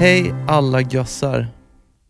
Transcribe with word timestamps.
Hej 0.00 0.34
alla 0.48 0.80
gössar. 0.80 1.48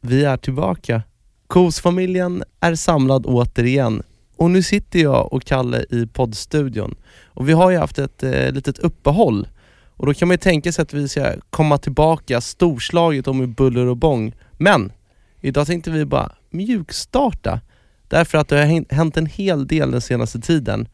Vi 0.01 0.24
är 0.24 0.37
tillbaka. 0.37 1.02
Kosfamiljen 1.46 2.45
är 2.60 2.74
samlad 2.74 3.27
återigen 3.27 4.02
och 4.37 4.51
nu 4.51 4.62
sitter 4.62 4.98
jag 4.98 5.33
och 5.33 5.45
Kalle 5.45 5.84
i 5.91 6.06
poddstudion. 6.06 6.95
Och 7.24 7.48
vi 7.48 7.52
har 7.52 7.70
ju 7.70 7.79
haft 7.79 7.98
ett 7.98 8.23
eh, 8.23 8.52
litet 8.52 8.79
uppehåll 8.79 9.48
och 9.96 10.06
då 10.06 10.15
kan 10.15 10.29
man 10.29 10.32
ju 10.34 10.38
tänka 10.38 10.73
sig 10.73 10.82
att 10.82 10.95
vi 10.95 11.09
ska 11.09 11.32
komma 11.51 11.79
tillbaka 11.79 12.41
storslaget 12.41 13.29
och 13.29 13.37
med 13.37 13.48
buller 13.48 13.87
och 13.87 13.96
bång. 13.96 14.32
Men 14.52 14.93
idag 15.41 15.66
tänkte 15.66 15.91
vi 15.91 16.05
bara 16.05 16.32
mjukstarta 16.51 17.60
därför 18.09 18.38
att 18.38 18.48
det 18.48 18.57
har 18.57 18.65
hänt- 18.65 18.93
hänt 18.93 19.16
en 19.16 19.27
hel 19.27 19.66
del 19.66 19.91
den 19.91 20.01
senaste 20.01 20.41
tiden. 20.41 20.88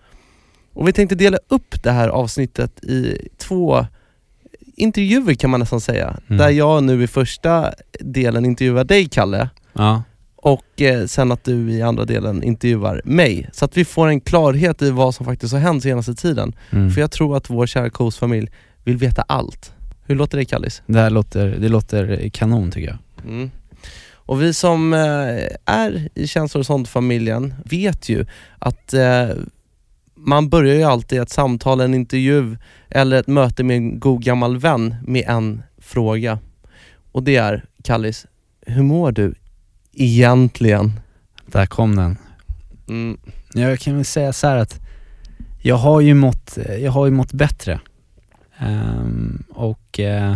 Och 0.72 0.88
vi 0.88 0.92
tänkte 0.92 1.14
dela 1.14 1.38
upp 1.48 1.82
det 1.82 1.90
här 1.90 2.08
avsnittet 2.08 2.84
i 2.84 3.28
två 3.38 3.86
intervjuer 4.76 5.34
kan 5.34 5.50
man 5.50 5.60
nästan 5.60 5.80
säga. 5.80 6.16
Mm. 6.28 6.38
Där 6.38 6.50
jag 6.50 6.82
nu 6.84 7.02
i 7.02 7.06
första 7.06 7.72
delen 8.00 8.44
intervjuar 8.44 8.84
dig 8.84 9.08
Kalle 9.08 9.48
Ja. 9.72 10.02
och 10.36 10.82
eh, 10.82 11.06
sen 11.06 11.32
att 11.32 11.44
du 11.44 11.70
i 11.72 11.82
andra 11.82 12.04
delen 12.04 12.42
intervjuar 12.42 13.00
mig. 13.04 13.48
Så 13.52 13.64
att 13.64 13.76
vi 13.76 13.84
får 13.84 14.08
en 14.08 14.20
klarhet 14.20 14.82
i 14.82 14.90
vad 14.90 15.14
som 15.14 15.26
faktiskt 15.26 15.52
har 15.52 15.60
hänt 15.60 15.82
senaste 15.82 16.14
tiden. 16.14 16.52
Mm. 16.70 16.90
För 16.90 17.00
jag 17.00 17.10
tror 17.10 17.36
att 17.36 17.50
vår 17.50 17.66
kära 17.66 17.90
Kos-familj 17.90 18.50
vill 18.84 18.96
veta 18.96 19.22
allt. 19.22 19.72
Hur 20.06 20.14
låter 20.14 20.38
det 20.38 20.44
Kallis? 20.44 20.82
Det 20.86 20.98
här 21.00 21.10
låter, 21.10 21.46
det 21.60 21.68
låter 21.68 22.28
kanon 22.28 22.70
tycker 22.70 22.88
jag. 22.88 22.98
Mm. 23.32 23.50
Och 24.26 24.42
vi 24.42 24.54
som 24.54 24.92
eh, 24.94 25.46
är 25.74 26.08
i 26.14 26.26
Känslor 26.26 26.60
och 26.60 26.66
sånt-familjen 26.66 27.54
vet 27.64 28.08
ju 28.08 28.26
att 28.58 28.94
eh, 28.94 29.28
man 30.24 30.48
börjar 30.48 30.74
ju 30.74 30.82
alltid 30.82 31.20
ett 31.20 31.30
samtal, 31.30 31.80
en 31.80 31.94
intervju 31.94 32.56
eller 32.88 33.16
ett 33.16 33.26
möte 33.26 33.64
med 33.64 33.76
en 33.76 34.00
god 34.00 34.22
gammal 34.22 34.58
vän 34.58 34.94
med 35.02 35.24
en 35.26 35.62
fråga. 35.78 36.38
Och 37.12 37.22
det 37.22 37.36
är, 37.36 37.64
Kallis, 37.82 38.26
hur 38.66 38.82
mår 38.82 39.12
du 39.12 39.34
egentligen? 39.92 40.92
Där 41.46 41.66
kom 41.66 41.96
den. 41.96 42.18
Mm. 42.88 43.18
Jag 43.54 43.78
kan 43.78 43.96
väl 43.96 44.04
säga 44.04 44.32
så 44.32 44.46
här 44.46 44.56
att 44.56 44.80
jag 45.62 45.76
har 45.76 46.00
ju 46.00 46.14
mått, 46.14 46.58
jag 46.78 46.92
har 46.92 47.04
ju 47.04 47.10
mått 47.10 47.32
bättre. 47.32 47.80
Ehm, 48.58 49.44
och 49.50 50.00
eh, 50.00 50.34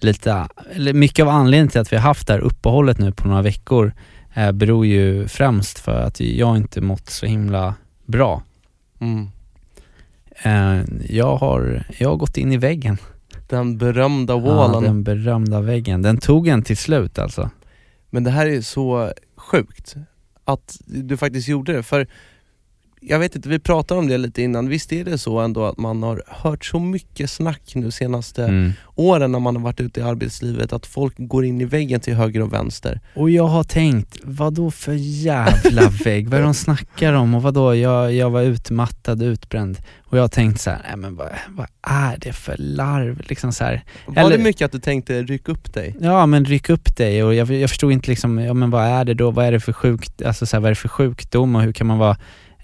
lite, 0.00 0.48
mycket 0.94 1.22
av 1.22 1.28
anledningen 1.28 1.68
till 1.68 1.80
att 1.80 1.92
vi 1.92 1.96
har 1.96 2.02
haft 2.02 2.26
det 2.26 2.32
här 2.32 2.40
uppehållet 2.40 2.98
nu 2.98 3.12
på 3.12 3.28
några 3.28 3.42
veckor 3.42 3.92
eh, 4.34 4.52
beror 4.52 4.86
ju 4.86 5.28
främst 5.28 5.78
för 5.78 6.00
att 6.00 6.20
jag 6.20 6.56
inte 6.56 6.80
mått 6.80 7.10
så 7.10 7.26
himla 7.26 7.74
bra. 8.06 8.42
Mm. 9.04 9.28
Eh, 10.42 10.84
jag, 11.16 11.36
har, 11.36 11.84
jag 11.98 12.08
har 12.08 12.16
gått 12.16 12.36
in 12.36 12.52
i 12.52 12.56
väggen. 12.56 12.98
Den 13.48 13.78
berömda 13.78 14.32
Ja, 14.34 14.38
wallen. 14.40 14.82
den 14.82 15.02
berömda 15.02 15.60
väggen. 15.60 16.02
Den 16.02 16.18
tog 16.18 16.48
en 16.48 16.62
till 16.62 16.76
slut 16.76 17.18
alltså. 17.18 17.50
Men 18.10 18.24
det 18.24 18.30
här 18.30 18.46
är 18.46 18.60
så 18.60 19.12
sjukt 19.36 19.94
att 20.44 20.78
du 20.86 21.16
faktiskt 21.16 21.48
gjorde 21.48 21.72
det. 21.72 21.82
För 21.82 22.06
jag 23.08 23.18
vet 23.18 23.36
inte, 23.36 23.48
vi 23.48 23.58
pratade 23.58 24.00
om 24.00 24.08
det 24.08 24.18
lite 24.18 24.42
innan. 24.42 24.68
Visst 24.68 24.92
är 24.92 25.04
det 25.04 25.18
så 25.18 25.38
ändå 25.38 25.64
att 25.64 25.76
man 25.78 26.02
har 26.02 26.22
hört 26.26 26.64
så 26.64 26.78
mycket 26.78 27.30
snack 27.30 27.72
nu 27.74 27.90
senaste 27.90 28.44
Mm. 28.44 28.72
åren 28.94 29.32
när 29.32 29.38
man 29.38 29.56
har 29.56 29.62
varit 29.62 29.80
ute 29.80 30.00
i 30.00 30.02
arbetslivet 30.02 30.72
att 30.72 30.86
folk 30.86 31.14
går 31.18 31.44
in 31.44 31.60
i 31.60 31.64
väggen 31.64 32.00
till 32.00 32.14
höger 32.14 32.40
och 32.42 32.52
vänster. 32.52 33.00
Och 33.14 33.30
jag 33.30 33.46
har 33.46 33.64
tänkt, 33.64 34.16
vad 34.24 34.52
då 34.54 34.70
för 34.70 34.92
jävla 34.98 35.88
vägg? 36.04 36.28
vad 36.28 36.34
är 36.38 36.42
det 36.42 36.46
de 36.48 36.54
snackar 36.54 37.12
om? 37.12 37.34
Och 37.34 37.42
vad 37.42 37.54
då? 37.54 37.74
Jag, 37.76 38.12
jag 38.12 38.30
var 38.30 38.42
utmattad, 38.42 39.22
utbränd. 39.22 39.78
Och 40.06 40.18
jag 40.18 40.22
har 40.22 40.28
tänkt 40.28 40.60
så 40.60 40.70
här, 40.70 40.80
nej 40.88 40.96
men 40.96 41.16
vad, 41.16 41.28
vad 41.48 41.66
är 41.82 42.16
det 42.18 42.32
för 42.32 42.56
larv? 42.58 43.22
Liksom 43.28 43.52
så 43.52 43.64
här. 43.64 43.84
Var 44.06 44.16
Eller- 44.22 44.36
det 44.38 44.42
mycket 44.44 44.64
att 44.64 44.72
du 44.72 44.78
tänkte 44.78 45.22
ryck 45.22 45.48
upp 45.48 45.72
dig? 45.74 45.96
Ja 46.00 46.26
men 46.26 46.44
ryck 46.44 46.70
upp 46.70 46.96
dig 46.96 47.24
och 47.24 47.34
jag, 47.34 47.50
jag 47.50 47.70
förstod 47.70 47.92
inte 47.92 48.10
liksom, 48.10 48.38
ja 48.38 48.54
men 48.54 48.70
vad 48.70 48.84
är 48.84 49.04
det 49.04 49.14
då? 49.14 49.30
Vad 49.30 49.46
är 49.46 49.52
det 49.52 49.60
för 49.60 49.72
sjukt, 49.72 50.22
alltså 50.22 50.46
så 50.46 50.56
här, 50.56 50.60
vad 50.60 50.66
är 50.66 50.70
det 50.70 50.74
för 50.80 50.88
sjukdom 50.88 51.56
och 51.56 51.62
hur 51.62 51.72
kan 51.72 51.86
man 51.86 51.98
vara 51.98 52.16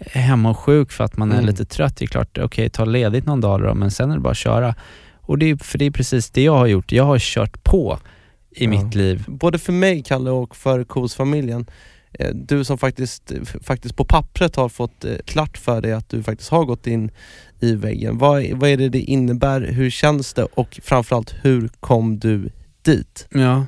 hemma 0.06 0.50
och 0.50 0.58
sjuk 0.58 0.92
för 0.92 1.04
att 1.04 1.16
man 1.16 1.30
är 1.30 1.34
Mm. 1.34 1.46
lite 1.46 1.64
trött? 1.64 1.96
Det 1.96 2.04
är 2.04 2.06
klart, 2.06 2.38
okej 2.38 2.70
ta 2.70 2.84
ledigt 2.84 3.26
någon 3.26 3.40
dag 3.40 3.62
då, 3.62 3.74
men 3.74 3.90
sen 3.90 4.10
är 4.10 4.14
det 4.14 4.20
bara 4.20 4.30
att 4.30 4.36
köra. 4.36 4.74
Och 5.20 5.38
det 5.38 5.50
är, 5.50 5.56
för 5.56 5.78
det 5.78 5.84
är 5.84 5.90
precis 5.90 6.30
det 6.30 6.42
jag 6.42 6.56
har 6.56 6.66
gjort, 6.66 6.92
jag 6.92 7.04
har 7.04 7.18
kört 7.18 7.64
på 7.64 7.98
i 8.50 8.64
Ja. 8.64 8.70
mitt 8.70 8.94
liv. 8.94 9.24
Både 9.28 9.58
för 9.58 9.72
mig 9.72 10.02
Kalle 10.02 10.30
och 10.30 10.56
för 10.56 10.84
Kos-familjen. 10.84 11.66
Eh, 12.12 12.30
Du 12.34 12.64
som 12.64 12.78
faktiskt, 12.78 13.32
faktiskt 13.62 13.96
på 13.96 14.04
pappret 14.04 14.56
har 14.56 14.68
fått 14.68 15.04
eh, 15.04 15.12
klart 15.24 15.58
för 15.58 15.80
dig 15.80 15.92
att 15.92 16.08
du 16.08 16.22
faktiskt 16.22 16.50
har 16.50 16.64
gått 16.64 16.86
in 16.86 17.10
i 17.60 17.74
väggen. 17.74 18.18
Vad, 18.18 18.44
vad 18.52 18.70
är 18.70 18.76
det 18.76 18.88
det 18.88 19.00
innebär? 19.00 19.60
Hur 19.60 19.90
känns 19.90 20.32
det? 20.34 20.44
Och 20.44 20.80
framförallt, 20.82 21.34
hur 21.42 21.68
kom 21.80 22.18
du 22.18 22.50
dit? 22.82 23.28
Ja, 23.30 23.64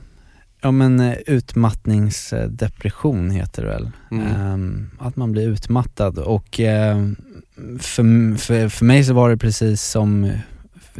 ja 0.62 0.70
men 0.70 1.00
eh, 1.00 1.16
utmattningsdepression 1.26 3.30
heter 3.30 3.62
det 3.62 3.68
väl. 3.68 3.90
Mm. 4.10 4.26
Ehm, 4.26 4.90
att 4.98 5.16
man 5.16 5.32
blir 5.32 5.48
utmattad 5.48 6.18
och 6.18 6.60
ehm, 6.60 7.16
för, 7.80 8.36
för, 8.36 8.68
för 8.68 8.84
mig 8.84 9.04
så 9.04 9.14
var 9.14 9.30
det 9.30 9.36
precis 9.36 9.82
som 9.82 10.32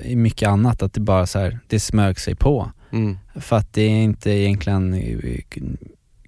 i 0.03 0.17
mycket 0.17 0.49
annat 0.49 0.83
att 0.83 0.93
det 0.93 1.01
bara 1.01 1.27
så 1.27 1.39
här, 1.39 1.59
det 1.67 1.81
smög 1.81 2.21
sig 2.21 2.35
på. 2.35 2.71
Mm. 2.91 3.19
För 3.35 3.57
att 3.57 3.73
det 3.73 3.83
är 3.83 4.03
inte 4.03 4.31
egentligen 4.31 4.95
eh, 4.95 5.41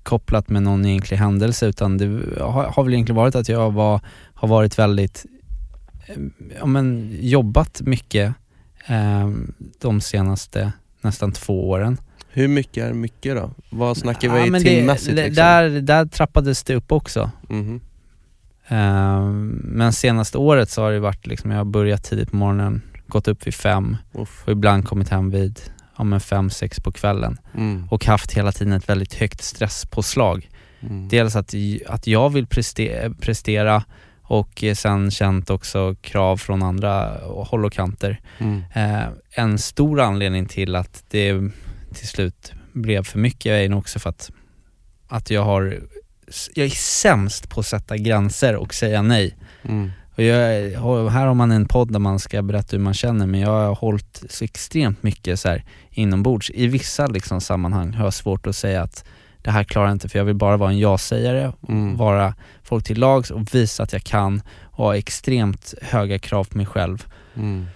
kopplat 0.02 0.48
med 0.48 0.62
någon 0.62 0.84
egentlig 0.84 1.16
händelse 1.16 1.66
utan 1.66 1.98
det 1.98 2.06
har, 2.40 2.64
har 2.64 2.84
väl 2.84 2.94
egentligen 2.94 3.16
varit 3.16 3.34
att 3.34 3.48
jag 3.48 3.70
var, 3.70 4.00
har 4.34 4.48
varit 4.48 4.78
väldigt, 4.78 5.26
eh, 6.06 6.16
ja 6.58 6.66
men 6.66 7.16
jobbat 7.20 7.80
mycket 7.84 8.34
eh, 8.86 9.30
de 9.80 10.00
senaste 10.00 10.72
nästan 11.00 11.32
två 11.32 11.70
åren. 11.70 11.98
Hur 12.34 12.48
mycket 12.48 12.84
är 12.84 12.92
mycket 12.92 13.36
då? 13.36 13.50
Vad 13.70 13.96
snackar 13.96 14.28
vi 14.28 14.38
Ja, 14.52 14.60
timmässigt? 14.60 15.16
det- 15.16 15.22
liksom? 15.24 15.34
där, 15.44 15.70
där 15.80 16.06
trappades 16.06 16.62
det 16.64 16.74
upp 16.74 16.92
också. 16.92 17.30
Mhm. 17.48 17.80
Eh, 18.68 19.28
men 19.64 19.92
senaste 19.92 20.38
året 20.38 20.70
så 20.70 20.82
har 20.82 20.92
det 20.92 21.00
varit 21.00 21.26
liksom, 21.26 21.50
jag 21.50 21.58
har 21.58 21.64
börjat 21.64 22.04
tidigt 22.04 22.30
på 22.30 22.36
morgonen, 22.36 22.82
gått 23.06 23.28
upp 23.28 23.46
vid 23.46 23.54
fem 23.54 23.96
Uff. 24.14 24.42
och 24.46 24.52
ibland 24.52 24.84
kommit 24.88 25.08
hem 25.08 25.30
vid 25.30 25.60
ja, 25.96 26.04
men 26.04 26.20
fem, 26.20 26.50
sex 26.50 26.80
på 26.80 26.92
kvällen 26.92 27.38
Mm. 27.54 27.88
och 27.90 28.06
haft 28.06 28.32
hela 28.32 28.52
tiden 28.52 28.72
ett 28.72 28.88
väldigt 28.88 29.14
högt 29.14 29.42
stresspåslag. 29.42 30.48
Mm. 30.80 31.08
Dels 31.08 31.36
att, 31.36 31.54
att 31.86 32.06
jag 32.06 32.30
vill 32.30 32.46
prestera, 32.46 33.14
prestera 33.20 33.84
och 34.22 34.64
eh, 34.64 34.74
sen 34.74 35.10
känt 35.10 35.50
också 35.50 35.94
krav 36.00 36.36
från 36.36 36.62
andra 36.62 37.18
håll 37.24 37.64
och 37.64 37.72
kanter. 37.72 38.20
Mm. 38.38 38.62
Eh, 38.74 39.04
en 39.30 39.58
stor 39.58 40.00
anledning 40.00 40.46
till 40.46 40.76
att 40.76 41.04
det 41.10 41.40
till 41.94 42.08
slut 42.08 42.52
blev 42.72 43.04
för 43.04 43.18
mycket 43.18 43.46
är 43.46 43.68
nog 43.68 43.78
också 43.78 43.98
för 43.98 44.10
att, 44.10 44.30
att 45.08 45.30
jag 45.30 45.42
har, 45.42 45.80
jag 46.54 46.66
är 46.66 46.70
sämst 46.70 47.48
på 47.50 47.60
att 47.60 47.66
sätta 47.66 47.96
gränser 47.96 48.56
och 48.56 48.74
säga 48.74 49.02
nej. 49.02 49.36
Mm. 49.62 49.90
Och 50.16 50.22
jag, 50.22 51.10
här 51.10 51.26
har 51.26 51.34
man 51.34 51.50
en 51.50 51.68
podd 51.68 51.92
där 51.92 51.98
man 51.98 52.18
ska 52.18 52.42
berätta 52.42 52.76
hur 52.76 52.84
man 52.84 52.94
känner 52.94 53.26
men 53.26 53.40
jag 53.40 53.50
har 53.50 53.74
hållit 53.74 54.22
så 54.30 54.44
extremt 54.44 55.02
mycket 55.02 55.40
så 55.40 55.48
här 55.48 55.64
inombords. 55.90 56.50
I 56.50 56.66
vissa 56.66 57.06
liksom 57.06 57.40
sammanhang 57.40 57.94
har 57.94 58.04
jag 58.04 58.14
svårt 58.14 58.46
att 58.46 58.56
säga 58.56 58.82
att 58.82 59.04
det 59.42 59.50
här 59.50 59.64
klarar 59.64 59.86
jag 59.86 59.94
inte 59.94 60.08
för 60.08 60.18
jag 60.18 60.24
vill 60.24 60.34
bara 60.34 60.56
vara 60.56 60.70
en 60.70 60.78
ja-sägare, 60.78 61.52
Mm. 61.68 61.96
vara 61.96 62.34
folk 62.62 62.84
till 62.84 62.98
lags 62.98 63.30
och 63.30 63.54
visa 63.54 63.82
att 63.82 63.92
jag 63.92 64.04
kan 64.04 64.42
och 64.62 64.84
ha 64.84 64.96
extremt 64.96 65.74
höga 65.82 66.18
krav 66.18 66.44
på 66.44 66.56
mig 66.56 66.66
själv. 66.66 67.06
Mm. 67.36 67.66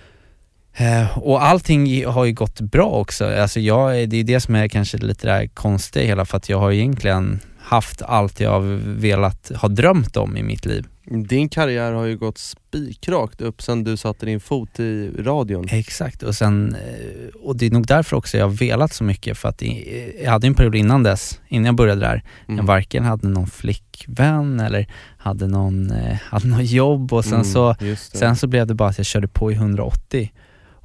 Eh, 0.80 1.18
och 1.18 1.44
allting 1.44 2.06
har 2.06 2.24
ju 2.24 2.32
gått 2.32 2.60
bra 2.60 2.86
också. 2.90 3.24
Alltså 3.26 3.60
jag, 3.60 4.08
det 4.08 4.16
är 4.16 4.24
det 4.24 4.40
som 4.40 4.54
är 4.54 4.68
kanske 4.68 4.98
lite 4.98 5.26
det 5.26 5.32
här 5.32 5.46
konstiga 5.46 6.06
hela 6.06 6.24
för 6.24 6.36
att 6.36 6.48
jag 6.48 6.58
har 6.58 6.72
egentligen 6.72 7.40
haft 7.60 8.02
allt 8.02 8.40
jag 8.40 8.60
velat, 8.84 9.50
ha 9.56 9.68
drömt 9.68 10.16
om 10.16 10.36
i 10.36 10.42
mitt 10.42 10.66
liv. 10.66 10.86
Din 11.28 11.48
karriär 11.48 11.92
har 11.92 12.04
ju 12.04 12.16
gått 12.16 12.38
spikrakt 12.38 13.40
upp 13.40 13.62
sen 13.62 13.84
du 13.84 13.96
satte 13.96 14.26
din 14.26 14.40
fot 14.40 14.80
i 14.80 15.10
radion. 15.18 15.66
Exakt, 15.70 16.22
och, 16.22 16.34
sen, 16.34 16.74
eh, 16.74 17.28
och 17.42 17.56
det 17.56 17.66
är 17.66 17.70
nog 17.70 17.86
därför 17.86 18.16
också 18.16 18.38
jag 18.38 18.44
har 18.44 18.50
velat 18.52 18.92
så 18.92 19.04
mycket 19.04 19.38
för 19.38 19.48
att 19.48 19.62
i- 19.62 20.20
jag 20.24 20.30
hade 20.30 20.46
en 20.46 20.54
period 20.54 20.74
innan 20.74 21.02
dess, 21.02 21.40
innan 21.48 21.64
jag 21.66 21.74
började 21.74 22.00
där, 22.00 22.22
Mm. 22.46 22.56
jag 22.58 22.64
varken 22.64 23.04
hade 23.04 23.28
någon 23.28 23.46
flickvän 23.46 24.60
eller 24.60 24.86
hade 25.18 25.46
någon, 25.46 25.90
eh, 25.90 26.16
hade 26.22 26.46
någon 26.48 26.64
jobb 26.64 27.12
och 27.12 27.24
sen, 27.24 27.34
Mm, 27.34 27.44
så, 27.44 27.74
sen 27.96 28.36
så 28.36 28.46
blev 28.46 28.66
det 28.66 28.74
bara 28.74 28.88
att 28.88 28.98
jag 28.98 29.06
körde 29.06 29.28
på 29.28 29.52
i 29.52 29.54
180. 29.54 30.32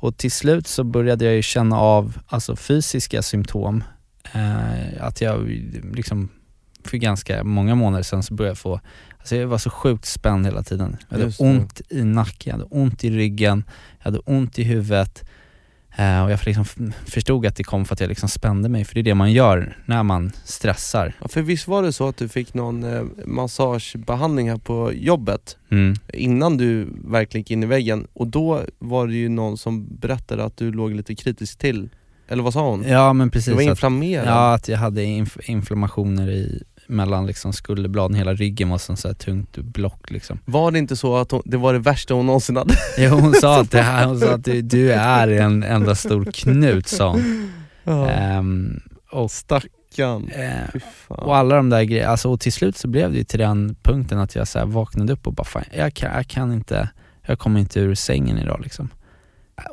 Och 0.03 0.17
till 0.17 0.31
slut 0.31 0.67
så 0.67 0.83
började 0.83 1.25
jag 1.25 1.35
ju 1.35 1.41
känna 1.41 1.79
av 1.79 2.19
alltså 2.27 2.55
fysiska 2.55 3.21
symptom. 3.21 3.83
Eh, 4.33 5.05
att 5.05 5.21
jag 5.21 5.49
liksom 5.93 6.29
för 6.85 6.97
ganska 6.97 7.43
många 7.43 7.75
månader 7.75 8.03
sedan 8.03 8.23
så 8.23 8.33
började 8.33 8.49
jag 8.51 8.57
få, 8.57 8.79
alltså 9.19 9.35
jag 9.35 9.47
var 9.47 9.57
så 9.57 9.69
sjukt 9.69 10.05
spänd 10.05 10.45
hela 10.45 10.63
tiden. 10.63 10.97
Jag 11.09 11.17
hade 11.17 11.33
ont 11.39 11.81
i 11.89 12.03
nacken, 12.03 12.51
jag 12.51 12.53
hade 12.53 12.83
ont 12.83 13.03
i 13.03 13.09
ryggen, 13.09 13.63
jag 13.97 14.05
hade 14.05 14.19
ont 14.19 14.59
i 14.59 14.63
huvudet. 14.63 15.29
Eh, 15.95 16.23
och 16.23 16.31
jag 16.31 16.39
liksom 16.45 16.65
förstod 17.05 17.45
att 17.45 17.55
det 17.55 17.63
kom 17.63 17.85
för 17.85 17.93
att 17.93 17.99
jag 17.99 18.07
liksom 18.07 18.29
spände 18.29 18.69
mig, 18.69 18.85
för 18.85 18.93
det 18.93 19.01
är 19.01 19.03
det 19.03 19.13
man 19.15 19.31
gör 19.31 19.77
när 19.85 20.03
man 20.03 20.31
stressar. 20.43 21.13
Ja, 21.21 21.27
för 21.27 21.41
visst 21.41 21.67
var 21.67 21.83
det 21.83 21.93
så 21.93 22.07
att 22.07 22.17
du 22.17 22.29
fick 22.29 22.53
någon 22.53 22.83
eh, 22.83 23.03
massagebehandling 23.25 24.49
här 24.49 24.57
på 24.57 24.91
jobbet 24.93 25.57
Mm. 25.71 25.95
innan 26.13 26.57
du 26.57 26.87
verkligen 27.05 27.41
gick 27.41 27.51
in 27.51 27.63
i 27.63 27.65
väggen 27.65 28.07
och 28.13 28.27
då 28.27 28.61
var 28.79 29.07
det 29.07 29.13
ju 29.15 29.29
någon 29.29 29.57
som 29.57 29.95
berättade 29.95 30.43
att 30.43 30.57
du 30.57 30.71
låg 30.71 30.91
lite 30.91 31.15
kritisk 31.15 31.57
till, 31.59 31.89
eller 32.27 32.43
vad 32.43 32.53
sa 32.53 32.69
hon? 32.69 32.83
Ja 32.87 33.13
men 33.13 33.29
precis. 33.29 33.45
du 33.47 33.53
var 33.53 33.61
att- 33.61 33.67
inflammerad? 33.69 34.27
Ja, 34.27 34.53
att 34.53 34.67
jag 34.67 34.77
hade 34.77 35.01
inf- 35.03 35.41
inflammationer 35.51 36.29
i, 36.29 36.63
mellan 36.87 37.25
liksom 37.25 37.53
skulderbladen, 37.53 38.17
hela 38.17 38.33
ryggen 38.33 38.69
var 38.69 38.77
som 38.77 38.97
så 38.97 39.07
här 39.07 39.15
tungt 39.15 39.57
block 39.57 40.11
liksom. 40.11 40.39
Var 40.45 40.71
det 40.71 40.79
inte 40.79 40.95
så 40.95 41.17
att 41.17 41.31
hon, 41.31 41.41
det 41.45 41.57
var 41.57 41.73
det 41.73 41.79
värsta 41.79 42.13
hon 42.13 42.25
någonsin 42.25 42.57
hade? 42.57 42.75
Jo, 42.97 43.09
hon 43.09 43.33
sa 43.33 43.61
att, 43.61 43.71
det 43.71 43.81
här, 43.81 44.05
hon 44.05 44.19
sa 44.19 44.33
att 44.33 44.43
du, 44.43 44.61
du 44.61 44.93
är 44.93 45.27
en 45.27 45.63
enda 45.63 45.95
stor 45.95 46.25
knut 46.33 46.87
sa 46.87 47.09
hon. 47.09 47.51
Ehm, 48.09 48.81
och, 49.11 49.31
Stackarn, 49.31 50.29
eh, 50.29 50.81
fan. 51.07 51.19
och 51.19 51.37
alla 51.37 51.55
de 51.55 51.69
där 51.69 51.83
grejerna, 51.83 52.11
alltså, 52.11 52.29
och 52.29 52.39
till 52.39 52.53
slut 52.53 52.77
så 52.77 52.87
blev 52.87 53.11
det 53.11 53.17
ju 53.17 53.23
till 53.23 53.39
den 53.39 53.75
punkten 53.83 54.19
att 54.19 54.35
jag 54.35 54.47
så 54.47 54.59
här 54.59 54.65
vaknade 54.65 55.13
upp 55.13 55.27
och 55.27 55.33
bara 55.33 55.43
fan, 55.43 55.63
jag 55.77 55.93
kan, 55.93 56.15
jag 56.15 56.27
kan 56.27 56.53
inte, 56.53 56.89
jag 57.25 57.39
kommer 57.39 57.59
inte 57.59 57.79
ur 57.79 57.95
sängen 57.95 58.37
idag 58.37 58.59
liksom. 58.63 58.89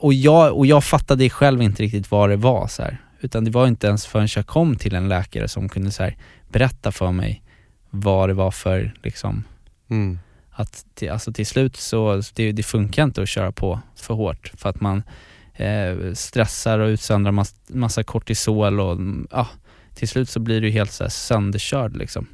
Och 0.00 0.14
jag, 0.14 0.56
och 0.56 0.66
jag 0.66 0.84
fattade 0.84 1.30
själv 1.30 1.62
inte 1.62 1.82
riktigt 1.82 2.10
vad 2.10 2.30
det 2.30 2.36
var 2.36 2.68
så 2.68 2.82
här. 2.82 3.00
Utan 3.20 3.44
det 3.44 3.50
var 3.50 3.67
inte 3.67 3.87
ens 3.87 4.06
förrän 4.06 4.28
jag 4.37 4.46
kom 4.46 4.76
till 4.76 4.94
en 4.94 5.08
läkare 5.08 5.49
som 5.49 5.69
kunde 5.69 5.90
så 5.90 6.11
berätta 6.49 6.93
för 6.93 7.12
mig 7.12 7.43
vad 7.90 8.28
det 8.28 8.34
var 8.34 8.50
för 8.50 8.94
liksom 9.02 9.44
Mm. 9.90 10.19
att 10.50 10.84
till, 10.94 11.11
alltså 11.11 11.32
till 11.32 11.46
slut 11.46 11.76
så, 11.76 12.22
det, 12.34 12.52
det 12.52 12.62
funkar 12.62 13.05
inte 13.05 13.22
att 13.22 13.28
köra 13.28 13.52
på 13.52 13.81
för 13.96 14.14
hårt 14.14 14.52
för 14.56 14.69
att 14.69 14.81
man 14.81 15.02
eh, 15.55 16.12
stressar 16.14 16.78
och 16.78 16.87
utsöndrar 16.88 17.32
mass, 17.32 17.55
massa 17.69 18.02
kortisol 18.02 18.81
och 18.81 18.93
mm, 18.93 19.28
ja, 19.31 19.49
till 19.94 20.08
slut 20.08 20.28
så 20.28 20.40
blir 20.40 20.61
du 20.61 20.70
helt 20.70 20.93
så 20.93 21.11
sönderkörd 21.11 21.96
liksom. 21.96 22.26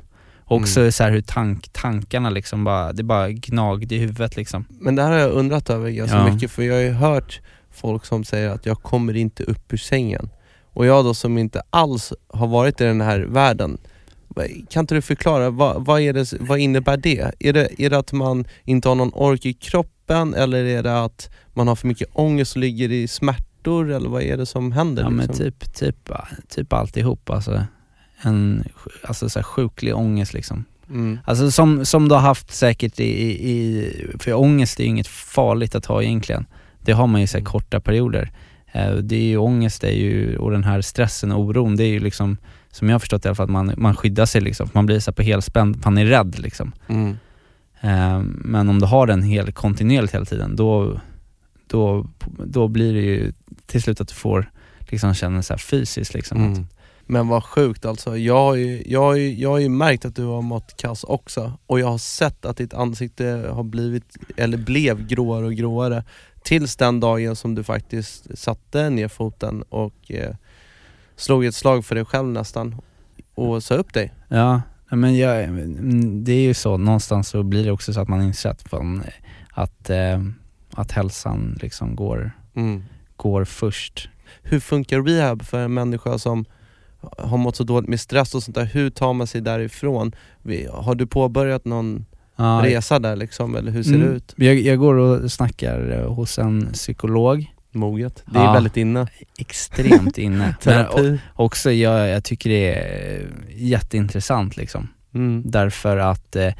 Och 0.49 0.57
också 0.57 0.81
Mm. 0.81 0.93
så 0.93 1.03
här 1.05 1.11
hur 1.11 1.21
tank, 1.23 1.69
tankarna 1.73 2.31
liksom 2.31 2.65
bara, 2.65 2.93
det 2.93 3.03
bara 3.03 3.31
gnagde 3.31 3.95
i 3.95 3.99
huvudet 3.99 4.37
liksom. 4.37 4.65
Men 4.69 4.95
det 4.97 5.03
här 5.03 5.11
har 5.13 5.19
jag 5.19 5.31
undrat 5.33 5.71
över 5.71 5.91
ganska 5.91 6.17
Ja. 6.17 6.33
mycket 6.35 6.51
för 6.51 6.63
jag 6.63 6.75
har 6.75 6.81
ju 6.83 6.93
hört 6.93 7.41
folk 7.71 8.05
som 8.05 8.25
säger 8.25 8.51
att 8.51 8.67
jag 8.67 8.83
kommer 8.83 9.17
inte 9.17 9.43
upp 9.45 9.73
ur 9.73 9.77
sängen. 9.77 10.31
Och 10.77 10.87
jag 10.87 11.05
då 11.05 11.15
som 11.15 11.39
inte 11.39 11.63
alls 11.71 12.13
har 12.29 12.47
varit 12.47 12.81
i 12.81 12.85
den 12.85 13.01
här 13.01 13.21
världen, 13.21 13.79
kan 14.71 14.81
inte 14.81 14.95
du 14.95 15.03
förklara, 15.03 15.51
vad, 15.51 15.85
vad, 15.85 16.01
är 16.01 16.13
det, 16.13 16.33
vad 16.41 16.59
innebär 16.59 16.97
det? 16.97 17.33
Är, 17.39 17.53
det? 17.53 17.83
är 17.83 17.91
det 17.91 17.99
att 17.99 18.13
man 18.13 18.45
inte 18.65 18.89
har 18.89 18.95
någon 18.95 19.13
ork 19.15 19.47
i 19.47 19.53
kroppen 19.53 20.35
eller 20.35 20.65
är 20.65 20.83
det 20.83 21.05
att 21.05 21.31
man 21.55 21.69
har 21.69 21.77
för 21.77 21.89
mycket 21.89 22.09
ångest 22.13 22.57
och 22.57 22.61
ligger 22.61 22.93
i 22.93 23.09
smärtor 23.09 23.91
eller 23.91 24.09
vad 24.09 24.23
är 24.23 24.37
det 24.37 24.47
som 24.47 24.73
händer? 24.73 25.03
Ja 25.03 25.11
men 25.11 25.27
liksom? 25.27 25.45
typ, 25.45 25.75
typ, 25.75 26.11
typ 26.49 26.73
alltihop 26.73 27.31
alltså. 27.31 27.65
En 28.23 28.65
alltså 29.03 29.29
så 29.29 29.39
här 29.39 29.45
sjuklig 29.45 29.97
ångest 29.97 30.35
liksom. 30.35 30.65
Mm. 30.89 31.19
Alltså 31.25 31.51
som, 31.51 31.85
som 31.85 32.09
du 32.09 32.15
har 32.15 32.23
haft 32.23 32.55
säkert 32.55 33.01
i, 33.01 33.05
i, 33.51 33.93
för 34.19 34.35
ångest 34.35 34.81
är 34.81 34.85
ju 34.85 34.91
inget 34.91 35.09
farligt 35.09 35.75
att 35.75 35.87
ha 35.87 36.03
egentligen. 36.03 36.47
Det 36.83 36.93
har 36.93 37.07
man 37.07 37.21
ju 37.21 37.25
i 37.25 37.29
så 37.29 37.39
här 37.39 37.45
korta 37.45 37.81
perioder. 37.81 38.33
Eh, 38.73 38.95
Det 38.95 39.17
är 39.17 39.23
ju 39.29 39.37
ångest 39.37 39.85
är 39.85 39.91
ju, 39.91 40.37
och 40.37 40.51
den 40.51 40.65
här 40.65 40.81
stressen 40.81 41.33
och 41.33 41.41
oron, 41.41 41.77
det 41.77 41.85
är 41.85 41.89
ju 41.89 42.01
liksom, 42.01 42.37
som 42.71 42.89
jag 42.89 42.95
har 42.95 42.99
förstått 43.01 43.25
i 43.25 43.29
alla 43.29 43.35
fall, 43.35 43.45
att 43.45 43.51
man, 43.51 43.75
man 43.77 43.97
skyddar 43.97 44.27
sig 44.27 44.41
liksom. 44.41 44.69
Man 44.73 44.87
blir 44.87 45.01
så 45.01 45.13
på 45.13 45.23
helspänn, 45.23 45.81
man 45.85 45.99
är 45.99 46.05
rädd 46.07 46.39
liksom. 46.39 46.73
Mm. 46.89 47.17
Eh, 47.81 48.19
Men 48.29 48.69
om 48.69 48.79
du 48.81 48.87
har 48.87 49.07
den 49.07 49.23
helt 49.23 49.55
kontinuerligt 49.55 50.15
hela 50.15 50.25
tiden, 50.25 50.57
då, 50.57 51.01
då, 51.67 52.07
då 52.45 52.69
blir 52.69 52.95
det 52.95 53.01
ju 53.01 53.33
till 53.67 53.83
slut 53.83 54.01
att 54.01 54.09
du 54.09 54.15
får 54.15 54.51
liksom 54.81 55.15
känna 55.15 55.43
så 55.43 55.53
här 55.53 55.59
fysiskt 55.59 56.15
liksom. 56.15 56.39
att- 56.51 56.57
Mm. 56.57 56.67
Men 57.07 57.29
vad 57.29 57.45
sjukt 57.45 57.85
alltså. 57.85 58.17
Jag 58.19 58.35
har, 58.35 58.55
ju, 58.55 58.83
jag, 58.87 59.01
har 59.01 59.15
ju, 59.15 59.35
jag 59.35 59.51
har 59.51 59.59
ju 59.59 59.69
märkt 59.69 60.05
att 60.05 60.17
du 60.17 60.25
har 60.25 60.43
mått 60.43 60.77
kass 60.77 61.05
också 61.05 61.53
och 61.67 61.81
jag 61.81 61.87
har 61.87 61.99
sett 61.99 62.45
att 62.45 62.57
ditt 62.57 62.75
ansikte 62.75 63.51
har 63.53 63.63
blivit, 63.63 64.17
eller 64.37 64.59
blev 64.59 65.07
gråare 65.07 65.47
och 65.47 65.55
gråare 65.55 66.05
tills 66.43 66.77
den 66.77 67.01
dagen 67.01 67.37
som 67.37 67.55
du 67.55 67.65
faktiskt 67.65 68.39
satte 68.39 68.91
ner 68.91 69.09
foten 69.09 69.63
och 69.63 70.11
eh, 70.11 70.35
slog 71.17 71.45
ett 71.45 71.55
slag 71.55 71.85
för 71.85 71.95
dig 71.95 72.05
själv 72.05 72.29
nästan 72.29 72.77
och 73.35 73.63
sa 73.63 73.75
upp 73.75 73.95
dig. 73.95 74.15
Ja, 74.29 74.63
men 74.91 75.17
jag, 75.17 75.45
mm, 75.45 76.25
det 76.25 76.33
är 76.33 76.43
ju 76.43 76.55
så, 76.55 76.77
någonstans 76.77 77.29
så 77.29 77.43
blir 77.43 77.65
det 77.65 77.71
också 77.71 77.93
så 77.93 78.01
att 78.01 78.09
man 78.09 78.23
inser 78.23 78.51
att, 78.51 78.63
fan, 78.63 79.03
att, 79.51 79.91
eh, 79.91 80.23
att 80.73 80.93
hälsan 80.93 81.59
liksom 81.63 81.97
går, 81.97 82.33
Mm. 82.55 82.85
går 83.17 83.45
först. 83.45 84.09
Hur 84.43 84.61
funkar 84.61 85.03
rehab 85.03 85.43
för 85.43 85.59
en 85.65 85.75
människa 85.75 86.19
som 86.19 86.45
har 87.19 87.37
mått 87.39 87.57
så 87.57 87.65
dåligt 87.65 87.89
med 87.89 88.01
stress 88.01 88.35
och 88.35 88.43
sånt 88.43 88.55
där? 88.55 88.65
Hur 88.65 88.91
tar 88.91 89.13
man 89.13 89.27
sig 89.27 89.41
därifrån? 89.41 90.13
Har 90.73 90.95
du 90.95 91.07
påbörjat 91.07 91.65
någon 91.65 92.05
Ja, 92.39 92.61
resa 92.65 92.99
där 92.99 93.17
liksom, 93.17 93.55
eller 93.57 93.73
hur 93.73 93.83
ser 93.83 93.95
Mm. 93.95 94.09
det 94.09 94.15
ut? 94.15 94.35
Jag, 94.37 94.55
jag 94.55 94.79
går 94.79 94.95
och 94.95 95.33
snackar 95.33 95.91
eh, 95.91 96.13
hos 96.15 96.39
en 96.39 96.69
psykolog, 96.73 97.53
Moget. 97.73 98.23
Det 98.27 98.39
är 98.39 98.45
Ja. 98.45 98.53
väldigt 98.53 98.77
inne. 98.77 99.07
extremt 99.39 100.19
inne. 100.19 100.57
Men 100.65 101.19
också 101.35 101.73
jag, 101.73 102.09
jag 102.09 102.25
tycker 102.25 102.51
det 102.51 102.75
är 102.75 103.27
jätteintressant 103.55 104.57
liksom. 104.57 104.89
Mm. 105.15 105.43
Därför 105.47 105.97
att 105.97 106.37
eh, 106.37 106.53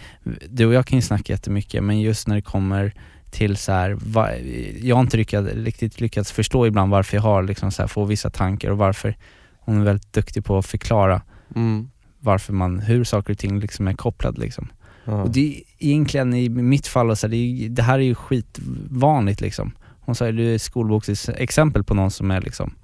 du 0.49 0.67
och 0.67 0.75
jag 0.75 0.87
kan 0.87 0.99
ju 0.99 1.03
snacka 1.03 1.33
jättemycket 1.33 1.85
men 1.85 2.01
just 2.01 2.29
när 2.29 2.35
det 2.37 2.43
kommer 2.43 2.93
till 3.31 3.57
så 3.57 3.73
här, 3.73 3.91
va, 4.07 4.29
jag 4.83 4.97
har 4.97 5.03
inte 5.03 5.17
lyckats, 5.17 5.49
riktigt 5.55 6.01
lyckats 6.01 6.33
förstå 6.33 6.67
ibland 6.67 6.91
varför 6.91 7.17
jag 7.17 7.23
har 7.23 7.43
liksom 7.43 7.71
så 7.73 7.83
här, 7.83 7.89
får 7.89 8.07
vissa 8.07 8.31
tankar 8.31 8.71
och 8.71 8.79
varför 8.79 9.17
hon 9.67 9.81
är 9.81 9.85
väldigt 9.85 10.13
duktig 10.13 10.45
på 10.45 10.59
att 10.59 10.67
förklara 10.67 11.23
Mm. 11.55 11.89
varför 12.21 12.53
man, 12.53 12.79
hur 12.81 13.05
saker 13.05 13.33
och 13.33 13.39
ting 13.39 13.61
liksom 13.61 13.89
är 13.89 13.93
kopplade 13.93 14.41
liksom. 14.41 14.69
Ja. 15.05 15.23
Och 15.23 15.31
det 15.31 15.57
är 15.57 15.63
egentligen 15.79 16.35
i 16.35 16.49
mitt 16.49 16.87
fall, 16.87 17.17
så 17.17 17.27
här, 17.27 17.31
det, 17.31 17.37
är, 17.37 17.69
det 17.69 17.83
här 17.83 17.99
är 17.99 18.03
ju 18.03 18.15
skitvanligt 18.15 19.41
liksom. 19.41 19.73
Hon 20.01 20.15
sa 20.15 20.33
du 20.33 20.55
är 20.55 20.59
skolboksexempel 20.59 21.85
på 21.85 21.95
någon 21.95 22.11
som 22.11 22.31
är 22.31 22.41
liksom 22.41 22.75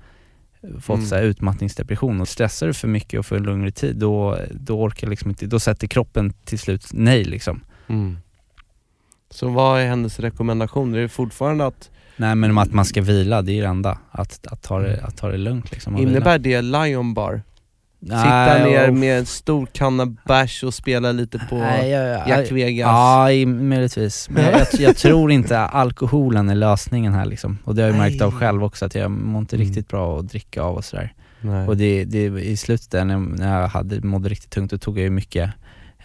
fått 0.80 0.96
Mm. 0.96 1.06
så 1.08 1.14
här 1.14 1.22
utmattningsdepression 1.22 2.20
och 2.20 2.28
stressar 2.28 2.66
du 2.66 2.72
för 2.74 2.88
mycket 2.88 3.18
och 3.18 3.26
för 3.26 3.36
en 3.36 3.42
längre 3.42 3.70
tid 3.70 3.96
då, 3.96 4.38
då 4.50 4.80
orkar 4.82 5.08
liksom 5.08 5.30
inte, 5.30 5.46
då 5.46 5.60
sätter 5.60 5.86
kroppen 5.86 6.32
till 6.44 6.58
slut 6.58 6.86
nej 6.92 7.24
liksom. 7.24 7.60
Mm. 7.88 8.16
Så 9.30 9.48
vad 9.48 9.80
är 9.80 9.86
hennes 9.88 10.20
rekommendationer? 10.20 10.98
Är 10.98 11.02
det 11.02 11.08
fortfarande 11.08 11.66
att, 11.66 11.90
Nej 12.16 12.34
men 12.34 12.58
att 12.58 12.72
man 12.72 12.84
ska 12.84 13.02
vila, 13.02 13.42
det 13.42 13.52
är 13.58 13.62
det 13.62 13.68
enda. 13.68 13.98
Att, 14.10 14.46
att, 14.46 14.62
ta, 14.62 14.78
det, 14.78 15.00
att 15.02 15.16
ta 15.16 15.28
det 15.28 15.36
lugnt 15.36 15.70
liksom. 15.72 15.94
och 15.94 16.00
vila. 16.00 16.10
innebär 16.10 16.38
det 16.38 16.62
Lion 16.62 17.14
Bar? 17.14 17.42
Sitta 18.02 18.16
Nej, 18.24 18.70
ner 18.70 18.88
och- 18.88 18.94
med 18.94 19.18
en 19.18 19.26
stor 19.26 19.66
kanna 19.72 20.06
bärs 20.26 20.64
och 20.64 20.74
spela 20.74 21.12
lite 21.12 21.38
på 21.38 21.54
Nej, 21.58 21.90
jag, 21.90 22.28
Jack 22.28 22.52
Vegas? 22.52 22.86
Ja, 22.86 23.46
möjligtvis. 23.46 24.28
Men 24.30 24.44
jag, 24.44 24.52
jag, 24.60 24.80
jag 24.80 24.96
tror 24.96 25.32
inte 25.32 25.58
alkoholen 25.58 26.50
är 26.50 26.54
lösningen 26.54 27.12
här 27.14 27.24
liksom. 27.24 27.58
Och 27.64 27.74
det 27.74 27.82
har 27.82 27.88
jag 27.88 27.98
märkt 27.98 28.22
av 28.22 28.30
Nej. 28.30 28.40
själv 28.40 28.64
också, 28.64 28.84
att 28.84 28.94
jag 28.94 29.10
mår 29.10 29.40
inte 29.40 29.56
Mm. 29.56 29.66
riktigt 29.68 29.88
bra 29.88 30.18
att 30.18 30.28
dricka 30.28 30.62
av 30.62 30.76
och 30.76 30.84
sådär. 30.84 31.12
Nej. 31.40 31.68
Och 31.68 31.76
det, 31.76 32.04
det, 32.04 32.24
i 32.24 32.56
slutet 32.56 32.90
där 32.90 33.04
när 33.04 33.14
jag- 33.14 33.38
när 33.38 33.60
jag 33.60 33.68
hade, 33.68 34.00
mådde 34.00 34.28
riktigt 34.28 34.50
tungt, 34.50 34.70
då 34.70 34.78
tog 34.78 34.98
jag 34.98 35.04
ju 35.04 35.10
mycket 35.10 35.50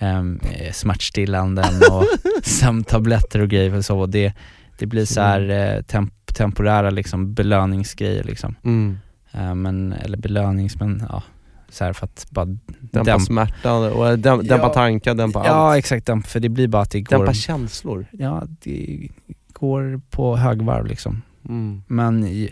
um, 0.01 0.39
smärtstillanden 0.73 1.73
och 1.91 2.05
sömntabletter 2.43 3.41
och 3.41 3.49
grejer 3.49 3.73
och 3.75 3.85
så. 3.85 3.99
Och 3.99 4.09
det, 4.09 4.33
det 4.77 4.85
blir 4.85 5.05
så 5.05 5.21
här 5.21 5.49
eh, 5.49 5.81
temp, 5.81 6.13
temporära 6.25 6.89
liksom 6.89 7.33
belöningsgrejer 7.33 8.23
liksom. 8.23 8.55
Mm. 8.63 8.97
Eh, 9.31 9.55
men, 9.55 9.93
eller 9.93 10.17
belönings, 10.17 10.79
men 10.79 11.03
ja, 11.09 11.23
så 11.69 11.83
här 11.83 11.93
för 11.93 12.05
att 12.05 12.27
bara 12.29 12.45
Dämpa 12.45 13.11
dämp- 13.11 13.19
smärtan, 13.25 13.91
och 13.91 14.19
dämpa, 14.19 14.43
dämpa 14.43 14.67
Ja. 14.67 14.73
tankar, 14.73 15.13
dämpa 15.15 15.43
Ja 15.45 15.51
allt. 15.53 15.77
exakt, 15.77 16.05
dämp, 16.05 16.27
för 16.27 16.39
det 16.39 16.49
blir 16.49 16.67
bara 16.67 16.81
att 16.81 16.91
det 16.91 17.01
går, 17.01 17.17
Dämpa 17.17 17.33
känslor. 17.33 18.05
ja 18.11 18.43
det 18.63 19.07
går 19.53 20.01
på 20.09 20.37
högvarv 20.37 20.85
liksom. 20.85 21.21
Mm. 21.49 21.81
Men 21.87 22.47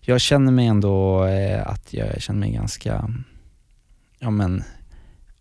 jag 0.00 0.20
känner 0.20 0.52
mig 0.52 0.66
ändå 0.66 1.24
eh, 1.24 1.66
att 1.66 1.92
jag 1.92 2.22
känner 2.22 2.40
mig 2.40 2.50
ganska, 2.52 3.10
ja 4.18 4.30
men, 4.30 4.58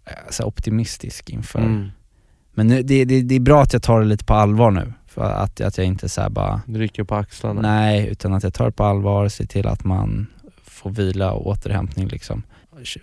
eh, 0.06 0.14
så 0.30 0.44
optimistisk 0.46 1.30
inför, 1.30 1.60
Mm. 1.60 1.90
Men 2.54 2.68
nu, 2.68 2.84
det, 2.84 3.06
det, 3.06 3.22
det 3.22 3.36
är 3.36 3.40
bra 3.40 3.62
att 3.62 3.74
jag 3.74 3.82
tar 3.84 4.00
det 4.00 4.06
lite 4.06 4.26
på 4.26 4.34
allvar 4.34 4.72
nu. 4.72 4.94
För 5.10 5.32
att, 5.32 5.62
att 5.62 5.78
jag 5.78 5.88
inte 5.88 6.10
så 6.10 6.22
här 6.22 6.30
bara, 6.30 6.62
rycker 6.68 7.04
på 7.04 7.16
axlarna. 7.16 7.62
nej, 7.62 8.08
utan 8.08 8.34
att 8.34 8.44
jag 8.44 8.54
tar 8.54 8.66
det 8.66 8.72
på 8.72 8.84
allvar, 8.84 9.28
ser 9.30 9.46
till 9.46 9.68
att 9.68 9.84
man 9.84 10.28
får 10.64 10.90
vila 10.90 11.32
och 11.32 11.48
återhämtning 11.48 12.08
liksom. 12.08 12.44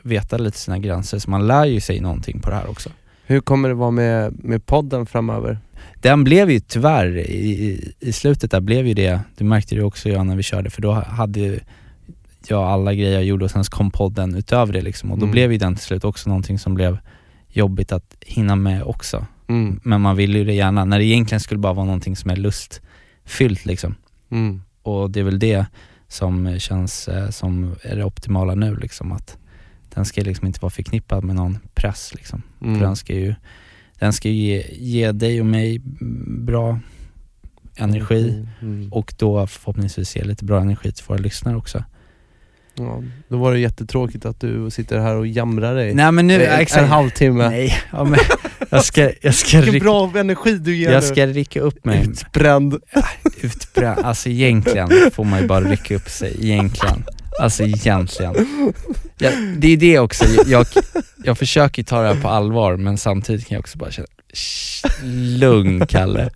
Veta 0.03 0.39
lite 0.39 0.59
sina 0.59 0.79
gränser, 0.79 1.19
så 1.19 1.31
man 1.31 1.47
lär 1.47 1.65
ju 1.65 1.81
sig 1.81 2.01
någonting 2.01 2.41
på 2.41 2.51
det 2.51 2.57
här 2.57 2.71
också. 2.71 2.91
Hur 3.27 3.41
kommer 3.41 3.69
det 3.69 3.75
vara 3.75 3.91
med, 3.91 4.45
med 4.45 4.67
podden 4.67 5.07
framöver? 5.07 5.59
Den 6.01 6.25
blev 6.25 6.51
ju 6.51 6.61
tyvärr, 6.61 7.17
i, 7.19 7.93
i, 8.01 8.13
slutet 8.13 8.51
där 8.51 8.61
blev 8.61 8.87
ju 8.87 8.95
det, 8.95 9.21
du 9.37 9.45
märkte 9.45 9.75
det 9.75 9.83
också 9.83 10.09
Johan 10.09 10.27
när 10.27 10.37
vi 10.37 10.43
körde, 10.43 10.71
för 10.71 10.83
då 10.83 10.93
hade 10.93 11.41
ju 11.41 11.61
jag 12.49 12.63
alla 12.63 12.95
grejer 12.95 13.13
jag 13.13 13.25
gjorde 13.25 13.45
och 13.45 13.51
sen 13.51 13.65
kom 13.65 13.91
podden 13.91 14.35
utöver 14.35 14.73
det 14.73 14.81
liksom. 14.81 15.13
Och 15.13 15.19
då 15.19 15.25
Mm. 15.25 15.33
blev 15.33 15.53
ju 15.53 15.59
den 15.59 15.75
till 15.75 15.85
slut 15.85 16.05
också 16.05 16.29
någonting 16.29 16.59
som 16.59 16.75
blev 16.75 16.99
jobbigt 17.49 17.93
att 17.93 18.15
hinna 18.21 18.57
med 18.57 18.83
också. 18.83 19.27
Mm. 19.49 19.81
Men 19.83 20.01
man 20.01 20.17
vill 20.17 20.37
ju 20.37 20.45
det 20.45 20.55
gärna, 20.55 20.85
när 20.85 20.99
det 20.99 21.05
egentligen 21.05 21.41
skulle 21.41 21.59
bara 21.61 21.73
vara 21.73 21.87
någonting 21.87 22.17
som 22.17 22.31
är 22.31 22.37
lustfyllt 22.37 23.65
liksom. 23.65 23.95
Mm. 24.31 24.63
Och 24.83 25.11
det 25.11 25.21
är 25.21 25.25
väl 25.25 25.39
det 25.39 25.67
som 26.09 26.59
känns 26.59 27.09
eh, 27.09 27.31
som 27.31 27.75
är 27.83 27.97
det 27.97 28.05
optimala 28.05 28.55
nu 28.55 28.77
liksom, 28.77 29.13
att 29.13 29.37
den 29.95 30.05
ska 30.05 30.23
liksom 30.23 30.47
inte 30.47 30.61
vara 30.61 30.71
förknippad 30.71 31.25
med 31.25 31.37
någon 31.37 31.59
press 31.75 32.15
liksom. 32.15 32.43
Mm. 32.63 32.79
För 32.79 32.87
den 32.87 32.97
ska 32.97 33.15
ju, 33.15 33.35
den 33.99 34.13
ska 34.13 34.29
ju 34.29 34.35
ge, 34.35 34.65
ge 34.73 35.13
dig 35.13 35.41
och 35.41 35.47
mig 35.47 35.81
bra 36.39 36.81
energi 37.77 38.47
Mm. 38.61 38.93
och 38.93 39.15
då 39.19 39.47
förhoppningsvis 39.47 40.17
ge 40.17 40.25
lite 40.25 40.45
bra 40.45 40.61
energi 40.61 40.93
till 40.93 41.05
våra 41.07 41.19
lyssnare 41.19 41.57
också. 41.57 41.85
Ja, 42.79 43.03
då 43.29 43.37
var 43.37 43.53
det 43.53 43.59
jättetråkigt 43.59 44.25
att 44.25 44.41
du 44.41 44.71
sitter 44.71 44.99
här 44.99 45.15
och 45.15 45.27
jamrar 45.27 45.75
dig. 45.75 45.95
Nej 45.95 46.13
men 46.13 46.27
nu, 46.27 46.45
en, 46.45 46.61
exakt. 46.61 46.83
en 46.83 46.89
halvtimme. 46.89 47.49
Nej, 47.49 47.77
ja, 47.93 48.05
men 48.05 48.19
jag 48.71 48.85
ska, 48.85 49.11
jag 49.21 49.35
ska, 49.35 49.61
Vilken 49.61 49.81
bra 49.81 50.13
energi 50.17 50.53
du 50.59 50.77
ger 50.77 50.91
jag 50.93 51.03
nu. 51.03 51.07
ska 51.09 51.27
rycka 51.27 51.61
upp 51.61 51.85
mig. 51.85 52.03
Utbränd. 52.09 52.77
Utbränd, 53.41 53.99
alltså 53.99 54.29
egentligen 54.29 54.91
får 55.13 55.25
man 55.25 55.41
ju 55.41 55.47
bara 55.47 55.61
rycka 55.65 55.97
upp 55.97 56.09
sig, 56.09 56.37
egentligen. 56.51 57.05
Alltså 57.41 57.63
egentligen. 57.65 58.35
Ja, 59.19 59.31
det 59.59 59.69
är 59.73 59.77
det 59.77 59.99
också, 59.99 60.25
jag, 60.47 60.67
jag 61.25 61.39
försöker 61.39 61.83
ta 61.83 62.03
det 62.03 62.09
här 62.15 62.23
på 62.23 62.29
allvar 62.29 62.77
men 62.77 62.99
samtidigt 62.99 63.47
kan 63.47 63.55
jag 63.57 63.61
också 63.61 63.79
bara 63.79 63.91
känna, 63.91 64.07
"Shh, 64.33 64.87
lugn 65.39 65.87
Kalle. 65.87 66.31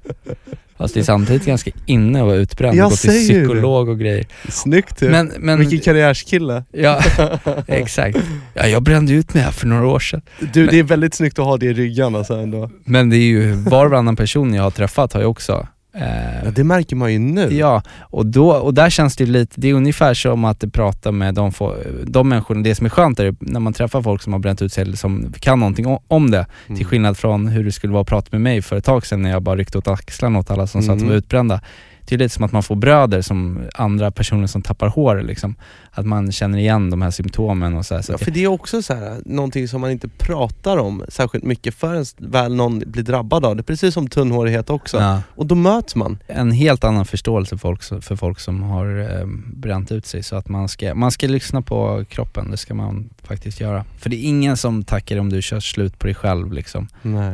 Fast 0.80 0.94
det 0.94 1.00
är 1.00 1.04
samtidigt 1.04 1.44
ganska 1.44 1.70
inne 1.86 2.20
att 2.20 2.26
vara 2.26 2.36
utbränd 2.36 2.76
Jag 2.76 2.84
och 2.86 2.90
gå 2.90 2.96
till 2.96 3.10
det. 3.10 3.16
psykolog 3.18 3.88
och 3.88 3.98
grejer. 3.98 4.26
Snyggt 4.48 5.02
ju. 5.02 5.10
Men, 5.10 5.32
men, 5.38 5.58
Vilken 5.58 5.80
karriärskille. 5.80 6.64
ja, 6.72 7.00
exakt. 7.66 8.18
Ja, 8.54 8.66
jag 8.66 8.82
brände 8.82 9.12
ut 9.12 9.34
mig 9.34 9.42
här 9.42 9.50
för 9.50 9.66
några 9.66 9.86
år 9.86 9.98
sedan. 9.98 10.22
Du, 10.52 10.66
det 10.66 10.78
är 10.78 10.82
väldigt 10.82 11.14
snyggt 11.14 11.38
att 11.38 11.44
ha 11.44 11.56
det 11.56 11.66
i 11.66 11.72
ryggen 11.72 12.16
alltså 12.16 12.34
ändå. 12.34 12.70
Men 12.84 13.10
det 13.10 13.16
är 13.16 13.18
ju, 13.18 13.52
var 13.52 13.84
och 13.84 13.90
varannan 13.90 14.16
person 14.16 14.54
jag 14.54 14.62
har 14.62 14.70
träffat 14.70 15.12
har 15.12 15.20
ju 15.20 15.26
också 15.26 15.66
eh, 15.92 16.44
Ja, 16.44 16.50
det 16.50 16.64
märker 16.64 16.96
man 16.96 17.12
ju 17.12 17.18
nu. 17.18 17.48
Ja, 17.54 17.82
och, 18.00 18.26
då, 18.26 18.50
och 18.52 18.74
där 18.74 18.90
känns 18.90 19.16
det 19.16 19.26
lite, 19.26 19.60
det 19.60 19.68
är 19.70 19.74
ungefär 19.74 20.14
som 20.14 20.44
att 20.44 20.64
prata 20.72 21.12
med 21.12 21.34
de, 21.34 21.52
få, 21.52 21.76
de 22.04 22.28
människorna, 22.28 22.62
det 22.62 22.74
som 22.74 22.86
är 22.86 22.90
skönt 22.90 23.20
är 23.20 23.34
när 23.40 23.60
man 23.60 23.72
träffar 23.72 24.02
folk 24.02 24.22
som 24.22 24.32
har 24.32 24.40
bränt 24.40 24.62
ut 24.62 24.72
sig 24.72 24.82
eller 24.82 24.96
som 24.96 25.32
kan 25.40 25.58
någonting 25.60 25.98
om 26.08 26.30
det, 26.30 26.46
Mm. 26.66 26.76
till 26.78 26.86
skillnad 26.86 27.16
från 27.16 27.48
hur 27.48 27.64
det 27.64 27.72
skulle 27.72 27.92
vara 27.92 28.02
att 28.02 28.08
prata 28.08 28.28
med 28.32 28.40
mig 28.40 28.62
för 28.62 28.76
ett 28.76 28.84
tag 28.84 29.06
sedan 29.06 29.22
när 29.22 29.30
jag 29.30 29.42
bara 29.42 29.56
ryckte 29.56 29.78
åt 29.78 29.88
axlarna 29.88 30.38
åt 30.38 30.50
alla 30.50 30.66
som 30.66 30.82
sa 30.82 30.92
att 30.92 30.98
de 30.98 31.02
Mm. 31.02 31.08
var 31.12 31.16
utbrända. 31.18 31.60
Det 32.10 32.16
är 32.16 32.18
lite 32.18 32.34
som 32.34 32.44
att 32.44 32.52
man 32.52 32.62
får 32.62 32.76
bröder 32.76 33.22
som 33.22 33.60
andra 33.74 34.10
personer 34.10 34.46
som 34.46 34.62
tappar 34.62 34.88
hår 34.88 35.22
liksom. 35.22 35.54
Att 35.90 36.06
man 36.06 36.32
känner 36.32 36.58
igen 36.58 36.90
de 36.90 37.02
här 37.02 37.10
symptomen 37.10 37.76
och 37.76 37.86
så, 37.86 37.94
här, 37.94 38.02
så 38.02 38.12
Ja, 38.12 38.18
för 38.18 38.30
det 38.30 38.44
är 38.44 38.46
också 38.46 38.82
så 38.82 38.94
här, 38.94 39.20
någonting 39.24 39.68
som 39.68 39.80
man 39.80 39.90
inte 39.90 40.08
pratar 40.08 40.76
om 40.76 41.04
särskilt 41.08 41.44
mycket 41.44 41.74
förrän 41.74 42.04
väl 42.18 42.54
någon 42.54 42.78
blir 42.86 43.02
drabbad 43.02 43.44
av 43.44 43.56
det. 43.56 43.62
Precis 43.62 43.94
som 43.94 44.08
tunnhårighet 44.08 44.70
också. 44.70 44.98
ja. 44.98 45.22
Och 45.34 45.46
då 45.46 45.54
möts 45.54 45.94
man. 45.94 46.18
en 46.26 46.50
helt 46.50 46.84
annan 46.84 47.06
förståelse 47.06 47.48
för 47.50 47.56
folk, 47.56 48.04
för 48.04 48.16
folk 48.16 48.40
som 48.40 48.62
har 48.62 49.00
eh, 49.00 49.26
bränt 49.54 49.92
ut 49.92 50.06
sig. 50.06 50.22
Så 50.22 50.36
att 50.36 50.48
man 50.48 50.68
ska, 50.68 50.94
man 50.94 51.10
ska 51.10 51.26
lyssna 51.26 51.62
på 51.62 52.04
kroppen, 52.08 52.50
det 52.50 52.56
ska 52.56 52.74
man 52.74 53.10
faktiskt 53.22 53.60
göra. 53.60 53.84
För 53.98 54.10
det 54.10 54.16
är 54.16 54.28
ingen 54.28 54.56
som 54.56 54.84
tackar 54.84 55.18
om 55.18 55.30
du 55.30 55.42
kör 55.42 55.60
slut 55.60 55.98
på 55.98 56.06
dig 56.06 56.14
själv 56.14 56.52
liksom. 56.52 56.88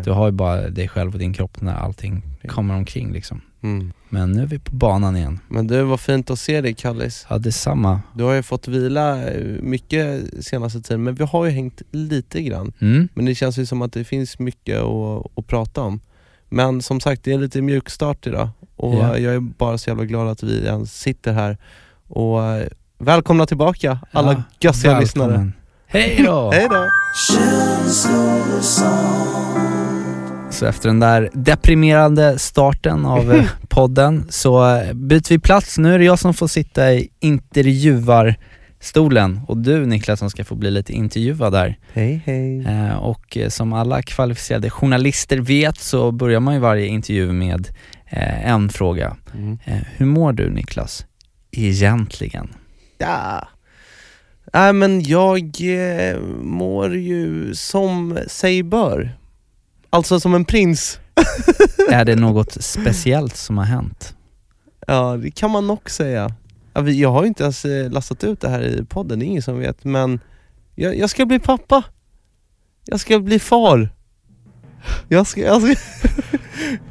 Du 0.04 0.10
har 0.10 0.26
ju 0.26 0.32
bara 0.32 0.68
dig 0.68 0.88
själv 0.88 1.12
och 1.12 1.18
din 1.18 1.32
kropp 1.32 1.60
när 1.60 1.74
allting 1.74 2.22
kommer 2.46 2.74
omkring 2.74 3.12
liksom. 3.12 3.40
Mm. 3.66 3.92
Men 4.08 4.32
nu 4.32 4.42
är 4.42 4.46
vi 4.46 4.58
på 4.58 4.72
banan 4.74 5.16
igen. 5.16 5.40
Men 5.48 5.66
det 5.66 5.82
var 5.84 5.96
fint 5.96 6.30
att 6.30 6.38
se 6.38 6.60
dig 6.60 6.74
Kallis. 6.74 7.26
Ja, 7.30 7.38
detsamma. 7.38 8.00
Du 8.14 8.24
har 8.24 8.32
ju 8.32 8.42
fått 8.42 8.68
vila 8.68 9.30
eh, 9.30 9.44
mycket 9.62 10.22
senaste 10.44 10.80
tiden, 10.80 11.02
men 11.02 11.14
vi 11.14 11.24
har 11.24 11.44
ju 11.44 11.50
hängt 11.50 11.82
lite 11.90 12.42
grann. 12.42 12.72
Mm. 12.80 13.08
Men 13.14 13.24
det 13.24 13.34
känns 13.34 13.58
ju 13.58 13.66
som 13.66 13.82
att 13.82 13.92
det 13.92 14.04
finns 14.04 14.38
mycket 14.38 14.80
att, 14.80 15.26
att 15.38 15.46
prata 15.46 15.82
om. 15.82 16.00
Men 16.48 16.82
som 16.82 17.00
sagt, 17.00 17.24
det 17.24 17.32
är 17.32 17.38
lite 17.38 17.62
mjukstart 17.62 18.26
idag 18.26 18.48
och 18.76 18.94
Ja. 18.94 19.18
jag 19.18 19.34
är 19.34 19.40
bara 19.40 19.78
så 19.78 19.90
jävla 19.90 20.04
glad 20.04 20.28
att 20.28 20.42
vi 20.42 20.66
ens 20.66 21.00
sitter 21.00 21.32
här. 21.32 21.58
Och 22.08 22.44
eh, 22.44 22.66
välkomna 22.98 23.46
tillbaka 23.46 23.98
alla 24.12 24.32
Ja, 24.32 24.42
gössiga 24.60 25.00
lyssnare. 25.00 25.50
Hej 25.86 26.22
då! 26.26 26.50
Hej 26.50 26.68
då! 26.70 26.86
Så 30.50 30.66
efter 30.66 30.88
den 30.88 31.00
där 31.00 31.30
deprimerande 31.32 32.38
starten 32.38 33.06
av 33.06 33.32
eh, 33.34 33.44
podden 33.68 34.26
så 34.28 34.76
eh, 34.76 34.92
byter 34.92 35.28
vi 35.28 35.38
plats. 35.38 35.78
Nu 35.78 35.94
är 35.94 35.98
det 35.98 36.04
jag 36.04 36.18
som 36.18 36.34
får 36.34 36.48
sitta 36.48 36.92
i 36.92 37.08
intervjuarstolen 37.20 39.40
och 39.48 39.56
du 39.56 39.86
Niklas 39.86 40.18
som 40.18 40.30
ska 40.30 40.44
få 40.44 40.54
bli 40.54 40.70
lite 40.70 40.92
intervjuad 40.92 41.52
där. 41.52 41.78
Hej 41.92 42.22
hej. 42.24 42.66
Eh, 42.66 42.96
Och 42.96 43.38
som 43.48 43.72
alla 43.72 44.02
kvalificerade 44.02 44.70
journalister 44.70 45.38
vet 45.38 45.78
så 45.78 46.12
börjar 46.12 46.40
man 46.40 46.54
ju 46.54 46.60
varje 46.60 46.86
intervju 46.86 47.32
med 47.32 47.68
en 48.44 48.68
fråga. 48.68 49.16
Mm. 49.34 49.58
Hur 49.96 50.06
mår 50.06 50.32
du 50.32 50.50
Niklas? 50.50 51.06
Egentligen? 51.50 52.48
Ja. 52.98 53.48
Nej 54.52 54.72
men 54.72 55.02
jag 55.02 55.56
mår 56.42 56.96
ju 56.96 57.54
som 57.54 58.18
sig 58.26 58.62
bör. 58.62 59.16
Alltså 59.96 60.20
som 60.20 60.34
en 60.34 60.44
prins. 60.44 61.00
Är 61.90 62.04
det 62.04 62.16
något 62.16 62.62
speciellt 62.62 63.36
som 63.36 63.58
har 63.58 63.64
hänt? 63.64 64.16
Ja 64.86 65.16
det 65.16 65.30
kan 65.30 65.50
man 65.50 65.66
nog 65.66 65.90
säga. 65.90 66.34
Ja, 66.72 66.88
Jag 66.88 67.12
har 67.12 67.22
ju 67.22 67.28
inte 67.28 67.42
ens 67.42 67.64
eh, 67.64 67.90
lastat 67.90 68.24
ut 68.24 68.40
det 68.40 68.48
här 68.48 68.62
i 68.62 68.84
podden, 68.84 69.18
det 69.18 69.24
är 69.24 69.26
ingen 69.26 69.42
som 69.42 69.58
vet 69.58 69.84
men 69.84 70.20
jag, 70.74 70.98
jag 70.98 71.10
ska 71.10 71.26
bli 71.26 71.38
pappa. 71.38 71.84
Jag 72.84 73.00
ska 73.00 73.18
bli 73.18 73.38
far. 73.38 73.88
Jag 75.08 75.26
ska, 75.26 75.40
jag 75.40 75.62
ska, 75.62 75.74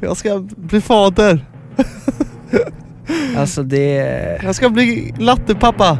jag 0.00 0.16
ska 0.16 0.38
bli 0.56 0.80
fader. 0.80 1.46
Alltså 3.36 3.62
det... 3.62 4.40
Jag 4.42 4.54
ska 4.54 4.68
bli 4.68 5.14
lattepappa. 5.18 5.98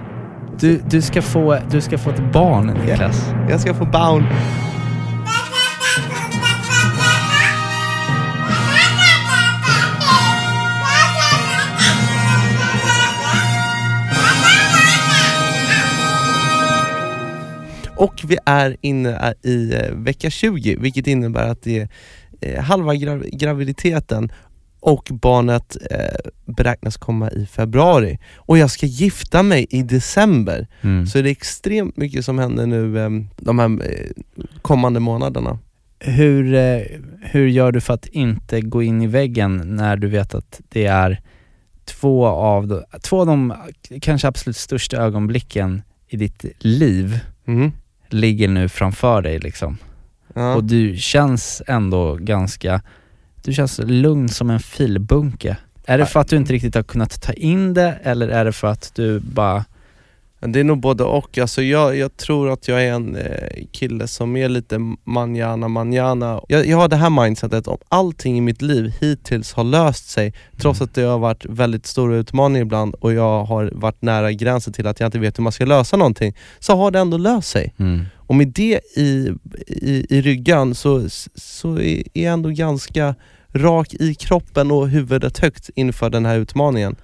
Du, 0.60 0.80
du, 0.90 1.02
ska 1.02 1.22
få, 1.22 1.58
du 1.70 1.80
ska 1.80 1.98
få 1.98 2.10
ett 2.10 2.32
barn 2.32 2.66
Niklas. 2.66 3.30
Jag 3.48 3.60
ska 3.60 3.74
få 3.74 3.84
barn. 3.84 4.26
Vi 18.26 18.38
är 18.46 18.76
inne 18.80 19.34
i 19.42 19.74
eh, 19.74 19.94
vecka 19.94 20.30
20, 20.30 20.76
vilket 20.76 21.06
innebär 21.06 21.48
att 21.48 21.62
det 21.62 21.78
är 21.78 21.88
eh, 22.40 22.62
halva 22.62 22.94
grav- 22.94 23.28
graviditeten 23.32 24.32
och 24.80 25.08
barnet 25.12 25.76
eh, 25.90 26.30
beräknas 26.44 26.96
komma 26.96 27.30
i 27.30 27.46
februari. 27.46 28.18
Och 28.36 28.58
jag 28.58 28.70
ska 28.70 28.86
gifta 28.86 29.42
mig 29.42 29.66
i 29.70 29.82
december. 29.82 30.66
Mm. 30.80 31.06
Så 31.06 31.22
det 31.22 31.28
är 31.28 31.32
extremt 31.32 31.96
mycket 31.96 32.24
som 32.24 32.38
händer 32.38 32.66
nu 32.66 32.98
eh, 32.98 33.10
de 33.36 33.58
här 33.58 33.68
eh, 33.68 34.10
kommande 34.62 35.00
månaderna. 35.00 35.58
Hur, 35.98 36.54
eh, 36.54 36.82
hur 37.22 37.46
gör 37.46 37.72
du 37.72 37.80
för 37.80 37.94
att 37.94 38.06
inte 38.06 38.60
gå 38.60 38.82
in 38.82 39.02
i 39.02 39.06
väggen 39.06 39.76
när 39.76 39.96
du 39.96 40.08
vet 40.08 40.34
att 40.34 40.60
det 40.68 40.86
är 40.86 41.20
två 41.84 42.26
av 42.26 42.66
de, 42.66 42.84
två 43.02 43.20
av 43.20 43.26
de 43.26 43.54
kanske 44.00 44.28
absolut 44.28 44.56
största 44.56 44.96
ögonblicken 44.96 45.82
i 46.08 46.16
ditt 46.16 46.44
liv 46.58 47.18
ligger 48.08 48.48
nu 48.48 48.68
framför 48.68 49.22
dig 49.22 49.38
liksom? 49.38 49.78
Ja. 50.34 50.54
Och 50.54 50.64
du 50.64 50.96
känns 50.96 51.62
ändå 51.66 52.14
ganska, 52.14 52.82
du 53.44 53.52
känns 53.52 53.80
lugn 53.84 54.28
som 54.28 54.50
en 54.50 54.60
filbunke. 54.60 55.56
Är 55.86 55.98
det 55.98 56.06
för 56.06 56.20
att 56.20 56.28
du 56.28 56.36
inte 56.36 56.52
riktigt 56.52 56.74
har 56.74 56.82
kunnat 56.82 57.22
ta 57.22 57.32
in 57.32 57.74
det 57.74 57.98
eller 58.02 58.28
är 58.28 58.44
det 58.44 58.52
för 58.52 58.68
att 58.68 58.92
du 58.94 59.20
bara, 59.20 59.64
Det 60.52 60.60
är 60.60 60.64
nog 60.64 60.80
både 60.80 61.04
och. 61.04 61.38
Alltså 61.38 61.62
jag, 61.62 61.96
jag 61.96 62.16
tror 62.16 62.50
att 62.50 62.68
jag 62.68 62.84
är 62.84 62.92
en 62.92 63.16
eh, 63.16 63.64
kille 63.72 64.06
som 64.06 64.36
är 64.36 64.48
lite 64.48 64.78
manjana 65.04 65.68
manjana. 65.68 66.40
Jag, 66.48 66.66
jag 66.66 66.76
har 66.76 66.88
det 66.88 66.96
här 66.96 67.10
mindsetet, 67.10 67.68
om 67.68 67.78
allting 67.88 68.38
i 68.38 68.40
mitt 68.40 68.62
liv 68.62 68.92
hittills 69.00 69.52
har 69.52 69.64
löst 69.64 70.10
sig, 70.10 70.34
trots 70.56 70.80
att 70.80 70.94
det 70.94 71.02
har 71.02 71.18
varit 71.18 71.44
väldigt 71.44 71.86
stora 71.86 72.16
utmaningar 72.16 72.62
ibland 72.62 72.94
och 72.94 73.12
jag 73.12 73.44
har 73.44 73.70
varit 73.74 74.02
nära 74.02 74.32
gränsen 74.32 74.72
till 74.72 74.86
att 74.86 75.00
jag 75.00 75.06
inte 75.06 75.18
vet 75.18 75.38
hur 75.38 75.42
man 75.42 75.52
ska 75.52 75.64
lösa 75.64 75.96
någonting, 75.96 76.36
så 76.58 76.76
har 76.76 76.90
det 76.90 76.98
ändå 76.98 77.16
löst 77.16 77.48
sig. 77.48 77.74
Mm. 77.78 78.04
Och 78.16 78.34
med 78.34 78.48
det 78.48 78.80
i, 78.96 79.32
i, 79.66 80.06
i 80.10 80.20
ryggan 80.20 80.74
så, 80.74 81.08
så 81.34 81.78
är 81.78 82.02
jag 82.12 82.32
ändå 82.32 82.48
ganska 82.48 83.14
rak 83.52 83.94
i 83.94 84.14
kroppen 84.14 84.70
och 84.70 84.88
huvudet 84.88 85.38
högt 85.38 85.70
inför 85.74 86.10
den 86.10 86.26
här 86.26 86.38
utmaningen. 86.38 86.96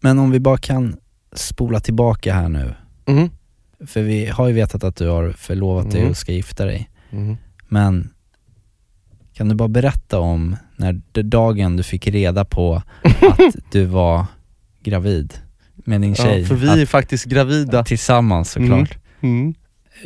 Men 0.00 0.18
om 0.18 0.30
vi 0.30 0.40
bara 0.40 0.58
kan 0.58 0.96
spola 1.32 1.80
tillbaka 1.80 2.34
här 2.34 2.48
nu. 2.48 2.74
Mhm. 3.06 3.30
För 3.86 4.02
vi 4.02 4.26
har 4.26 4.48
ju 4.48 4.54
vetat 4.54 4.84
att 4.84 4.96
du 4.96 5.08
har 5.08 5.30
förlovat 5.30 5.90
dig 5.90 6.00
Mm. 6.00 6.10
och 6.10 6.16
ska 6.16 6.32
gifta 6.32 6.64
dig. 6.64 6.90
Mhm. 7.10 7.36
Men 7.68 8.10
kan 9.34 9.48
du 9.48 9.54
bara 9.54 9.68
berätta 9.68 10.18
om 10.18 10.56
när 10.76 10.92
dagen 11.22 11.76
du 11.76 11.82
fick 11.82 12.06
reda 12.06 12.44
på 12.44 12.74
att 13.04 13.72
du 13.72 13.84
var 13.84 14.24
gravid 14.82 15.34
med 15.74 16.00
din 16.00 16.14
tjej? 16.14 16.40
Ja, 16.40 16.46
för 16.46 16.54
vi 16.54 16.68
att, 16.68 16.78
är 16.78 16.86
faktiskt 16.86 17.24
gravida. 17.24 17.84
Tillsammans 17.84 18.50
såklart. 18.50 18.98
Mm. 19.20 19.54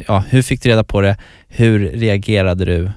Ja, 0.07 0.25
hur 0.29 0.43
fick 0.43 0.62
du 0.62 0.69
reda 0.69 0.85
på 0.85 1.00
det? 1.00 1.17
Hur 1.49 1.79
reagerade 1.79 2.65
du? 2.65 2.91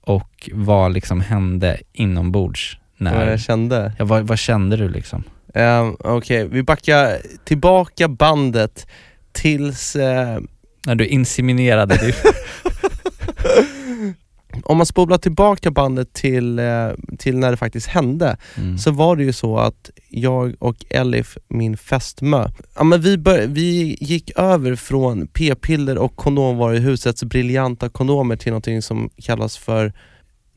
Och 0.00 0.50
vad 0.52 0.92
liksom 0.92 1.20
hände 1.20 1.80
inombords? 1.92 2.78
Vad 2.98 3.12
När, 3.12 3.30
jag 3.30 3.40
kände. 3.40 3.92
ja, 3.98 4.04
vad, 4.04 4.26
vad 4.26 4.38
kände 4.38 4.76
du 4.76 4.88
liksom? 4.88 5.22
Um, 5.54 5.96
Okej, 6.00 6.48
vi 6.48 6.62
backar 6.62 7.16
tillbaka 7.44 8.08
bandet 8.08 8.86
tills... 9.32 9.96
eh, 9.96 10.38
När 10.86 10.94
du 10.94 11.06
inseminerade 11.06 11.96
dig? 11.96 12.14
om 14.64 14.76
man 14.76 14.86
spolar 14.86 15.18
tillbaka 15.18 15.70
bandet 15.70 16.12
till, 16.12 16.58
eh, 16.58 16.88
till 17.18 17.38
när 17.38 17.50
det 17.50 17.56
faktiskt 17.56 17.86
hände, 17.86 18.36
Mm. 18.56 18.78
så 18.78 18.90
var 18.90 19.16
det 19.16 19.22
ju 19.24 19.32
så 19.32 19.58
att 19.58 19.90
jag 20.08 20.54
och 20.58 20.84
Elif, 20.90 21.36
min 21.48 21.76
fästmö, 21.76 22.48
ja, 22.76 22.84
men 22.84 23.00
vi, 23.00 23.18
bör, 23.18 23.46
vi 23.46 23.96
gick 24.00 24.30
över 24.38 24.74
från 24.76 25.26
p-piller 25.26 25.98
och 25.98 26.16
kondomvaruhusets 26.16 27.24
briljanta 27.24 27.88
kondomer 27.88 28.36
till 28.36 28.50
någonting 28.52 28.82
som 28.82 29.10
kallas 29.22 29.56
för 29.58 29.92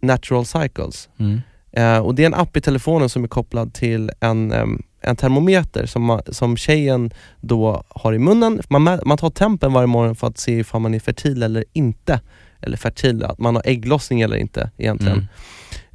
Natural 0.01 0.45
Cycles. 0.45 1.09
Mm. 1.19 1.41
Eh, 1.71 1.97
och 1.99 2.15
det 2.15 2.21
är 2.23 2.25
en 2.27 2.33
app 2.33 2.57
i 2.57 2.61
telefonen 2.61 3.09
som 3.09 3.23
är 3.23 3.27
kopplad 3.27 3.73
till 3.73 4.11
en, 4.19 4.51
em, 4.51 4.81
en 5.01 5.15
termometer 5.15 5.85
som, 5.85 6.03
man, 6.03 6.21
som 6.31 6.57
tjejen 6.57 7.11
då 7.41 7.83
har 7.89 8.13
i 8.13 8.19
munnen. 8.19 8.61
Man, 8.69 8.99
man 9.05 9.17
tar 9.17 9.29
tempen 9.29 9.73
varje 9.73 9.87
morgon 9.87 10.15
för 10.15 10.27
att 10.27 10.37
se 10.37 10.59
ifall 10.59 10.81
man 10.81 10.93
är 10.93 10.99
fertil 10.99 11.43
eller 11.43 11.63
inte. 11.73 12.21
Eller 12.61 12.77
fertil, 12.77 13.23
att 13.23 13.39
man 13.39 13.55
har 13.55 13.63
ägglossning 13.65 14.21
eller 14.21 14.35
inte 14.35 14.71
egentligen. 14.77 15.17
Mm. 15.17 15.27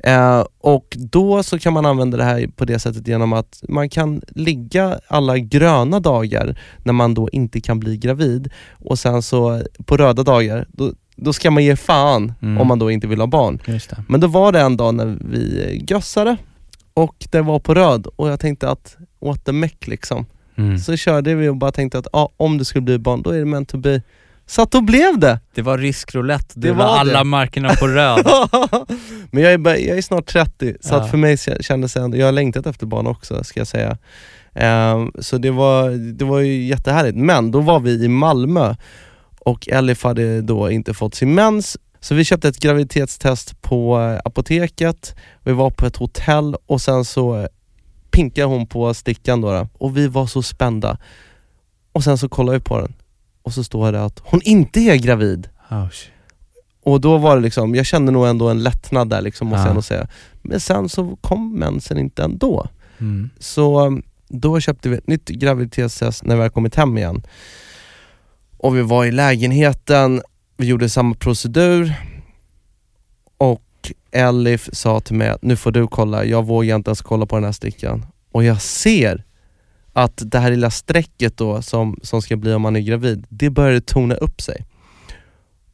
Eh, 0.05 0.45
och 0.61 0.97
då 1.01 1.43
så 1.43 1.59
kan 1.59 1.73
man 1.73 1.87
använda 1.87 2.17
det 2.17 2.25
här 2.25 2.47
på 2.57 2.65
det 2.65 2.79
sättet 2.79 3.09
genom 3.09 3.33
att 3.33 3.63
man 3.69 3.89
kan 3.89 4.23
ligga 4.29 5.01
alla 5.09 5.39
gröna 5.39 6.01
dagar 6.01 6.59
när 6.85 6.93
man 6.93 7.15
då 7.15 7.29
inte 7.31 7.61
kan 7.61 7.81
bli 7.81 7.97
gravid 7.97 8.51
och 8.73 8.99
sen 8.99 9.23
så 9.23 9.63
på 9.87 9.97
röda 9.97 10.23
dagar, 10.23 10.67
då, 10.69 10.93
då 11.17 11.33
ska 11.33 11.51
man 11.51 11.65
ge 11.65 11.77
fan 11.77 12.33
Mm. 12.43 12.61
om 12.61 12.67
man 12.67 12.79
då 12.79 12.91
inte 12.91 13.07
vill 13.07 13.21
ha 13.21 13.27
barn. 13.27 13.59
Men 14.09 14.21
då 14.21 14.27
var 14.27 14.53
det 14.53 14.61
en 14.61 14.77
dag 14.77 14.95
när 14.95 15.19
vi 15.21 15.85
gössade 15.89 16.37
och 16.95 17.15
det 17.31 17.41
var 17.41 17.59
på 17.59 17.75
röd 17.75 18.07
och 18.17 18.29
jag 18.29 18.41
tänkte 18.41 18.71
att 18.71 18.97
what 19.21 19.45
the 19.45 19.53
meck 19.53 19.87
liksom. 19.87 20.27
Mm. 20.57 20.79
Så 20.79 20.97
körde 20.97 21.35
vi 21.35 21.49
och 21.49 21.57
bara 21.57 21.73
tänkte 21.73 21.99
att 21.99 22.07
ja, 22.13 22.29
om 22.37 22.59
det 22.59 22.65
skulle 22.65 22.83
bli 22.83 22.99
barn, 22.99 23.23
då 23.23 23.31
är 23.31 23.39
det 23.39 23.45
meant 23.45 23.69
to 23.69 23.79
be. 23.79 24.03
Så 24.47 24.63
att 24.63 24.71
då 24.71 24.81
blev 24.81 25.19
det! 25.19 25.41
Det 25.55 25.63
var 25.63 25.79
rysk 25.79 26.15
roulette, 26.15 26.47
det, 26.55 26.69
Det 26.69 26.73
var, 26.75 26.85
var 26.85 26.99
alla 26.99 27.19
det. 27.19 27.25
markerna 27.25 27.69
på 27.81 27.87
röd. 27.89 28.27
Men 29.31 29.43
jag 29.43 29.53
är, 29.53 29.59
bara- 29.59 29.77
jag 29.79 29.99
är 29.99 30.03
snart 30.03 30.27
30, 30.27 30.75
så 30.81 30.95
Ja. 30.95 31.01
att 31.01 31.11
för 31.11 31.17
mig 31.19 31.37
kä- 31.37 31.63
kändes 31.63 31.93
det 31.93 32.01
ändå, 32.01 32.17
jag 32.17 32.27
har 32.27 32.33
längtat 32.33 32.67
efter 32.67 32.87
barn 32.87 33.07
också 33.07 33.45
ska 33.45 33.61
jag 33.61 33.67
säga. 33.67 33.99
Ehm, 34.55 35.13
så 35.19 35.39
det 35.39 35.51
var, 35.51 35.91
det 36.13 36.25
var 36.25 36.41
ju 36.41 36.65
jättehärligt. 36.65 37.17
Men 37.17 37.51
då 37.51 37.61
var 37.61 37.81
vi 37.81 38.05
i 38.05 38.09
Malmö 38.09 38.75
och 39.39 39.69
Elif 39.69 40.05
hade 40.05 40.41
då 40.43 40.71
inte 40.71 40.95
fått 40.95 41.15
sin 41.15 41.35
mens, 41.35 41.77
så 42.03 42.15
vi 42.15 42.25
köpte 42.25 42.49
ett 42.49 42.59
graviditetstest 42.61 43.63
på 43.63 44.01
eh, 44.01 44.21
apoteket, 44.25 45.15
vi 45.43 45.53
var 45.53 45.71
på 45.71 45.87
ett 45.87 45.97
hotell 45.97 46.57
och 46.67 46.81
sen 46.81 47.05
så 47.05 47.37
eh, 47.39 47.47
pinkade 48.11 48.47
hon 48.47 48.67
på 48.67 48.95
stickan 48.95 49.41
då, 49.41 49.53
då 49.53 49.69
och 49.73 49.97
vi 49.97 50.07
var 50.09 50.27
så 50.27 50.43
spända. 50.43 50.99
Och 51.93 52.05
sen 52.05 52.19
så 52.19 52.29
kollade 52.29 52.59
vi 52.59 52.65
på 52.65 52.81
den 52.81 52.93
och 53.43 53.53
så 53.55 53.65
står 53.65 53.93
det 53.93 54.05
att 54.05 54.21
hon 54.25 54.41
inte 54.45 54.81
är 54.81 54.97
gravid. 54.97 55.49
Oh. 55.71 55.87
Och 56.85 57.01
då 57.01 57.19
var 57.19 57.37
det 57.37 57.43
liksom, 57.43 57.75
jag 57.75 57.87
kände 57.87 58.13
nog 58.13 58.27
ändå 58.27 58.49
en 58.49 58.63
lättnad 58.63 59.09
där 59.09 59.21
liksom, 59.21 59.49
måste 59.49 59.61
Ja. 59.61 59.65
jag 59.65 59.71
ändå 59.71 59.83
säga. 59.83 60.09
Men 60.43 60.61
sen 60.61 60.89
så 60.89 61.17
kom 61.21 61.59
mensen 61.59 61.99
inte 61.99 62.23
ändå. 62.25 62.67
mm. 62.99 63.31
Så 63.39 63.81
um, 63.87 64.03
då 64.29 64.61
köpte 64.61 64.89
vi 64.89 64.97
ett 64.97 65.07
nytt 65.07 65.29
graviditetstest 65.29 66.25
när 66.25 66.35
vi 66.35 66.41
hade 66.43 66.53
kommit 66.55 66.75
hem 66.75 66.99
igen. 66.99 67.23
Och 68.59 68.77
vi 68.77 68.83
var 68.83 69.05
i 69.05 69.13
lägenheten, 69.13 70.23
vi 70.57 70.67
gjorde 70.67 70.89
samma 70.89 71.15
procedur 71.15 71.95
och 73.39 73.63
Elif 74.11 74.69
sa 74.73 75.01
till 75.01 75.17
mig 75.17 75.29
att 75.29 75.43
nu 75.43 75.57
får 75.57 75.73
du 75.73 75.87
kolla, 75.87 76.25
jag 76.25 76.47
vågar 76.47 76.77
inte 76.77 76.89
ens 76.89 77.03
kolla 77.03 77.27
på 77.27 77.37
den 77.37 77.45
här 77.45 77.53
stickan. 77.53 78.07
Och 78.33 78.45
jag 78.45 78.63
ser 78.63 79.25
att 79.93 80.23
det 80.25 80.39
här 80.39 80.51
lilla 80.51 80.71
strecket 80.71 81.37
då 81.37 81.63
som, 81.63 81.99
som 82.03 82.23
ska 82.23 82.37
bli 82.37 82.55
om 82.55 82.63
man 82.63 82.77
är 82.77 82.81
gravid, 82.81 83.27
det 83.29 83.51
började 83.51 83.81
tona 83.81 84.15
upp 84.15 84.41
sig. 84.41 84.65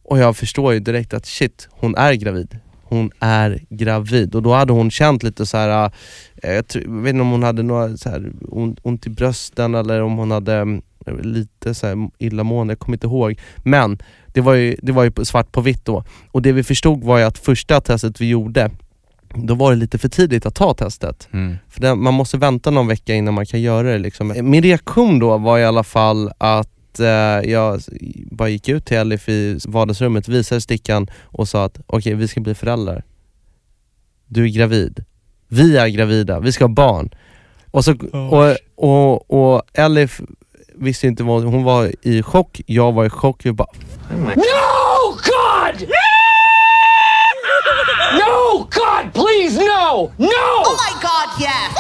Och 0.02 0.18
jag 0.18 0.36
förstår 0.36 0.72
ju 0.72 0.80
direkt 0.80 1.14
att 1.14 1.26
shit, 1.26 1.68
hon 1.70 1.96
är 1.96 2.12
gravid. 2.12 2.58
Hon 2.82 3.10
är 3.20 3.64
gravid 3.70 4.34
och 4.34 4.42
då 4.42 4.54
hade 4.54 4.72
hon 4.72 4.90
känt 4.90 5.22
lite 5.22 5.46
så 5.46 5.56
här. 5.56 5.90
Eh, 6.42 6.52
jag, 6.52 6.68
tror, 6.68 6.84
jag 6.84 7.02
vet 7.02 7.10
inte 7.10 7.22
om 7.22 7.30
hon 7.30 7.42
hade 7.42 7.62
några 7.62 7.96
så 7.96 8.08
här, 8.08 8.32
ont, 8.82 9.06
i 9.06 9.10
brösten 9.10 9.74
eller 9.74 10.02
om 10.02 10.16
hon 10.16 10.30
hade 10.30 10.54
mm, 10.56 10.82
lite 11.22 11.74
så 11.74 11.86
här 11.86 12.10
illamående, 12.18 12.72
jag 12.72 12.78
kommer 12.78 12.96
inte 12.96 13.06
ihåg. 13.06 13.40
Men 13.56 13.98
det 14.38 14.42
var 14.42 14.54
ju, 14.54 14.76
det 14.82 14.92
var 14.92 15.04
ju 15.04 15.24
svart 15.24 15.52
på 15.52 15.60
vitt 15.60 15.84
då. 15.84 16.04
Och 16.30 16.42
det 16.42 16.52
vi 16.52 16.62
förstod 16.62 17.04
var 17.04 17.18
ju 17.18 17.24
att 17.24 17.38
första 17.38 17.80
testet 17.80 18.20
vi 18.20 18.28
gjorde, 18.28 18.70
då 19.34 19.54
var 19.54 19.70
det 19.70 19.76
lite 19.76 19.98
för 19.98 20.08
tidigt 20.08 20.46
att 20.46 20.54
ta 20.54 20.74
testet. 20.74 21.28
Mm. 21.32 21.56
För 21.68 21.80
det, 21.80 21.94
man 21.94 22.14
måste 22.14 22.38
vänta 22.38 22.70
någon 22.70 22.88
vecka 22.88 23.14
innan 23.14 23.34
man 23.34 23.46
kan 23.46 23.60
göra 23.60 23.92
det. 23.92 23.98
Liksom. 23.98 24.34
Min 24.42 24.62
reaktion 24.62 25.18
då 25.18 25.38
var 25.38 25.58
i 25.58 25.64
alla 25.64 25.82
fall 25.82 26.30
att 26.38 27.00
eh, 27.00 27.06
jag 27.50 27.80
bara 28.30 28.48
gick 28.48 28.68
ut 28.68 28.86
till 28.86 28.96
Elif 28.96 29.28
i 29.28 29.58
vardagsrummet, 29.68 30.28
visade 30.28 30.60
stickan 30.60 31.06
och 31.22 31.48
sa 31.48 31.64
att 31.64 31.80
okej, 31.86 32.14
vi 32.14 32.28
ska 32.28 32.40
bli 32.40 32.54
föräldrar. 32.54 33.04
Du 34.26 34.44
är 34.44 34.48
gravid. 34.48 35.04
Vi 35.48 35.76
är 35.76 35.88
gravida, 35.88 36.40
vi 36.40 36.52
ska 36.52 36.64
ha 36.64 36.68
barn. 36.68 37.10
Och, 37.70 37.84
så, 37.84 37.92
och, 38.12 38.56
och, 38.76 39.30
och 39.30 39.62
Elif 39.74 40.20
visste 40.80 41.06
inte 41.06 41.22
vad, 41.22 41.44
hon 41.44 41.64
var 41.64 41.92
i 42.02 42.22
chock, 42.22 42.60
jag 42.66 42.92
var 42.92 43.04
i 43.04 43.10
chock. 43.10 43.40
Vi 43.46 43.52
bara, 43.52 43.68
No, 44.10 45.10
God! 45.12 45.88
No, 48.18 48.58
God, 48.58 49.12
please, 49.14 49.60
no! 49.60 50.12
No! 50.16 50.26
Oh 50.64 50.76
my 50.84 50.92
god, 51.02 51.42
yes! 51.42 51.74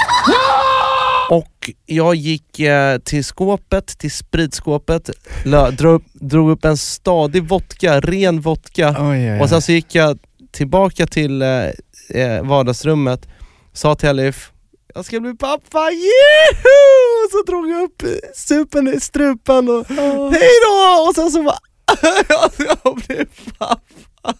Och 1.30 1.70
jag 1.86 2.14
gick 2.14 2.60
eh, 2.60 2.98
till 2.98 3.24
skåpet, 3.24 3.98
till 3.98 4.10
spritskåpet, 4.12 5.10
lö, 5.44 5.70
drog, 5.70 5.94
upp, 5.94 6.04
drog 6.12 6.50
upp 6.50 6.64
en 6.64 6.76
stadig 6.76 7.48
vodka, 7.48 8.00
ren 8.00 8.40
vodka. 8.40 8.96
Oj, 8.98 9.32
oj, 9.32 9.40
Och 9.40 9.48
sen 9.48 9.62
så 9.62 9.72
gick 9.72 9.94
jag 9.94 10.18
tillbaka 10.50 11.06
till 11.06 11.42
eh, 11.42 11.48
eh, 12.14 12.42
vardagsrummet, 12.42 13.28
sa 13.72 13.94
till 13.94 14.08
Elif, 14.08 14.50
jag 14.94 15.04
ska 15.04 15.20
bli 15.20 15.34
pappa, 15.34 15.90
Juhu! 15.90 16.78
Och 17.24 17.30
så 17.30 17.42
drog 17.46 17.70
jag 17.70 17.82
upp 17.82 18.02
supen 18.34 18.88
i 18.88 19.00
strupen 19.00 19.68
och 19.68 19.86
hej 20.32 20.50
då! 20.64 21.06
Och 21.08 21.14
sen 21.14 21.30
så 21.30 21.42
bara, 21.42 21.58
jag 22.84 22.96
blev 23.06 23.26
pappa. 23.58 24.34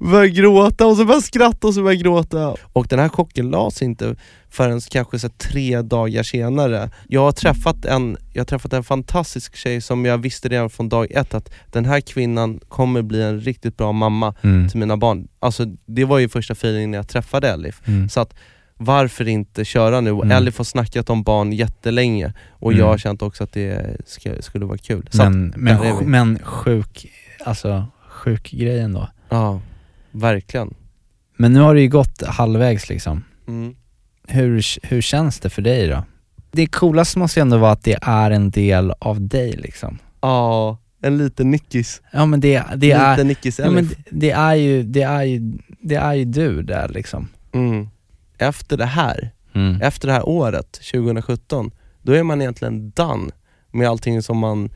Började 0.00 0.28
gråta 0.28 0.86
och 0.86 0.96
så 0.96 1.04
började 1.04 1.12
jag 1.16 1.22
skratta 1.22 1.66
och 1.66 1.74
så 1.74 1.82
började 1.82 1.94
jag 1.94 2.02
gråta. 2.04 2.54
Och 2.72 2.86
den 2.88 2.98
här 2.98 3.08
chocken 3.08 3.50
lades 3.50 3.82
inte 3.82 4.16
förrän 4.50 4.80
kanske 4.80 5.18
så 5.18 5.28
tre 5.28 5.82
dagar 5.82 6.22
senare. 6.22 6.90
Jag 7.08 7.20
har, 7.20 7.32
träffat 7.32 7.84
en, 7.84 8.16
jag 8.32 8.40
har 8.40 8.44
träffat 8.46 8.72
en 8.72 8.84
fantastisk 8.84 9.56
tjej 9.56 9.80
som 9.80 10.04
jag 10.04 10.18
visste 10.18 10.48
redan 10.48 10.70
från 10.70 10.88
dag 10.88 11.06
ett 11.10 11.34
att 11.34 11.50
den 11.72 11.84
här 11.84 12.00
kvinnan 12.00 12.60
kommer 12.68 13.02
bli 13.02 13.22
en 13.22 13.40
riktigt 13.40 13.76
bra 13.76 13.92
mamma 13.92 14.34
Mm. 14.42 14.68
till 14.68 14.78
mina 14.80 14.96
barn. 14.96 15.28
Alltså 15.40 15.64
det 15.86 16.04
var 16.04 16.18
ju 16.18 16.28
första 16.28 16.52
feelingen 16.52 16.90
när 16.90 16.98
jag 16.98 17.08
träffade 17.08 17.48
Elif. 17.48 17.80
Mm. 17.88 18.08
Så 18.08 18.20
att 18.20 18.34
varför 18.76 19.28
inte 19.28 19.64
köra 19.64 20.00
nu? 20.00 20.10
Mm. 20.10 20.30
Elif 20.30 20.58
har 20.58 20.64
snackat 20.64 21.10
om 21.10 21.22
barn 21.22 21.52
jättelänge 21.52 22.32
och 22.50 22.72
Mm. 22.72 22.80
jag 22.80 22.86
har 22.88 22.98
känt 22.98 23.22
också 23.22 23.44
att 23.44 23.52
det 23.52 23.96
ska, 24.06 24.42
skulle 24.42 24.64
vara 24.66 24.78
kul. 24.78 25.08
Så 25.10 25.22
att, 25.22 25.28
Men, 25.32 25.52
men, 25.56 25.76
är 25.82 25.98
vi. 26.00 26.06
men 26.06 26.38
sjuk, 26.42 27.06
alltså 27.44 27.86
sjuk 28.18 28.50
grejen 28.50 28.92
då. 28.92 29.08
ja, 29.28 29.60
verkligen. 30.10 30.74
Men 31.36 31.52
nu 31.52 31.60
har 31.60 31.74
det 31.74 31.80
ju 31.80 31.88
gått 31.88 32.22
halvvägs 32.26 32.88
liksom. 32.88 33.24
Mm. 33.48 33.74
Hur, 34.28 34.64
hur 34.86 35.00
känns 35.00 35.40
det 35.40 35.50
för 35.50 35.62
dig 35.62 35.88
då? 35.88 36.04
Det 36.50 36.66
coolaste 36.66 37.18
måste 37.18 37.40
ju 37.40 37.42
ändå 37.42 37.56
vara 37.58 37.72
att 37.72 37.84
det 37.84 37.98
är 38.02 38.30
en 38.30 38.50
del 38.50 38.90
av 38.98 39.28
dig 39.28 39.52
liksom. 39.52 39.98
Ja, 40.20 40.78
en 41.02 41.18
liten 41.18 41.50
nickis. 41.50 42.02
Ja 42.12 42.26
men 42.26 42.40
det, 42.40 42.62
det 42.76 42.86
liten 42.86 43.00
är, 43.00 43.24
nickis 43.24 43.58
ja, 43.58 43.70
men 43.70 43.78
Elif. 43.84 43.98
det 44.10 44.30
är 44.30 44.54
ju, 44.54 44.82
det 44.82 45.02
är 45.02 45.22
ju, 45.22 45.58
det 45.80 45.94
är 45.94 46.14
ju 46.14 46.24
du 46.24 46.62
där 46.62 46.88
liksom. 46.88 47.28
mm. 47.52 47.88
Efter 48.38 48.76
det 48.76 48.86
här, 48.86 49.30
Mm. 49.54 49.80
efter 49.82 50.06
det 50.08 50.12
här 50.14 50.28
året, 50.28 50.72
2017, 50.92 51.70
då 52.02 52.12
är 52.12 52.22
man 52.22 52.40
egentligen 52.40 52.90
done 52.90 53.30
med 53.70 53.88
allting 53.88 54.22
som 54.22 54.38
man, 54.38 54.70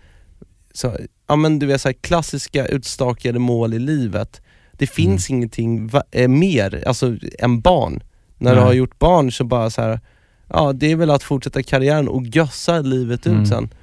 så, 0.75 0.97
ja 1.29 1.37
men 1.37 1.59
du 1.59 1.67
vet 1.67 1.81
så 1.81 1.89
här, 1.89 1.93
klassiska 2.01 2.67
utstakade 2.67 3.39
mål 3.39 3.75
i 3.75 3.79
livet. 3.79 4.41
Det 4.73 4.87
finns 4.87 5.31
ingenting 5.31 5.87
va, 5.89 6.03
eh, 6.11 6.29
mer, 6.29 6.83
alltså 6.87 7.17
än 7.39 7.61
barn. 7.61 8.03
När 8.39 8.51
du 8.51 8.57
Nej. 8.57 8.65
har 8.65 8.73
gjort 8.73 8.99
barn 8.99 9.33
så 9.33 9.45
bara 9.45 9.71
så 9.71 9.83
här, 9.83 10.01
ja 10.49 10.73
det 10.73 10.91
är 10.91 10.97
väl 10.97 11.11
att 11.11 11.23
fortsätta 11.23 11.63
karriären 11.63 12.09
och 12.09 12.23
gössa 12.27 12.81
livet 12.81 13.27
Mm. 13.27 13.43
ut 13.43 13.49
sen. 13.49 13.75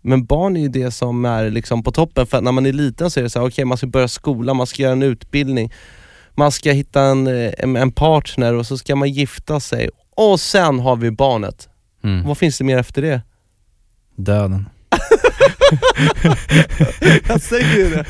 Men 0.00 0.24
barn 0.24 0.56
är 0.56 0.60
ju 0.60 0.68
det 0.68 0.90
som 0.90 1.24
är 1.24 1.50
liksom 1.50 1.82
på 1.82 1.92
toppen, 1.92 2.26
för 2.26 2.40
när 2.40 2.52
man 2.52 2.66
är 2.66 2.72
liten 2.72 3.10
så 3.10 3.20
är 3.20 3.24
det 3.24 3.30
så 3.30 3.38
här, 3.40 3.46
okej 3.48 3.64
man 3.64 3.78
ska 3.78 3.86
börja 3.86 4.08
skolan, 4.08 4.56
man 4.56 4.66
ska 4.66 4.82
göra 4.82 4.92
en 4.92 5.02
utbildning, 5.02 5.72
man 6.34 6.52
ska 6.52 6.72
hitta 6.72 7.02
en, 7.02 7.26
eh, 7.26 7.52
en, 7.58 7.76
en 7.76 7.92
partner 7.92 8.54
och 8.54 8.66
så 8.66 8.78
ska 8.78 8.96
man 8.96 9.10
gifta 9.10 9.60
sig 9.60 9.90
och 10.16 10.40
sen 10.40 10.80
har 10.80 10.96
vi 10.96 11.10
barnet. 11.10 11.68
Mm. 12.04 12.26
Vad 12.26 12.38
finns 12.38 12.58
det 12.58 12.64
mer 12.64 12.78
efter 12.78 13.02
det? 13.02 13.20
Döden. 14.16 14.68
Jag 17.28 17.40
säger 17.40 17.76
ju 17.76 17.90
det. 17.90 18.04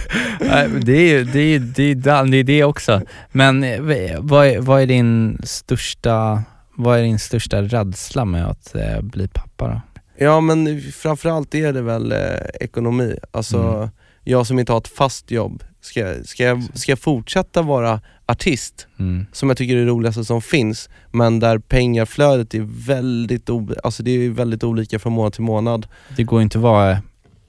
Det 0.80 0.92
är 0.92 1.18
ju, 1.18 1.24
det 1.24 1.40
är 1.40 1.58
det 1.58 1.82
är, 1.82 2.24
det 2.30 2.36
är 2.38 2.44
det 2.44 2.64
också. 2.64 3.00
Men 3.32 3.64
eh, 3.64 3.80
vad 4.20 4.46
är, 4.46 4.60
vad 4.60 4.82
är 4.82 4.86
din 4.86 5.38
största, 5.44 6.42
vad 6.74 6.98
är 6.98 7.02
din 7.02 7.18
största 7.18 7.62
rädsla 7.62 8.24
med 8.24 8.46
att 8.46 8.74
eh, 8.74 9.00
bli 9.00 9.28
pappa 9.28 9.68
då? 9.68 9.80
Ja 10.18 10.40
men 10.40 10.80
framförallt 10.92 11.54
är 11.54 11.72
det 11.72 11.82
väl 11.82 12.12
eh, 12.12 12.18
ekonomi. 12.60 13.16
Alltså 13.30 13.58
Mm. 13.58 13.88
jag 14.24 14.46
som 14.46 14.58
inte 14.58 14.72
har 14.72 14.78
ett 14.80 14.88
fast 14.88 15.30
jobb, 15.30 15.64
ska, 15.80 16.00
jag- 16.00 16.26
ska, 16.26 16.44
jag, 16.44 16.62
ska 16.74 16.92
jag 16.92 16.98
fortsätta 16.98 17.62
vara 17.62 18.00
artist, 18.26 18.86
Mm. 18.98 19.26
som 19.32 19.48
jag 19.48 19.58
tycker 19.58 19.76
är 19.76 19.80
det 19.80 19.86
roligaste 19.86 20.24
som 20.24 20.42
finns, 20.42 20.88
men 21.12 21.40
där 21.40 21.58
pengaflödet 21.58 22.54
är 22.54 22.86
väldigt, 22.86 23.50
o- 23.50 23.74
alltså 23.84 24.02
det 24.02 24.10
är 24.10 24.30
väldigt 24.30 24.64
olika 24.64 24.98
från 24.98 25.12
månad 25.12 25.32
till 25.32 25.42
månad. 25.42 25.86
Det 26.16 26.22
går 26.24 26.42
inte 26.42 26.58
att 26.58 26.62
vara, 26.62 26.98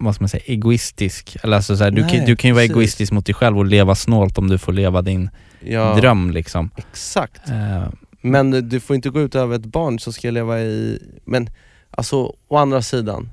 vad 0.05 0.15
ska 0.15 0.21
man 0.23 0.29
säga, 0.29 0.43
egoistisk. 0.45 1.37
Eller 1.43 1.55
alltså 1.55 1.77
så 1.77 1.83
här, 1.83 1.91
du, 1.91 2.01
Nej, 2.01 2.11
kan, 2.17 2.25
du 2.25 2.35
kan 2.35 2.49
ju 2.49 2.53
vara 2.53 2.61
precis. 2.61 2.71
egoistisk 2.71 3.11
mot 3.11 3.25
dig 3.25 3.35
själv 3.35 3.57
och 3.57 3.65
leva 3.65 3.95
snålt 3.95 4.37
om 4.37 4.47
du 4.49 4.57
får 4.57 4.73
leva 4.73 5.01
din 5.01 5.29
Ja, 5.65 5.95
dröm 5.95 6.31
liksom. 6.31 6.69
Exakt. 6.77 7.49
Eh, 7.49 7.87
Men 8.21 8.69
du 8.69 8.79
får 8.79 8.95
inte 8.95 9.09
gå 9.09 9.21
ut 9.21 9.35
över 9.35 9.55
ett 9.55 9.65
barn 9.65 9.99
som 9.99 10.13
ska 10.13 10.31
leva 10.31 10.59
i, 10.61 10.99
men 11.25 11.49
alltså 11.91 12.35
å 12.47 12.57
andra 12.57 12.81
sidan, 12.81 13.29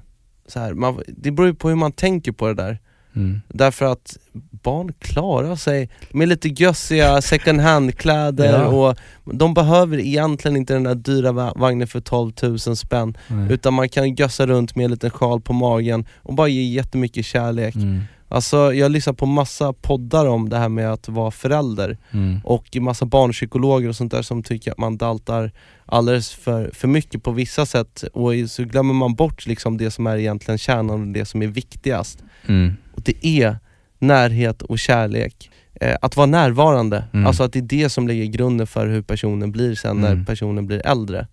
så 0.46 0.60
här, 0.60 0.74
man, 0.74 1.02
det 1.08 1.30
beror 1.30 1.48
ju 1.48 1.54
på 1.54 1.68
hur 1.68 1.76
man 1.76 1.92
tänker 1.92 2.32
på 2.32 2.46
det 2.46 2.54
där. 2.54 2.78
Mm. 3.16 3.40
Därför 3.48 3.86
att 3.86 4.16
barn 4.62 4.92
klarar 4.98 5.56
sig 5.56 5.88
med 6.10 6.28
lite 6.28 6.48
gössiga 6.48 7.22
second 7.22 7.60
hand-kläder 7.60 8.52
Ja. 8.60 8.66
och 8.66 8.96
de 9.34 9.54
behöver 9.54 9.98
egentligen 9.98 10.56
inte 10.56 10.72
den 10.74 10.82
där 10.82 10.94
dyra 10.94 11.32
va- 11.32 11.52
vagnen 11.56 11.88
för 11.88 12.00
12 12.00 12.32
000 12.42 12.58
spänn 12.58 13.16
Nej. 13.28 13.52
utan 13.52 13.74
man 13.74 13.88
kan 13.88 14.14
gössa 14.14 14.46
runt 14.46 14.76
med 14.76 14.84
en 14.84 14.90
liten 14.90 15.10
sjal 15.10 15.40
på 15.40 15.52
magen 15.52 16.04
och 16.16 16.34
bara 16.34 16.48
ge 16.48 16.62
jättemycket 16.62 17.24
kärlek. 17.26 17.74
Mm. 17.74 18.00
Alltså 18.32 18.74
jag 18.74 18.90
lyssnar 18.92 19.12
på 19.14 19.26
massa 19.26 19.72
poddar 19.72 20.26
om 20.26 20.48
det 20.48 20.56
här 20.58 20.68
med 20.68 20.92
att 20.92 21.08
vara 21.08 21.30
förälder 21.30 21.96
Mm. 22.12 22.40
och 22.44 22.76
massa 22.80 23.06
barnpsykologer 23.06 23.88
och 23.88 23.96
sånt 23.96 24.12
där 24.12 24.22
som 24.22 24.42
tycker 24.42 24.70
att 24.72 24.78
man 24.78 24.96
daltar 24.96 25.52
alldeles 25.86 26.30
för, 26.32 26.70
för 26.74 26.88
mycket 26.88 27.22
på 27.22 27.30
vissa 27.32 27.66
sätt 27.66 28.04
och 28.12 28.32
så 28.48 28.64
glömmer 28.64 28.94
man 28.94 29.14
bort 29.14 29.46
liksom 29.46 29.76
det 29.78 29.90
som 29.90 30.06
är 30.06 30.16
egentligen 30.16 30.58
kärnan 30.58 31.00
och 31.00 31.06
det 31.08 31.24
som 31.24 31.42
är 31.42 31.46
viktigast. 31.46 32.22
Mm. 32.46 32.72
Och 33.00 33.04
det 33.04 33.26
är 33.42 33.56
närhet 33.98 34.62
och 34.62 34.78
kärlek. 34.78 35.50
Eh, 35.80 35.96
att 36.02 36.16
vara 36.16 36.26
närvarande, 36.26 37.04
Mm. 37.12 37.26
alltså 37.26 37.42
att 37.42 37.52
det 37.52 37.58
är 37.58 37.62
det 37.62 37.88
som 37.88 38.08
lägger 38.08 38.24
grunden 38.24 38.66
för 38.66 38.86
hur 38.86 39.02
personen 39.02 39.52
blir 39.52 39.74
sen 39.74 39.96
när 39.96 40.12
Mm. 40.12 40.24
personen 40.24 40.66
blir 40.66 40.86
äldre. 40.86 41.26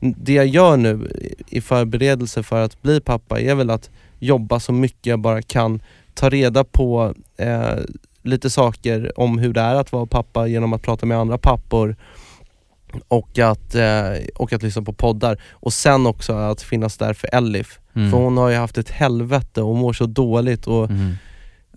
Det 0.00 0.32
jag 0.32 0.46
gör 0.46 0.76
nu 0.76 1.10
i 1.48 1.60
förberedelse 1.60 2.42
för 2.42 2.62
att 2.64 2.82
bli 2.82 3.00
pappa 3.00 3.40
är 3.40 3.54
väl 3.54 3.70
att 3.70 3.90
jobba 4.18 4.60
så 4.60 4.72
mycket 4.72 5.06
jag 5.06 5.18
bara 5.20 5.42
kan, 5.42 5.80
ta 6.14 6.28
reda 6.30 6.64
på 6.64 7.14
eh, 7.36 7.74
lite 8.22 8.50
saker 8.50 9.12
om 9.20 9.38
hur 9.38 9.52
det 9.52 9.60
är 9.60 9.74
att 9.74 9.92
vara 9.92 10.06
pappa 10.06 10.46
genom 10.46 10.72
att 10.72 10.82
prata 10.82 11.06
med 11.06 11.18
andra 11.18 11.38
pappor 11.38 11.96
och 13.08 13.38
att, 13.38 13.74
eh, 13.74 14.10
och 14.34 14.52
att 14.52 14.62
lyssna 14.62 14.82
på 14.82 14.92
poddar. 14.92 15.40
Och 15.52 15.72
sen 15.72 16.06
också 16.06 16.32
att 16.32 16.62
finnas 16.62 16.96
där 16.96 17.14
för 17.14 17.34
Elif. 17.34 17.78
Mm. 17.96 18.10
För 18.10 18.18
hon 18.18 18.36
har 18.36 18.48
ju 18.48 18.56
haft 18.56 18.78
ett 18.78 18.90
helvete 18.90 19.62
och 19.62 19.76
mår 19.76 19.92
så 19.92 20.06
dåligt 20.06 20.66
och 20.66 20.90
Mm. 20.90 21.12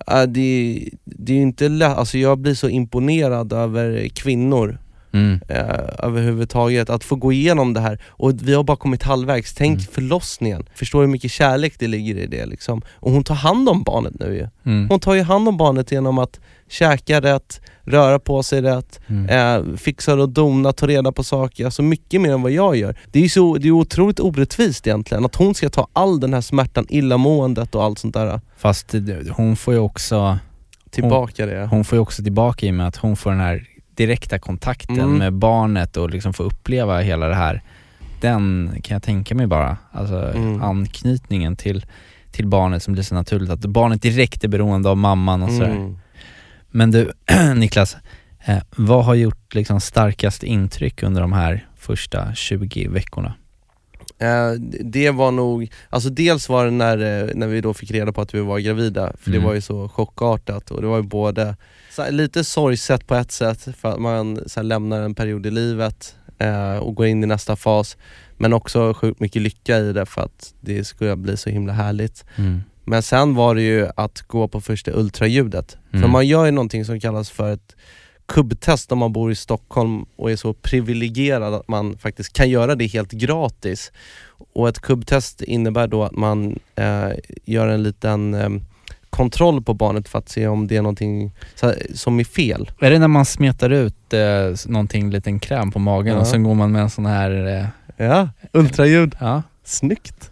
äh, 0.07 0.23
det, 0.23 0.89
det 1.03 1.31
är 1.33 1.35
ju 1.35 1.41
inte 1.41 1.69
lätt, 1.69 1.97
alltså 1.97 2.17
jag 2.17 2.37
blir 2.37 2.53
så 2.53 2.69
imponerad 2.69 3.53
över 3.53 4.07
kvinnor 4.07 4.77
Mm. 5.11 5.39
eh, 5.49 6.05
överhuvudtaget, 6.05 6.89
att 6.89 7.03
få 7.03 7.15
gå 7.15 7.31
igenom 7.31 7.73
det 7.73 7.79
här. 7.79 7.99
Och 8.07 8.31
vi 8.41 8.53
har 8.53 8.63
bara 8.63 8.77
kommit 8.77 9.03
halvvägs, 9.03 9.53
tänk 9.53 9.73
Mm. 9.79 9.85
förlossningen, 9.91 10.65
förstår 10.75 11.01
hur 11.01 11.07
mycket 11.07 11.31
kärlek 11.31 11.73
det 11.79 11.87
ligger 11.87 12.15
i 12.17 12.27
det 12.27 12.45
liksom. 12.45 12.81
Och 12.93 13.11
hon 13.11 13.23
tar 13.23 13.35
hand 13.35 13.69
om 13.69 13.83
barnet 13.83 14.13
nu 14.19 14.25
ju. 14.35 14.47
Mm. 14.71 14.89
Hon 14.89 14.99
tar 14.99 15.13
ju 15.13 15.21
hand 15.21 15.47
om 15.47 15.57
barnet 15.57 15.91
genom 15.91 16.17
att 16.17 16.39
käka 16.69 17.21
rätt, 17.21 17.61
röra 17.83 18.19
på 18.19 18.43
sig 18.43 18.61
rätt, 18.61 18.99
Mm. 19.07 19.29
eh, 19.69 19.75
fixar 19.77 20.17
och 20.17 20.29
dona, 20.29 20.71
ta 20.73 20.87
reda 20.87 21.11
på 21.11 21.23
saker, 21.23 21.65
alltså 21.65 21.81
mycket 21.81 22.21
mer 22.21 22.33
än 22.33 22.41
vad 22.41 22.51
jag 22.51 22.75
gör. 22.75 22.95
Det 23.11 23.23
är 23.25 23.29
så, 23.29 23.57
det 23.57 23.67
är 23.67 23.71
otroligt 23.71 24.19
orättvist 24.19 24.87
egentligen, 24.87 25.25
att 25.25 25.35
hon 25.35 25.55
ska 25.55 25.69
ta 25.69 25.87
all 25.93 26.19
den 26.19 26.33
här 26.33 26.41
smärtan, 26.41 26.85
illamåendet 26.89 27.75
och 27.75 27.83
allt 27.83 27.99
sånt 27.99 28.13
där 28.13 28.41
Fast 28.57 28.95
hon 29.35 29.55
får 29.55 29.73
ju 29.73 29.79
också, 29.79 30.37
tillbaka 30.89 31.45
det. 31.45 31.67
hon 31.71 31.85
får 31.85 31.95
ju 31.95 31.99
också 32.01 32.23
tillbaka 32.23 32.65
i 32.65 32.69
och 32.69 32.73
med 32.73 32.87
att 32.87 32.95
hon 32.95 33.15
får 33.17 33.31
den 33.31 33.39
här 33.39 33.67
direkta 33.95 34.39
kontakten 34.39 34.99
Mm. 34.99 35.17
med 35.17 35.33
barnet 35.33 35.97
och 35.97 36.09
liksom 36.09 36.33
får 36.33 36.43
uppleva 36.43 36.99
hela 36.99 37.27
det 37.27 37.35
här. 37.35 37.61
Den 38.21 38.71
kan 38.83 38.95
jag 38.95 39.03
tänka 39.03 39.35
mig 39.35 39.47
bara, 39.47 39.77
alltså 39.91 40.15
Mm. 40.35 40.61
anknytningen 40.61 41.55
till, 41.55 41.85
till 42.31 42.47
barnet 42.47 42.83
som 42.83 42.93
blir 42.93 43.03
så 43.03 43.15
naturligt, 43.15 43.49
att 43.49 43.59
barnet 43.65 44.01
direkt 44.01 44.43
är 44.43 44.47
beroende 44.47 44.89
av 44.89 44.97
mamman 44.97 45.43
och 45.43 45.51
sådär. 45.51 45.69
Mm. 45.69 45.97
Men 46.71 46.91
du 46.91 47.11
Niklas, 47.55 47.97
eh, 48.45 48.57
vad 48.75 49.05
har 49.05 49.15
gjort 49.15 49.55
liksom 49.55 49.79
starkast 49.81 50.43
intryck 50.43 51.03
under 51.03 51.21
de 51.21 51.33
här 51.33 51.67
första 51.77 52.35
20 52.35 52.87
veckorna? 52.87 53.33
Eh, 54.17 54.51
det 54.81 55.11
var 55.11 55.31
nog, 55.31 55.71
alltså 55.89 56.09
dels 56.09 56.49
var 56.49 56.65
det 56.65 56.71
när, 56.71 56.97
eh, 56.97 57.29
när 57.35 57.47
vi 57.47 57.61
då 57.61 57.73
fick 57.73 57.91
reda 57.91 58.11
på 58.11 58.21
att 58.21 58.33
vi 58.33 58.39
var 58.39 58.59
gravida, 58.59 59.13
för 59.19 59.29
Mm. 59.29 59.41
det 59.41 59.47
var 59.47 59.53
ju 59.53 59.61
så 59.61 59.89
chockartat 59.89 60.71
och 60.71 60.81
det 60.81 60.87
var 60.87 60.97
ju 60.97 61.03
både 61.03 61.55
här, 61.97 62.11
lite 62.11 62.43
sorgset 62.43 63.07
på 63.07 63.15
ett 63.15 63.31
sätt 63.31 63.67
för 63.77 63.89
att 63.91 64.01
man 64.01 64.39
så 64.47 64.59
här, 64.59 64.63
lämnar 64.63 65.01
en 65.01 65.15
period 65.15 65.45
i 65.45 65.51
livet 65.51 66.15
eh, 66.37 66.77
och 66.77 66.95
går 66.95 67.05
in 67.05 67.23
i 67.23 67.27
nästa 67.27 67.55
fas, 67.55 67.97
men 68.37 68.53
också 68.53 68.93
sjukt 68.93 69.19
mycket 69.19 69.41
lycka 69.41 69.77
i 69.77 69.93
det 69.93 70.05
för 70.05 70.21
att 70.21 70.53
det 70.61 70.83
skulle 70.83 71.15
bli 71.15 71.37
så 71.37 71.49
himla 71.49 71.73
härligt. 71.73 72.25
Men 72.89 73.03
sen 73.03 73.35
var 73.35 73.55
det 73.55 73.61
ju 73.61 73.87
att 73.95 74.21
gå 74.21 74.47
på 74.47 74.61
första 74.61 74.91
ultraljudet. 74.91 75.77
För 75.91 75.97
Mm. 75.97 76.11
man 76.11 76.27
gör 76.27 76.45
ju 76.45 76.51
någonting 76.51 76.85
som 76.85 76.99
kallas 76.99 77.29
för 77.29 77.53
ett 77.53 77.75
kubbtest 78.25 78.91
om 78.91 78.97
man 78.97 79.13
bor 79.13 79.31
i 79.31 79.35
Stockholm 79.35 80.05
och 80.15 80.31
är 80.31 80.35
så 80.35 80.53
privilegierad 80.53 81.53
att 81.53 81.67
man 81.67 81.97
faktiskt 81.97 82.33
kan 82.33 82.49
göra 82.49 82.75
det 82.75 82.85
helt 82.87 83.11
gratis. 83.11 83.91
Och 84.53 84.69
ett 84.69 84.79
kubbtest 84.79 85.41
innebär 85.41 85.87
då 85.87 86.03
att 86.03 86.11
man 86.15 86.59
eh, 86.75 87.09
gör 87.45 87.67
en 87.67 87.83
liten 87.83 88.33
eh, 88.33 88.49
kontroll 89.09 89.61
på 89.63 89.73
barnet 89.73 90.09
för 90.09 90.19
att 90.19 90.29
se 90.29 90.47
om 90.47 90.67
det 90.67 90.77
är 90.77 90.81
någonting 90.81 91.31
som 91.93 92.19
är 92.19 92.23
fel. 92.23 92.71
Är 92.81 92.91
det 92.91 92.99
när 92.99 93.07
man 93.07 93.25
smetar 93.25 93.69
ut 93.69 94.13
eh, 94.13 94.55
någonting, 94.71 95.09
liten 95.11 95.39
kräm 95.39 95.71
på 95.71 95.79
magen 95.79 96.13
Ja. 96.13 96.19
och 96.19 96.27
sen 96.27 96.43
går 96.43 96.55
man 96.55 96.71
med 96.71 96.81
en 96.81 96.89
sån 96.89 97.05
här, 97.05 97.47
eh, 97.57 97.65
Ja, 98.07 98.29
ultraljud. 98.53 99.15
ja, 99.19 99.43
Snyggt! 99.63 100.31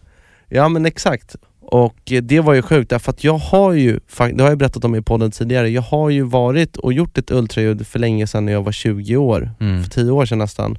Ja 0.49 0.69
men 0.69 0.85
exakt. 0.85 1.35
Och 1.67 2.11
det 2.21 2.39
var 2.39 2.53
ju 2.53 2.61
sjukt 2.61 2.89
därför 2.89 3.11
att 3.11 3.23
jag 3.23 3.37
har 3.37 3.73
ju, 3.73 3.99
det 4.33 4.43
har 4.43 4.49
jag 4.49 4.57
berättat 4.57 4.85
om 4.85 4.95
i 4.95 5.01
podden 5.01 5.31
tidigare, 5.31 5.69
jag 5.69 5.81
har 5.81 6.09
ju 6.09 6.21
varit 6.21 6.77
och 6.77 6.93
gjort 6.93 7.17
ett 7.17 7.31
ultraljud 7.31 7.87
för 7.87 7.99
länge 7.99 8.27
sedan 8.27 8.45
när 8.45 8.53
jag 8.53 8.63
var 8.63 8.71
20 8.71 9.17
år, 9.17 9.51
mm. 9.59 9.83
för 9.83 9.89
10 9.89 10.11
år 10.11 10.25
sedan 10.25 10.37
nästan. 10.37 10.77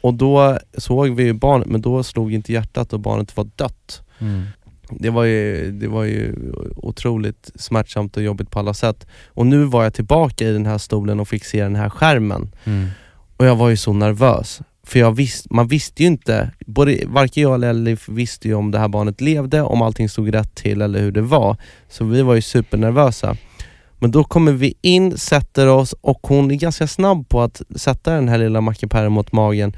Och 0.00 0.14
då 0.14 0.58
såg 0.78 1.08
vi 1.08 1.22
ju 1.22 1.32
barnet, 1.32 1.68
men 1.68 1.80
då 1.80 2.02
slog 2.02 2.32
inte 2.32 2.52
hjärtat 2.52 2.92
och 2.92 3.00
barnet 3.00 3.36
var 3.36 3.48
dött. 3.56 4.02
Mm. 4.18 4.42
Det 4.90 5.10
var, 5.10 5.24
ju, 5.24 5.72
det 5.72 5.88
var 5.88 6.04
ju 6.04 6.34
otroligt 6.76 7.50
smärtsamt 7.54 8.16
och 8.16 8.22
jobbigt 8.22 8.50
på 8.50 8.58
alla 8.58 8.74
sätt. 8.74 9.06
Och 9.26 9.46
nu 9.46 9.64
var 9.64 9.84
jag 9.84 9.94
tillbaka 9.94 10.48
i 10.48 10.52
den 10.52 10.66
här 10.66 10.78
stolen 10.78 11.20
och 11.20 11.28
fick 11.28 11.44
se 11.44 11.62
den 11.62 11.76
här 11.76 11.90
skärmen. 11.90 12.50
Mm. 12.64 12.88
Och 13.36 13.46
jag 13.46 13.56
var 13.56 13.68
ju 13.68 13.76
så 13.76 13.92
nervös. 13.92 14.60
För 14.88 14.98
jag 14.98 15.12
visst, 15.12 15.50
man 15.50 15.68
visste 15.68 16.02
ju 16.02 16.06
inte, 16.06 16.50
både, 16.66 17.02
varken 17.06 17.42
jag 17.42 17.54
eller 17.54 17.70
Elif 17.70 18.08
visste 18.08 18.48
ju 18.48 18.54
om 18.54 18.70
det 18.70 18.78
här 18.78 18.88
barnet 18.88 19.20
levde, 19.20 19.62
om 19.62 19.82
allting 19.82 20.08
stod 20.08 20.34
rätt 20.34 20.54
till 20.54 20.82
eller 20.82 21.00
hur 21.00 21.12
det 21.12 21.22
var. 21.22 21.56
Så 21.88 22.04
vi 22.04 22.22
var 22.22 22.34
ju 22.34 22.42
supernervösa. 22.42 23.36
Men 23.98 24.10
då 24.10 24.24
kommer 24.24 24.52
vi 24.52 24.74
in, 24.80 25.18
sätter 25.18 25.66
oss 25.66 25.94
och 26.00 26.26
hon 26.26 26.50
är 26.50 26.54
ganska 26.54 26.86
snabb 26.86 27.28
på 27.28 27.40
att 27.40 27.62
sätta 27.76 28.12
den 28.12 28.28
här 28.28 28.38
lilla 28.38 28.60
mackapären 28.60 29.12
mot 29.12 29.32
magen. 29.32 29.76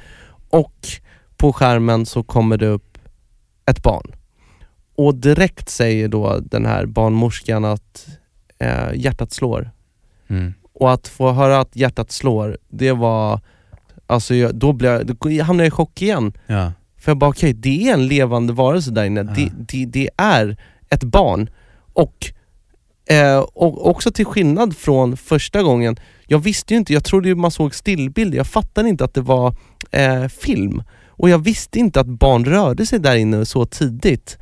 Och 0.51 0.89
på 1.37 1.53
skärmen 1.53 2.07
så 2.07 2.23
kommer 2.23 2.57
det 2.57 2.67
upp 2.67 2.99
ett 3.67 3.83
barn. 3.83 4.13
Och 4.97 5.15
direkt 5.15 5.69
säger 5.69 6.09
då 6.09 6.39
den 6.39 6.67
här 6.67 6.87
barnmorskan 6.87 7.65
att 7.65 8.09
eh, 8.59 8.95
hjärtat 8.95 9.33
slår. 9.33 9.71
Mm. 10.29 10.55
Och 10.73 10.93
att 10.93 11.09
få 11.09 11.33
höra 11.33 11.61
att 11.61 11.77
hjärtat 11.77 12.11
slår, 12.11 12.59
det 12.69 12.93
var, 12.93 13.41
alltså 14.11 14.35
jag, 14.35 14.55
då, 14.55 14.73
blev 14.73 14.93
jag, 14.93 15.07
då 15.07 15.43
hamnade 15.43 15.65
jag 15.65 15.69
i 15.69 15.71
chock 15.71 16.03
igen. 16.03 16.33
Ja. 16.47 16.73
För 16.99 17.11
jag 17.11 17.19
bara 17.19 17.31
okej, 17.31 17.53
det 17.53 17.89
är 17.89 17.95
en 17.95 18.07
levande 18.07 18.53
varelse 18.53 18.91
där 18.91 19.05
inne. 19.05 19.23
Det, 19.23 19.53
det, 19.69 19.85
det 19.87 20.11
är 20.17 20.57
ett 20.89 21.05
barn. 21.05 21.51
Och, 21.93 22.33
eh, 23.11 23.39
och 23.39 23.89
också 23.91 24.11
till 24.13 24.25
skillnad 24.27 24.77
från 24.77 25.17
första 25.17 25.63
gången, 25.63 25.97
jag 26.27 26.39
visste 26.39 26.75
ju 26.75 26.79
inte, 26.79 26.93
jag 26.93 27.05
trodde 27.05 27.29
ju 27.29 27.35
man 27.35 27.51
såg 27.51 27.75
stillbilder, 27.75 28.37
jag 28.39 28.47
fattade 28.47 28.89
inte 28.89 29.05
att 29.05 29.15
det 29.15 29.21
var 29.21 29.55
eh, 29.91 30.27
film. 30.29 30.83
Och 31.09 31.31
jag 31.31 31.39
visste 31.39 31.79
inte 31.79 32.01
att 32.01 32.07
barn 32.07 32.45
rörde 32.45 32.87
sig 32.87 32.99
där 32.99 33.17
inne 33.17 33.47
så 33.47 33.67
tidigt. 33.67 34.39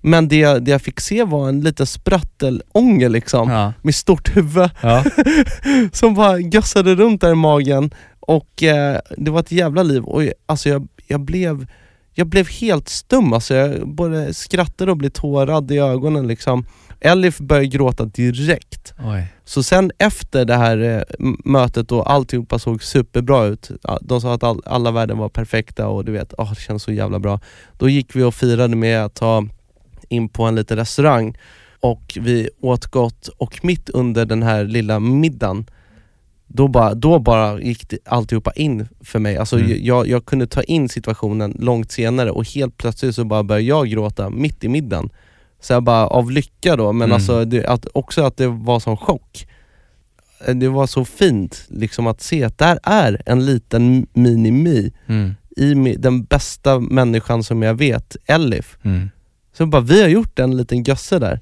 Men 0.00 0.28
det, 0.28 0.58
det 0.58 0.70
jag 0.70 0.82
fick 0.82 1.00
se 1.00 1.24
var 1.24 1.48
en 1.48 1.60
liten 1.60 1.86
sprattelånge 1.86 3.08
liksom, 3.08 3.50
Ja. 3.50 3.72
med 3.82 3.94
stort 3.94 4.36
huvud 4.36 4.70
Ja. 4.82 5.04
som 5.92 6.14
bara 6.14 6.38
gössade 6.38 6.94
runt 6.94 7.20
där 7.20 7.32
i 7.32 7.34
magen 7.34 7.90
och 8.22 8.62
eh, 8.62 8.98
det 9.16 9.30
var 9.30 9.40
ett 9.40 9.52
jävla 9.52 9.82
liv 9.82 10.04
och 10.04 10.22
alltså 10.46 10.68
jag, 10.68 10.88
jag 11.06 11.20
blev 11.20 11.66
jag 12.14 12.26
blev 12.26 12.48
helt 12.48 12.88
stum 12.88 13.32
alltså, 13.32 13.54
jag 13.54 13.88
både 13.88 14.34
skrattade 14.34 14.90
och 14.90 14.96
blev 14.96 15.10
tårad 15.10 15.70
i 15.70 15.78
ögonen 15.78 16.26
liksom. 16.26 16.66
Elif 17.00 17.38
började 17.38 17.66
gråta 17.66 18.04
direkt. 18.04 18.94
Oj. 18.98 19.26
Så 19.44 19.62
sen 19.62 19.92
efter 19.98 20.44
det 20.44 20.56
här 20.56 20.78
eh, 20.78 21.02
mötet 21.44 21.92
och 21.92 22.12
alltihopa 22.12 22.58
såg 22.58 22.82
superbra 22.82 23.44
ut, 23.44 23.70
de 24.00 24.20
sa 24.20 24.34
att 24.34 24.42
all, 24.42 24.62
alla 24.66 24.90
värden 24.90 25.18
var 25.18 25.28
perfekta 25.28 25.88
och 25.88 26.04
du 26.04 26.12
vet, 26.12 26.34
åh, 26.38 26.50
det 26.54 26.60
känns 26.60 26.82
så 26.82 26.92
jävla 26.92 27.18
bra. 27.18 27.40
Då 27.78 27.88
gick 27.88 28.16
vi 28.16 28.22
och 28.22 28.34
firade 28.34 28.76
med 28.76 29.04
att 29.04 29.14
ta 29.14 29.46
in 30.08 30.28
på 30.28 30.44
en 30.44 30.54
liten 30.54 30.76
restaurang 30.76 31.38
och 31.80 32.18
vi 32.20 32.48
åt 32.60 32.86
gott 32.86 33.28
och 33.28 33.64
mitt 33.64 33.88
under 33.88 34.26
den 34.26 34.42
här 34.42 34.64
lilla 34.64 35.00
middagen 35.00 35.66
då 36.54 36.68
bara, 36.68 36.94
då 36.94 37.18
bara 37.18 37.60
gick 37.60 37.88
det 37.88 37.98
alltihopa 38.06 38.52
in 38.52 38.88
för 39.00 39.18
mig. 39.18 39.36
Alltså 39.36 39.58
Mm. 39.58 39.84
jag, 39.84 40.06
jag 40.08 40.24
kunde 40.26 40.46
ta 40.46 40.62
in 40.62 40.88
situationen 40.88 41.56
långt 41.58 41.92
senare 41.92 42.30
och 42.30 42.48
helt 42.48 42.76
plötsligt 42.76 43.14
så 43.14 43.24
bara 43.24 43.42
började 43.42 43.64
jag 43.68 43.88
gråta 43.88 44.30
mitt 44.30 44.64
i 44.64 44.68
middagen. 44.68 45.10
Så 45.60 45.72
jag 45.72 45.82
bara, 45.82 46.06
av 46.06 46.30
lycka 46.30 46.76
då, 46.76 46.92
men 46.92 47.04
Mm. 47.08 47.14
alltså 47.14 47.44
det, 47.44 47.66
att, 47.66 47.86
också 47.94 48.22
att 48.22 48.36
det 48.36 48.46
var 48.46 48.80
som 48.80 48.96
chock. 48.96 49.46
Eh, 50.46 50.54
Det 50.54 50.68
var 50.68 50.86
så 50.86 51.04
fint 51.04 51.64
liksom 51.68 52.06
att 52.06 52.20
se 52.20 52.44
att 52.44 52.58
där 52.58 52.78
är 52.82 53.22
en 53.26 53.46
liten 53.46 54.06
mini-mi 54.14 54.92
Mm. 55.06 55.34
i 55.56 55.94
den 55.98 56.24
bästa 56.24 56.78
människan 56.80 57.42
som 57.42 57.62
jag 57.62 57.74
vet, 57.74 58.16
Elif. 58.26 58.78
Mm. 58.82 59.10
Så 59.52 59.66
bara, 59.66 59.82
vi 59.82 60.02
har 60.02 60.08
gjort 60.08 60.38
en 60.38 60.56
liten 60.56 60.82
gösse 60.82 61.18
där. 61.18 61.40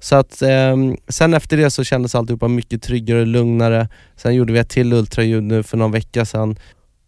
Så 0.00 0.16
att 0.16 0.42
eh, 0.42 0.76
sen 1.08 1.34
efter 1.34 1.56
det 1.56 1.70
så 1.70 1.84
kändes 1.84 2.14
alltihopa 2.14 2.48
mycket 2.48 2.82
tryggare 2.82 3.20
och 3.20 3.26
lugnare. 3.26 3.88
Sen 4.16 4.34
gjorde 4.34 4.52
vi 4.52 4.58
ett 4.58 4.68
till 4.68 4.92
ultraljud 4.92 5.42
nu 5.42 5.62
för 5.62 5.76
någon 5.76 5.92
vecka 5.92 6.24
sedan 6.24 6.56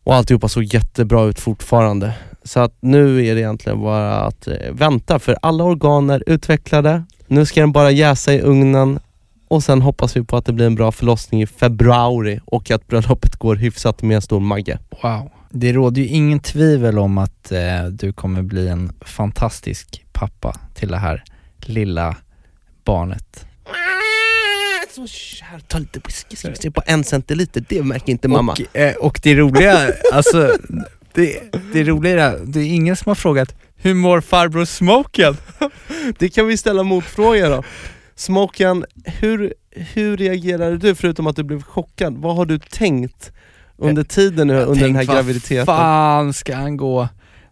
och 0.04 0.14
alltihopa 0.14 0.48
såg 0.48 0.64
jättebra 0.64 1.24
ut 1.24 1.40
fortfarande. 1.40 2.12
Så 2.44 2.60
att 2.60 2.74
nu 2.80 3.26
är 3.26 3.34
det 3.34 3.40
egentligen 3.40 3.80
bara 3.80 4.20
att 4.20 4.46
eh, 4.46 4.54
vänta 4.72 5.18
för 5.18 5.36
alla 5.42 5.64
organ 5.64 6.10
är 6.10 6.22
utvecklade. 6.26 7.04
Nu 7.26 7.46
ska 7.46 7.60
den 7.60 7.72
bara 7.72 7.90
jäsa 7.90 8.34
i 8.34 8.40
ugnen 8.40 9.00
och 9.48 9.62
sen 9.62 9.82
hoppas 9.82 10.16
vi 10.16 10.24
på 10.24 10.36
att 10.36 10.44
det 10.44 10.52
blir 10.52 10.66
en 10.66 10.74
bra 10.74 10.92
förlossning 10.92 11.42
i 11.42 11.46
februari 11.46 12.40
och 12.44 12.70
att 12.70 12.86
bröllopet 12.86 13.36
går 13.36 13.56
hyfsat 13.56 14.02
med 14.02 14.14
en 14.14 14.22
stor 14.22 14.40
Magge. 14.40 14.78
Wow. 15.02 15.30
Det 15.50 15.72
råder 15.72 16.02
ju 16.02 16.08
ingen 16.08 16.40
tvivel 16.40 16.98
om 16.98 17.18
att 17.18 17.52
eh, 17.52 17.84
du 17.90 18.12
kommer 18.12 18.42
bli 18.42 18.68
en 18.68 18.92
fantastisk 19.00 20.04
pappa 20.12 20.54
till 20.74 20.88
det 20.88 20.96
här 20.96 21.24
lilla 21.56 22.16
barnet. 22.84 23.46
Så 24.94 25.06
kär, 25.06 25.60
ta 25.68 25.78
lite 25.78 26.00
whisky 26.04 26.36
ska 26.36 26.50
vi 26.50 26.56
se 26.56 26.70
på 26.70 26.82
en 26.86 27.04
centiliter, 27.04 27.64
det 27.68 27.82
märker 27.82 28.12
inte 28.12 28.28
mamma. 28.28 28.52
Och, 28.52 28.76
eh, 28.76 28.94
och 28.94 29.20
det 29.22 29.34
roliga, 29.34 29.92
alltså, 30.12 30.56
det, 31.14 31.40
det 31.72 31.84
roliga 31.84 32.30
är, 32.30 32.38
det 32.44 32.60
är 32.60 32.64
ingen 32.64 32.96
som 32.96 33.10
har 33.10 33.14
frågat 33.14 33.54
hur 33.82 33.94
mår 33.94 34.20
farbror 34.20 34.64
Smoken? 34.64 35.36
Det 36.18 36.28
kan 36.28 36.46
vi 36.46 36.56
ställa 36.56 36.82
motfråga 36.82 37.48
då. 37.48 37.62
Smoken, 38.14 38.84
hur, 39.04 39.54
hur 39.70 40.16
reagerade 40.16 40.78
du 40.78 40.94
förutom 40.94 41.26
att 41.26 41.36
du 41.36 41.42
blev 41.42 41.62
chockad? 41.62 42.16
Vad 42.18 42.36
har 42.36 42.46
du 42.46 42.58
tänkt 42.58 43.32
under 43.76 44.04
tiden 44.04 44.46
nu, 44.46 44.60
under 44.60 44.86
den 44.86 44.96
här 44.96 45.04
graviditeten? 45.04 45.66
Fan 45.66 46.32
ska 46.32 46.54
han 46.54 46.76
gå? 46.76 47.08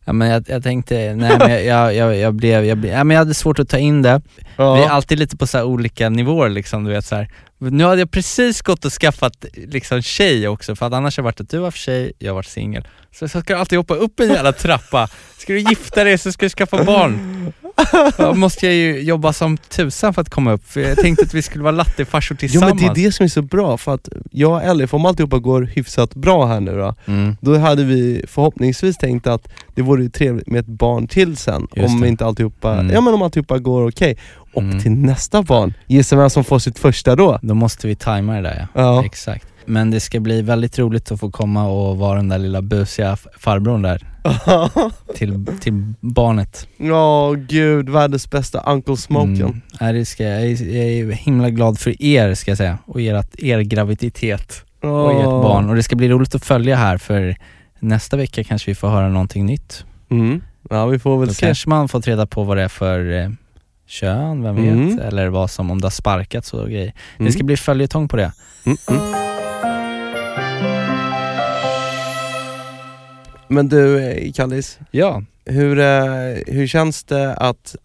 Ja, 0.09 0.13
men 0.13 0.29
jag, 0.31 0.45
jag 0.49 0.63
tänkte, 0.63 0.95
nej 0.95 1.37
men 1.39 1.51
jag, 1.51 1.65
jag, 1.65 1.95
jag, 1.95 2.17
jag 2.17 2.35
blev, 2.35 2.65
jag, 2.65 2.79
blev 2.79 2.93
ja, 2.93 3.05
men 3.05 3.15
jag 3.15 3.19
hade 3.19 3.35
svårt 3.35 3.59
att 3.59 3.69
ta 3.69 3.79
in 3.79 4.03
det. 4.03 4.23
Ja. 4.57 4.75
Vi 4.75 4.83
är 4.83 4.89
alltid 4.89 5.19
lite 5.19 5.37
på 5.37 5.47
så 5.47 5.65
olika 5.65 6.09
nivåer 6.09 6.49
liksom, 6.49 6.85
du 6.85 6.93
vet 6.93 7.05
så 7.05 7.17
här. 7.17 7.29
Nu 7.61 7.85
hade 7.85 8.01
jag 8.01 8.11
precis 8.11 8.63
gått 8.63 8.85
och 8.85 8.93
skaffat 8.93 9.45
liksom 9.55 10.03
tjej 10.03 10.49
också, 10.49 10.77
för 10.77 10.87
att 10.87 10.93
annars 10.93 11.17
har 11.17 11.23
det 11.23 11.25
varit 11.25 11.41
att 11.41 11.51
du 11.51 11.59
var 11.59 11.71
för 11.71 11.79
tjej, 11.79 12.13
jag 12.19 12.31
har 12.31 12.35
varit 12.35 12.47
singel. 12.47 12.89
Så, 13.13 13.29
så 13.29 13.41
ska 13.41 13.55
du 13.55 13.61
alltid 13.61 13.79
hoppa 13.79 13.95
upp 13.95 14.21
en 14.21 14.29
jävla 14.29 14.53
trappa, 14.53 15.09
ska 15.39 15.53
du 15.53 15.59
gifta 15.59 16.05
dig 16.05 16.19
så 16.19 16.33
ska 16.33 16.47
du 16.47 16.51
skaffa 16.51 16.85
barn. 16.85 17.53
Då 18.19 18.35
måste 18.35 18.67
jag 18.67 18.75
ju 18.75 19.01
jobba 19.01 19.33
som 19.33 19.57
tusan 19.57 20.15
för 20.15 20.23
att 20.23 20.31
komma 20.31 20.53
upp, 20.53 20.67
för 20.71 20.81
jag 20.81 20.97
tänkte 20.99 21.25
att 21.25 21.35
vi 21.35 21.43
skulle 21.43 21.65
vara 21.65 21.73
lattefarsor 21.73 22.35
Jo 22.35 22.39
tillsammans. 22.41 22.83
men 22.83 22.95
det 22.95 23.01
är 23.01 23.05
det 23.05 23.13
som 23.13 23.25
är 23.25 23.29
så 23.29 23.43
bra, 23.43 23.79
för 23.79 23.95
att 23.95 24.09
jag 24.31 24.53
och 24.53 24.63
Elif, 24.63 24.95
om 24.95 25.07
alltihopa 25.07 25.39
går 25.39 25.63
hyfsat 25.63 26.15
bra 26.15 26.47
här 26.47 26.61
nu 26.61 26.77
då, 26.77 26.95
Mm. 27.07 27.37
då 27.41 27.59
hade 27.59 27.85
vi 27.85 28.25
förhoppningsvis 28.29 28.97
tänkt 28.97 29.27
att 29.27 29.49
det 29.75 29.83
vore 29.83 30.09
trevligt 30.09 30.47
med 30.47 30.61
ett 30.61 30.67
barn 30.67 31.09
till 31.09 31.37
sen, 31.37 31.67
Just 31.77 31.89
om 31.95 32.01
det. 32.01 32.09
inte 32.09 32.25
alltihopa, 32.27 32.73
Mm. 32.73 32.91
ja 32.95 33.01
men 33.01 33.15
om 33.15 33.23
alltihopa 33.23 33.59
går 33.59 33.89
okej. 33.89 34.19
Och 34.55 34.63
Mm. 34.63 34.81
till 34.81 34.93
nästa 34.93 35.43
barn, 35.43 35.75
gissa 35.87 36.17
vem 36.17 36.31
som 36.31 36.45
får 36.45 36.59
sitt 36.59 36.79
första 36.79 37.17
då? 37.17 37.39
Då 37.43 37.55
måste 37.55 37.87
vi 37.87 37.95
tajma 37.97 38.35
det 38.35 38.41
där 38.43 38.67
ja. 38.75 38.81
Ja. 38.83 39.05
Exakt. 39.05 39.47
Men 39.67 39.91
det 39.91 40.01
ska 40.01 40.21
bli 40.21 40.43
väldigt 40.43 40.79
roligt 40.79 41.13
att 41.13 41.21
få 41.21 41.31
komma 41.31 41.69
och 41.69 41.99
vara 41.99 42.17
den 42.17 42.29
där 42.29 42.39
lilla 42.39 42.63
busiga 42.63 43.17
farbrorn 43.17 43.83
där 43.83 44.07
till, 45.17 45.47
till 45.61 45.93
barnet. 46.01 46.67
Ja 46.77 47.35
gud, 47.49 47.89
världens 47.89 48.31
bästa 48.31 48.61
Uncle 48.67 48.97
Smoken. 48.97 49.63
Mm. 49.81 49.95
Det 49.95 50.05
ska, 50.05 50.23
jag, 50.25 50.43
är, 50.47 50.77
jag 50.77 50.85
är 50.87 51.13
himla 51.13 51.51
glad 51.51 51.79
för 51.79 52.03
er 52.03 52.35
ska 52.35 52.51
jag 52.51 52.59
säga 52.59 52.79
och 52.87 53.01
ert, 53.01 53.35
er 53.39 53.61
graviditet 53.61 54.65
och 54.81 55.13
ert 55.13 55.25
barn. 55.25 55.69
Och 55.71 55.77
det 55.77 55.83
ska 55.83 55.97
bli 55.97 56.09
roligt 56.09 56.35
att 56.35 56.45
följa 56.45 56.77
här 56.77 56.99
för 56.99 57.37
nästa 57.81 58.17
vecka 58.17 58.45
kanske 58.45 58.71
vi 58.71 58.75
får 58.75 58.89
höra 58.89 59.09
någonting 59.09 59.47
nytt. 59.47 59.85
Mm. 60.11 60.43
Ja 60.71 60.87
vi 60.87 60.99
får 60.99 61.19
väl 61.19 61.29
Då 61.29 61.35
se. 61.35 61.47
kanske 61.47 61.69
man 61.69 61.89
fått 61.89 62.07
reda 62.07 62.27
på 62.27 62.45
vad 62.45 62.57
det 62.57 62.63
är 62.63 62.69
för 62.69 63.13
eh, 63.23 63.31
kön, 63.89 64.43
vem 64.43 64.57
Mm. 64.57 64.89
vet? 64.97 65.05
Eller 65.07 65.29
vad 65.29 65.51
som, 65.51 65.71
om 65.71 65.81
det 65.81 65.85
har 65.87 65.91
sparkats 65.91 66.53
och 66.55 66.69
grejer. 66.71 66.93
Mm. 67.19 67.27
Det 67.27 67.33
ska 67.33 67.45
bli 67.45 67.57
följetong 67.57 68.09
på 68.09 68.17
det. 68.17 68.33
Mm, 68.67 68.79
mm. 68.91 69.15
Men 73.49 73.69
du 73.69 74.03
eh, 74.11 74.33
Kallis, 74.33 74.79
Ja, 74.91 75.23
hur, 75.45 75.79
eh, 75.79 76.05
hur 76.47 76.67
känns 76.67 77.05
det 77.05 77.35
att 77.35 77.77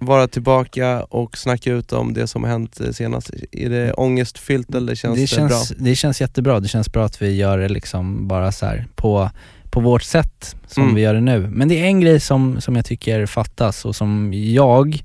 vara 0.00 0.28
tillbaka 0.28 1.02
och 1.02 1.38
snacka 1.38 1.72
ut 1.72 1.92
om 1.92 2.14
det 2.14 2.26
som 2.26 2.42
har 2.44 2.50
hänt 2.50 2.80
eh, 2.80 2.90
senast? 2.92 3.30
Är 3.52 3.68
det 3.70 3.92
ångestfyllt 3.92 4.74
eller 4.74 4.94
känns 4.94 5.14
det, 5.16 5.20
det, 5.22 5.26
känns, 5.26 5.68
bra? 5.70 5.78
det 5.86 5.94
känns 5.96 6.20
jättebra. 6.20 6.60
Det 6.60 6.68
känns 6.68 6.92
bra 6.92 7.04
att 7.04 7.22
vi 7.22 7.36
gör 7.36 7.58
det 7.58 7.68
liksom 7.68 8.28
bara 8.28 8.52
så 8.52 8.66
här 8.66 8.86
på, 8.94 9.30
på 9.70 9.80
vårt 9.80 10.02
sätt 10.02 10.56
som 10.66 10.82
Mm. 10.82 10.94
vi 10.94 11.00
gör 11.02 11.14
det 11.14 11.20
nu. 11.20 11.48
Men 11.52 11.68
det 11.68 11.80
är 11.80 11.84
en 11.84 12.00
grej 12.00 12.20
som, 12.20 12.60
som 12.60 12.76
jag 12.76 12.84
tycker 12.84 13.26
fattas 13.26 13.84
och 13.84 13.96
som 13.96 14.32
jag 14.34 15.02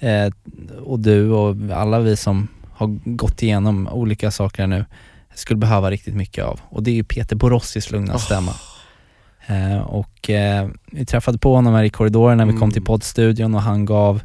eh, 0.00 0.30
och 0.84 1.00
du 1.00 1.30
och 1.30 1.56
alla 1.74 2.00
vi 2.00 2.16
som 2.16 2.48
har 2.72 2.86
gått 3.04 3.42
igenom 3.42 3.88
olika 3.88 4.30
saker 4.30 4.66
nu 4.66 4.84
skulle 5.34 5.58
behöva 5.58 5.90
riktigt 5.90 6.14
mycket 6.14 6.44
av. 6.44 6.60
Och 6.68 6.82
det 6.82 6.90
är 6.90 6.94
ju 6.94 7.04
Peter 7.04 7.36
Borossis 7.36 7.90
lugna 7.90 8.14
Oh. 8.14 8.18
stämma. 8.18 8.52
Eh, 9.46 9.78
och 9.78 10.30
eh, 10.30 10.68
vi 10.92 11.06
träffade 11.06 11.38
på 11.38 11.54
honom 11.54 11.74
här 11.74 11.82
i 11.84 11.90
korridoren 11.90 12.38
när 12.38 12.44
vi 12.46 12.52
kom 12.52 12.62
Mm. 12.62 12.72
till 12.72 12.84
poddstudion 12.84 13.54
och 13.54 13.62
han 13.62 13.84
gav 13.84 14.20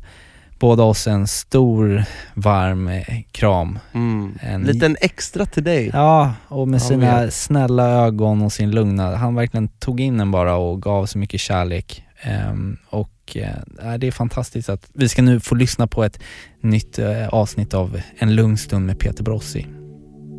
båda 0.60 0.84
oss 0.84 1.08
en 1.08 1.28
stor 1.28 2.04
varm 2.34 2.88
eh, 2.88 3.04
kram. 3.32 3.80
Mm. 3.94 4.38
En- 4.42 4.62
Liten 4.64 4.98
extra 5.02 5.46
till 5.46 5.64
dig. 5.64 5.90
Ja, 5.94 6.34
och 6.48 6.68
med 6.68 6.82
sina 6.82 7.22
vet. 7.22 7.34
snälla 7.34 7.90
ögon 7.90 8.42
och 8.42 8.52
sin 8.54 8.72
lugna, 8.72 9.16
han 9.16 9.36
verkligen 9.36 9.68
tog 9.68 10.00
in 10.00 10.20
en 10.20 10.32
bara 10.32 10.56
och 10.56 10.82
gav 10.82 11.06
så 11.06 11.18
mycket 11.18 11.40
kärlek. 11.40 12.04
Ehm, 12.24 12.78
och 12.90 13.10
eh, 13.36 13.92
äh, 13.92 14.00
det 14.00 14.08
är 14.08 14.12
fantastiskt 14.12 14.70
att 14.70 14.90
vi 14.94 15.10
ska 15.10 15.22
nu 15.22 15.40
få 15.40 15.56
lyssna 15.56 15.88
på 15.88 16.04
ett 16.04 16.20
nytt 16.62 17.00
eh, 17.00 17.28
avsnitt 17.28 17.74
av 17.74 18.02
En 18.18 18.36
lugn 18.36 18.58
stund 18.58 18.86
med 18.86 19.00
Peter 19.00 19.24
Borossi. 19.24 19.68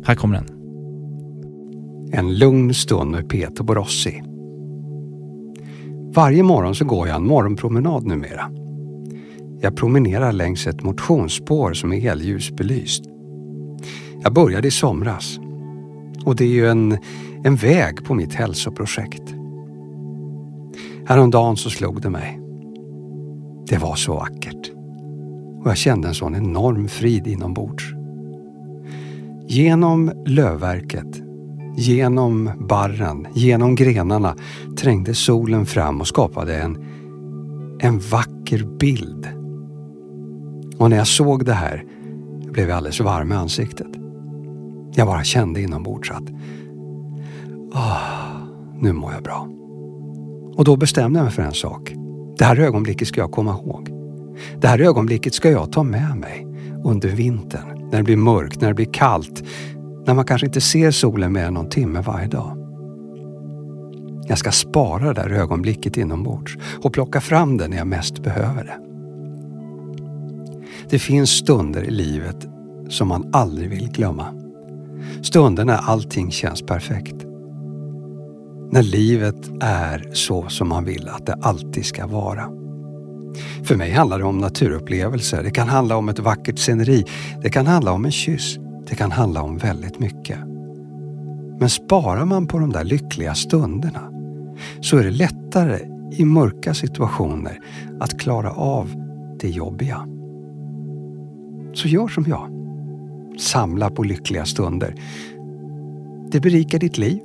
Här 0.05 0.15
kommer 0.15 0.35
den. 0.35 0.47
En 2.13 2.37
lugn 2.37 2.73
stund 2.73 3.11
med 3.11 3.29
Peter 3.29 3.63
Borossi. 3.63 4.23
Varje 6.15 6.43
morgon 6.43 6.75
så 6.75 6.85
går 6.85 7.07
jag 7.07 7.15
en 7.15 7.27
morgonpromenad 7.27 8.05
numera. 8.05 8.51
Jag 9.61 9.77
promenerar 9.77 10.31
längs 10.31 10.67
ett 10.67 10.83
motionsspår 10.83 11.73
som 11.73 11.93
är 11.93 11.99
helljusbelyst. 11.99 13.03
Jag 14.23 14.33
började 14.33 14.67
i 14.67 14.71
somras 14.71 15.39
och 16.25 16.35
det 16.35 16.43
är 16.43 16.49
ju 16.49 16.67
en, 16.67 16.97
en 17.43 17.55
väg 17.55 18.05
på 18.05 18.13
mitt 18.13 18.33
hälsoprojekt. 18.33 19.34
Häromdagen 21.07 21.57
så 21.57 21.69
slog 21.69 22.01
det 22.01 22.09
mig. 22.09 22.39
Det 23.67 23.77
var 23.77 23.95
så 23.95 24.13
vackert. 24.13 24.71
Och 25.63 25.69
jag 25.69 25.77
kände 25.77 26.07
en 26.07 26.13
sån 26.13 26.35
enorm 26.35 26.87
frid 26.87 27.27
inombords. 27.27 27.83
Genom 29.47 30.11
lövverket, 30.25 31.21
genom 31.75 32.51
barren, 32.59 33.27
genom 33.33 33.75
grenarna 33.75 34.35
trängde 34.77 35.13
solen 35.13 35.65
fram 35.65 36.01
och 36.01 36.07
skapade 36.07 36.55
en, 36.57 36.77
en 37.79 37.99
vacker 37.99 38.77
bild. 38.79 39.27
Och 40.77 40.89
när 40.89 40.97
jag 40.97 41.07
såg 41.07 41.45
det 41.45 41.53
här 41.53 41.83
blev 42.51 42.69
jag 42.69 42.77
alldeles 42.77 42.99
varm 42.99 43.31
i 43.31 43.35
ansiktet. 43.35 43.87
Jag 44.95 45.07
bara 45.07 45.23
kände 45.23 45.61
inombords 45.61 46.11
att 46.11 46.29
oh, 47.73 47.99
nu 48.79 48.93
mår 48.93 49.13
jag 49.13 49.23
bra. 49.23 49.47
Och 50.55 50.65
då 50.65 50.75
bestämde 50.75 51.19
jag 51.19 51.23
mig 51.23 51.33
för 51.33 51.43
en 51.43 51.53
sak. 51.53 51.93
Det 52.37 52.45
här 52.45 52.59
ögonblicket 52.59 53.07
ska 53.07 53.21
jag 53.21 53.31
komma 53.31 53.51
ihåg. 53.51 53.89
Det 54.61 54.67
här 54.67 54.81
ögonblicket 54.81 55.33
ska 55.33 55.51
jag 55.51 55.71
ta 55.71 55.83
med 55.83 56.17
mig 56.17 56.47
under 56.83 57.09
vintern, 57.09 57.89
när 57.91 57.97
det 57.97 58.03
blir 58.03 58.17
mörkt, 58.17 58.61
när 58.61 58.67
det 58.67 58.73
blir 58.73 58.93
kallt, 58.93 59.43
när 60.05 60.13
man 60.13 60.25
kanske 60.25 60.47
inte 60.47 60.61
ser 60.61 60.91
solen 60.91 61.33
mer 61.33 61.45
än 61.45 61.53
någon 61.53 61.69
timme 61.69 62.01
varje 62.01 62.27
dag. 62.27 62.57
Jag 64.27 64.37
ska 64.37 64.51
spara 64.51 65.13
det 65.13 65.13
där 65.13 65.29
ögonblicket 65.29 65.97
inombords 65.97 66.57
och 66.81 66.93
plocka 66.93 67.21
fram 67.21 67.57
det 67.57 67.67
när 67.67 67.77
jag 67.77 67.87
mest 67.87 68.23
behöver 68.23 68.63
det. 68.63 68.77
Det 70.89 70.99
finns 70.99 71.29
stunder 71.29 71.83
i 71.83 71.91
livet 71.91 72.47
som 72.89 73.07
man 73.07 73.29
aldrig 73.33 73.69
vill 73.69 73.91
glömma. 73.91 74.25
Stunder 75.21 75.65
när 75.65 75.77
allting 75.77 76.31
känns 76.31 76.61
perfekt. 76.61 77.15
När 78.71 78.83
livet 78.83 79.51
är 79.61 80.09
så 80.13 80.49
som 80.49 80.69
man 80.69 80.85
vill 80.85 81.09
att 81.09 81.25
det 81.25 81.33
alltid 81.33 81.85
ska 81.85 82.07
vara. 82.07 82.49
För 83.63 83.75
mig 83.75 83.91
handlar 83.91 84.19
det 84.19 84.25
om 84.25 84.37
naturupplevelser. 84.37 85.43
Det 85.43 85.51
kan 85.51 85.67
handla 85.67 85.97
om 85.97 86.09
ett 86.09 86.19
vackert 86.19 86.59
sceneri. 86.59 87.03
Det 87.41 87.49
kan 87.49 87.67
handla 87.67 87.91
om 87.91 88.05
en 88.05 88.11
kyss. 88.11 88.57
Det 88.87 88.95
kan 88.95 89.11
handla 89.11 89.41
om 89.41 89.57
väldigt 89.57 89.99
mycket. 89.99 90.39
Men 91.59 91.69
sparar 91.69 92.25
man 92.25 92.47
på 92.47 92.59
de 92.59 92.71
där 92.71 92.83
lyckliga 92.83 93.35
stunderna 93.35 94.11
så 94.81 94.97
är 94.97 95.03
det 95.03 95.11
lättare 95.11 95.79
i 96.11 96.25
mörka 96.25 96.73
situationer 96.73 97.59
att 97.99 98.19
klara 98.19 98.51
av 98.51 98.93
det 99.39 99.49
jobbiga. 99.49 100.07
Så 101.73 101.87
gör 101.87 102.07
som 102.07 102.25
jag. 102.27 102.49
Samla 103.39 103.89
på 103.89 104.03
lyckliga 104.03 104.45
stunder. 104.45 104.95
Det 106.31 106.39
berikar 106.39 106.79
ditt 106.79 106.97
liv. 106.97 107.19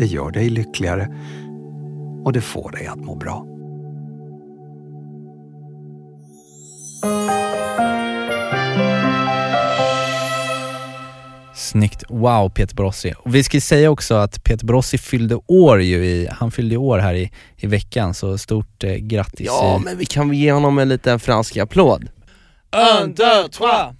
Det 0.00 0.06
gör 0.06 0.30
dig 0.30 0.48
lyckligare 0.50 1.08
och 2.24 2.32
det 2.32 2.40
får 2.40 2.70
dig 2.70 2.86
att 2.86 2.98
må 2.98 3.14
bra. 3.14 3.46
Snyggt. 11.54 12.04
Wow 12.08 12.48
Peter 12.48 12.74
Borossi. 12.76 13.12
Och 13.18 13.34
vi 13.34 13.44
ska 13.44 13.60
säga 13.60 13.90
också 13.90 14.14
att 14.14 14.44
Peter 14.44 14.66
Borossi 14.66 14.98
fyllde 14.98 15.38
år 15.46 15.82
ju 15.82 16.04
i, 16.06 16.28
han 16.32 16.50
fyllde 16.50 16.76
år 16.76 16.98
här 16.98 17.14
i, 17.14 17.30
i 17.56 17.66
veckan 17.66 18.14
så 18.14 18.38
stort 18.38 18.84
eh, 18.84 18.94
grattis. 18.94 19.46
Ja, 19.46 19.76
i- 19.80 19.84
men 19.84 19.98
vi 19.98 20.06
kan 20.06 20.28
väl 20.28 20.38
ge 20.38 20.52
honom 20.52 20.78
en 20.78 20.88
liten 20.88 21.20
fransk 21.20 21.56
applåd. 21.56 22.08
Un, 23.02 23.14
deux, 23.14 23.48
trois! 23.48 23.94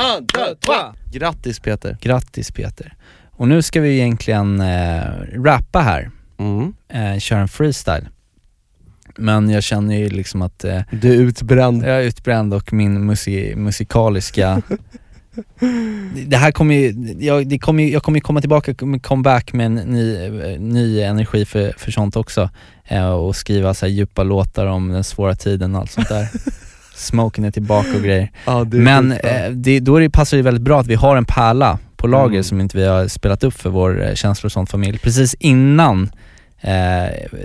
Un, 0.00 0.20
deux, 0.34 0.54
trois! 0.60 0.94
Grattis 1.12 1.60
Peter. 1.60 1.96
Grattis 2.00 2.50
Peter. 2.50 2.94
Och 3.30 3.48
nu 3.48 3.62
ska 3.62 3.80
vi 3.80 3.94
egentligen 3.98 4.60
eh, 4.60 5.02
rappa 5.44 5.80
här, 5.80 6.10
Mm. 6.38 6.74
eh, 6.88 7.18
köra 7.18 7.40
en 7.40 7.48
freestyle. 7.48 8.08
Men 9.18 9.50
jag 9.50 9.62
känner 9.62 9.96
ju 9.96 10.08
liksom 10.08 10.42
att 10.42 10.64
eh, 10.64 10.80
Du 10.92 11.12
är 11.12 11.16
utbränd. 11.18 11.82
jag 11.84 11.96
är 11.96 12.02
utbränd 12.02 12.54
och 12.54 12.72
min 12.72 13.06
musi 13.06 13.54
musikaliska 13.56 14.62
Det 16.26 16.36
här 16.36 16.52
kommer 16.52 16.74
ju, 16.74 17.14
jag, 17.18 17.46
det 17.48 17.58
kommer 17.58 17.82
ju, 17.82 17.90
jag 17.92 18.02
kommer 18.02 18.16
ju 18.18 18.20
komma 18.20 18.40
tillbaka 18.40 18.74
comeback 19.02 19.52
med 19.52 19.66
en 19.66 19.74
ny, 19.74 20.16
eh, 20.16 20.60
ny 20.60 21.00
energi 21.00 21.44
för, 21.44 21.72
för 21.78 21.90
sånt 21.90 22.16
också. 22.16 22.50
Eh, 22.84 23.10
och 23.10 23.36
skriva 23.36 23.74
så 23.74 23.86
här 23.86 23.92
djupa 23.92 24.22
låtar 24.22 24.66
om 24.66 24.88
den 24.88 25.04
svåra 25.04 25.34
tiden 25.34 25.74
och 25.74 25.80
allt 25.80 25.90
sånt 25.90 26.08
där. 26.08 26.28
Smoken 26.94 27.44
är 27.44 27.50
tillbaka 27.50 27.88
och 27.96 28.02
grejer. 28.02 28.30
Ja, 28.44 28.66
Men 28.70 29.12
eh, 29.12 29.50
det, 29.50 29.80
då 29.80 29.98
det, 29.98 30.10
passar 30.10 30.36
det 30.36 30.42
väldigt 30.42 30.62
bra 30.62 30.80
att 30.80 30.86
vi 30.86 30.94
har 30.94 31.16
en 31.16 31.24
pärla 31.24 31.78
på 31.96 32.06
lager 32.06 32.34
Mm. 32.34 32.44
som 32.44 32.60
inte 32.60 32.76
vi 32.76 32.84
har 32.86 33.08
spelat 33.08 33.44
upp 33.44 33.54
för 33.54 33.70
vår 33.70 34.04
eh, 34.08 34.14
känslor 34.14 34.46
och 34.46 34.52
sånt 34.52 34.70
familj. 34.70 34.98
Precis 34.98 35.34
innan 35.34 36.10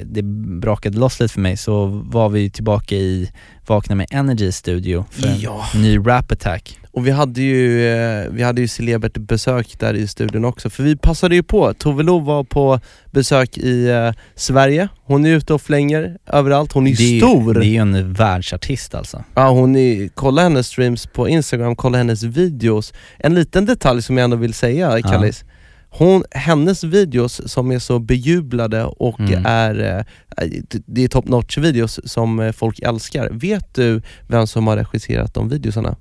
det 0.05 0.23
brakade 0.61 0.97
loss 0.97 1.19
lite 1.19 1.33
för 1.33 1.41
mig 1.41 1.57
så 1.57 1.85
var 1.85 2.29
vi 2.29 2.49
tillbaka 2.49 2.95
i 2.95 3.31
Vakna 3.67 3.95
med 3.95 4.07
Energy 4.11 4.51
Studio 4.51 5.05
för 5.11 5.27
en 5.27 5.39
Ja. 5.39 5.65
ny 5.75 5.97
rap 5.97 6.31
attack. 6.31 6.75
Och 6.91 7.07
vi 7.07 7.11
hade 7.11 7.41
ju, 7.41 7.87
eh, 7.87 8.25
vi 8.31 8.43
hade 8.43 8.61
ju 8.61 8.67
celebert 8.67 9.17
besök 9.17 9.79
där 9.79 9.93
i 9.93 10.07
studion 10.07 10.45
också, 10.45 10.69
för 10.69 10.83
vi 10.83 10.95
passade 10.97 11.35
ju 11.35 11.43
på. 11.43 11.73
Tove 11.73 12.03
Lo 12.03 12.19
var 12.19 12.43
på 12.43 12.79
besök 13.11 13.57
i 13.57 13.87
eh, 13.89 14.11
Sverige, 14.35 14.87
hon 15.03 15.25
är 15.25 15.29
ute 15.29 15.53
och 15.53 15.61
flänger 15.61 16.17
överallt, 16.27 16.71
hon 16.73 16.87
är 16.87 16.91
det, 16.91 17.17
stor! 17.19 17.53
Det 17.53 17.65
är 17.65 17.69
ju 17.69 17.77
en 17.77 18.13
världsartist 18.13 18.95
alltså. 18.95 19.23
Ja, 19.35 19.49
hon 19.49 19.75
är, 19.75 20.07
kolla 20.07 20.41
hennes 20.41 20.67
streams 20.67 21.07
på 21.07 21.29
Instagram, 21.29 21.75
kolla 21.75 21.97
hennes 21.97 22.23
videos. 22.23 22.93
En 23.17 23.35
liten 23.35 23.65
detalj 23.65 24.01
som 24.01 24.17
jag 24.17 24.23
ändå 24.23 24.37
vill 24.37 24.53
säga, 24.53 25.01
Kallis. 25.01 25.43
Hon, 25.91 26.23
hennes 26.31 26.83
videos 26.83 27.41
som 27.51 27.71
är 27.71 27.79
så 27.79 27.99
bejublade 27.99 28.83
och 28.85 29.19
Mm. 29.19 29.45
är, 29.45 30.05
eh, 30.39 30.47
det 30.85 31.03
är 31.03 31.07
top 31.07 31.27
notch 31.27 31.57
videos 31.57 31.99
som 32.11 32.39
eh, 32.39 32.51
folk 32.51 32.79
älskar. 32.79 33.29
Vet 33.31 33.73
du 33.73 34.01
vem 34.27 34.47
som 34.47 34.67
har 34.67 34.77
regisserat 34.77 35.33
de 35.33 35.49
videosarna? 35.49 35.95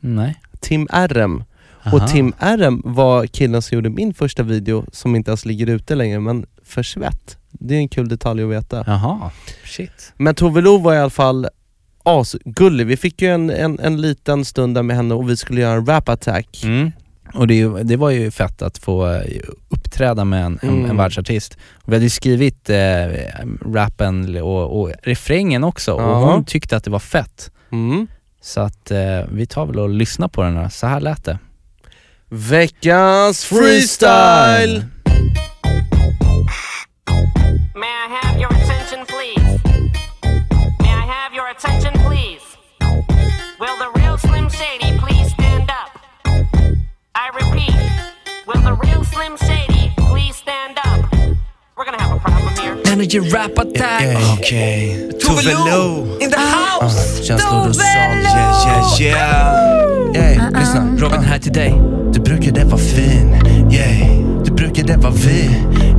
Nej. 0.00 0.40
Tim 0.60 0.86
RM. 0.92 1.44
Aha. 1.84 1.96
Och 1.96 2.08
Tim 2.10 2.32
RM 2.40 2.82
var 2.84 3.26
killen 3.26 3.62
som 3.62 3.74
gjorde 3.74 3.90
min 3.90 4.14
första 4.14 4.42
video 4.42 4.84
som 4.92 5.16
inte 5.16 5.30
ens 5.30 5.44
ligger 5.44 5.66
ute 5.66 5.94
längre, 5.94 6.20
men 6.20 6.46
för 6.64 6.82
svett. 6.82 7.36
Det 7.50 7.74
är 7.74 7.78
en 7.78 7.88
kul 7.88 8.08
detalj 8.08 8.42
att 8.42 8.50
veta. 8.50 8.84
Jaha, 8.86 9.30
shit. 9.64 10.12
Men 10.16 10.34
Tove 10.34 10.60
Lo 10.60 10.78
var 10.78 10.94
i 10.94 10.98
alla 10.98 11.10
fall 11.10 11.48
asgullig. 12.04 12.86
Vi 12.86 12.96
fick 12.96 13.22
ju 13.22 13.28
en, 13.28 13.50
en, 13.50 13.78
en 13.78 14.00
liten 14.00 14.44
stund 14.44 14.74
där 14.74 14.82
med 14.82 14.96
henne 14.96 15.14
och 15.14 15.30
vi 15.30 15.36
skulle 15.36 15.60
göra 15.60 15.74
en 15.74 15.86
rap 15.86 16.08
attack. 16.08 16.62
Mm. 16.64 16.92
Och 17.34 17.46
det, 17.46 17.82
det 17.82 17.96
var 17.96 18.10
ju 18.10 18.30
fett 18.30 18.62
att 18.62 18.78
få 18.78 19.08
eh, 19.10 19.40
uppträda 19.68 20.24
med 20.24 20.44
en, 20.44 20.58
en, 20.62 20.68
Mm. 20.68 20.90
en 20.90 20.96
världsartist. 20.96 21.56
Vi 21.84 21.94
hade 21.94 22.04
ju 22.04 22.10
skrivit 22.10 22.70
eh, 22.70 22.76
rappen 23.74 24.42
och, 24.42 24.80
och 24.80 24.90
refrängen 25.02 25.64
också 25.64 25.92
och 25.92 26.02
Ja. 26.02 26.14
hon 26.32 26.44
tyckte 26.44 26.76
att 26.76 26.84
det 26.84 26.90
var 26.90 26.98
fett. 26.98 27.50
Mm. 27.72 28.06
Så 28.40 28.60
att 28.60 28.90
eh, 28.90 29.20
vi 29.32 29.46
tar 29.46 29.66
väl 29.66 29.78
och 29.78 29.88
lyssnar 29.88 30.28
på 30.28 30.42
den 30.42 30.56
här. 30.56 30.68
Så 30.68 30.86
här 30.86 31.00
lät 31.00 31.24
det. 31.24 31.38
Veckans 32.28 33.44
freestyle! 33.44 34.84
May 37.74 37.88
I 37.88 38.08
have 38.22 38.38
your 38.40 38.52
attention, 38.52 39.06
please? 39.06 39.60
May 40.80 40.88
I 40.88 41.06
have 41.06 41.34
your 41.36 41.48
attention, 41.50 41.92
please? 41.92 42.42
Will 43.60 43.76
the 43.78 44.00
real 44.00 44.18
Slim 44.18 44.48
Shady 44.50 44.98
please? 44.98 45.21
I 47.14 47.28
repeat, 47.34 47.74
will 48.46 48.60
the 48.62 48.72
real 48.84 49.04
Slim 49.04 49.36
Shady 49.36 49.92
please 49.98 50.34
stand 50.36 50.78
up? 50.84 51.00
We're 51.76 51.84
gonna 51.84 52.00
have 52.02 52.16
a 52.16 52.20
problem 52.20 52.54
here. 52.56 52.76
Energy 52.92 53.18
rap 53.20 53.58
attack. 53.58 54.16
Okej, 54.38 55.12
Tove 55.20 55.52
Lo 55.52 56.18
in 56.20 56.30
the 56.30 56.38
house. 56.38 57.20
känslor 57.28 57.68
och 57.68 57.74
sånt. 57.76 57.86
Yeah, 57.86 59.00
yeah, 59.00 60.14
yeah. 60.14 60.30
Ey, 60.30 60.38
lyssna. 60.60 60.80
Uh-uh. 60.80 61.00
Robin 61.00 61.20
här 61.20 61.38
till 61.38 61.52
dig. 61.52 61.74
Du 62.12 62.20
brukade 62.20 62.64
vara 62.64 62.78
fin, 62.78 63.34
yeah. 63.70 64.41
Du 64.74 64.82
brukade 64.82 65.02
vara 65.02 65.12
vi, 65.12 65.50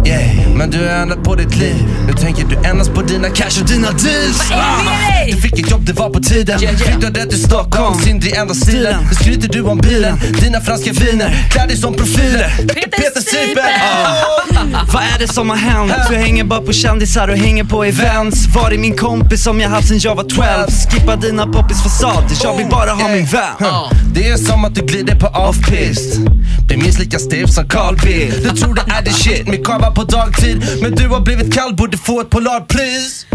yeah. 0.10 0.56
Men 0.56 0.70
du 0.70 0.78
har 0.78 0.86
ändrat 0.86 1.24
på 1.24 1.36
ditt 1.36 1.56
liv. 1.56 1.76
Nu 2.08 2.14
tänker 2.14 2.46
du 2.46 2.70
endast 2.70 2.94
på 2.94 3.02
dina 3.02 3.30
cash 3.30 3.62
och 3.62 3.68
dina 3.68 3.92
deals. 3.92 4.52
Ah, 4.52 5.26
du 5.28 5.38
fick 5.38 5.60
ett 5.60 5.72
jobb, 5.72 5.86
det 5.86 5.94
var 5.94 6.10
på 6.10 6.20
tiden. 6.20 6.60
Flyttade 6.60 7.26
till 7.26 7.44
Stockholm, 7.44 8.00
synd 8.02 8.24
i 8.24 8.32
enda 8.32 8.54
stilen. 8.54 9.04
Nu 9.10 9.16
skryter 9.16 9.48
du 9.48 9.62
om 9.62 9.78
bilen, 9.78 10.20
dina 10.42 10.62
franska 10.62 10.92
viner. 10.92 11.48
Klär 11.52 11.68
dig 11.68 11.78
som 11.78 11.94
profiler. 11.94 12.54
Peter 12.74 13.22
Sipen. 13.22 13.64
Ah. 13.82 14.86
Vad 14.94 15.04
är 15.04 15.20
det 15.20 15.28
som 15.28 15.50
har 15.50 15.58
hänt? 15.58 15.94
Du 16.10 16.16
hänger 16.16 16.44
bara 16.44 16.62
på 16.62 16.74
kändisar 16.74 17.28
och 17.28 17.38
hänger 17.38 17.64
på 17.64 17.84
events. 17.84 18.48
Var 18.56 18.72
är 18.72 18.78
min 18.78 18.98
kompis 18.98 19.44
som 19.44 19.62
jag 19.62 19.70
haft 19.70 19.88
sen 19.88 20.00
jag 20.00 20.16
var 20.16 20.24
12? 20.24 20.44
Skippa 20.92 21.16
dina 21.16 21.48
poppis 21.48 21.84
fasader, 21.84 22.38
jag 22.44 22.58
vill 22.58 22.68
bara 22.70 22.92
ha 22.92 23.08
min 23.08 23.26
vän. 23.26 23.70
Det 24.14 24.30
är 24.30 24.38
som 24.38 24.66
att 24.66 24.76
du 24.76 24.82
glider 24.86 25.16
på 25.16 25.28
off-pist 25.28 26.20
är 26.74 26.78
minst 26.78 27.00
lika 27.00 27.20
stiv 27.20 27.46
som 27.46 27.68
Carl 27.70 27.96
Bildt 28.04 28.44
Du 28.44 28.50
tror 28.50 28.76
det 28.76 28.82
är 28.82 29.02
the 29.02 29.12
shit 29.12 29.48
med 29.48 29.66
kava 29.66 29.92
på 29.92 30.04
dagtid 30.04 30.64
Men 30.82 30.92
du 30.92 31.08
har 31.08 31.22
blivit 31.22 31.54
kall, 31.54 31.76
borde 31.76 31.98
få 31.98 32.22
ett 32.22 32.30
polar 32.30 32.60
please 32.60 33.33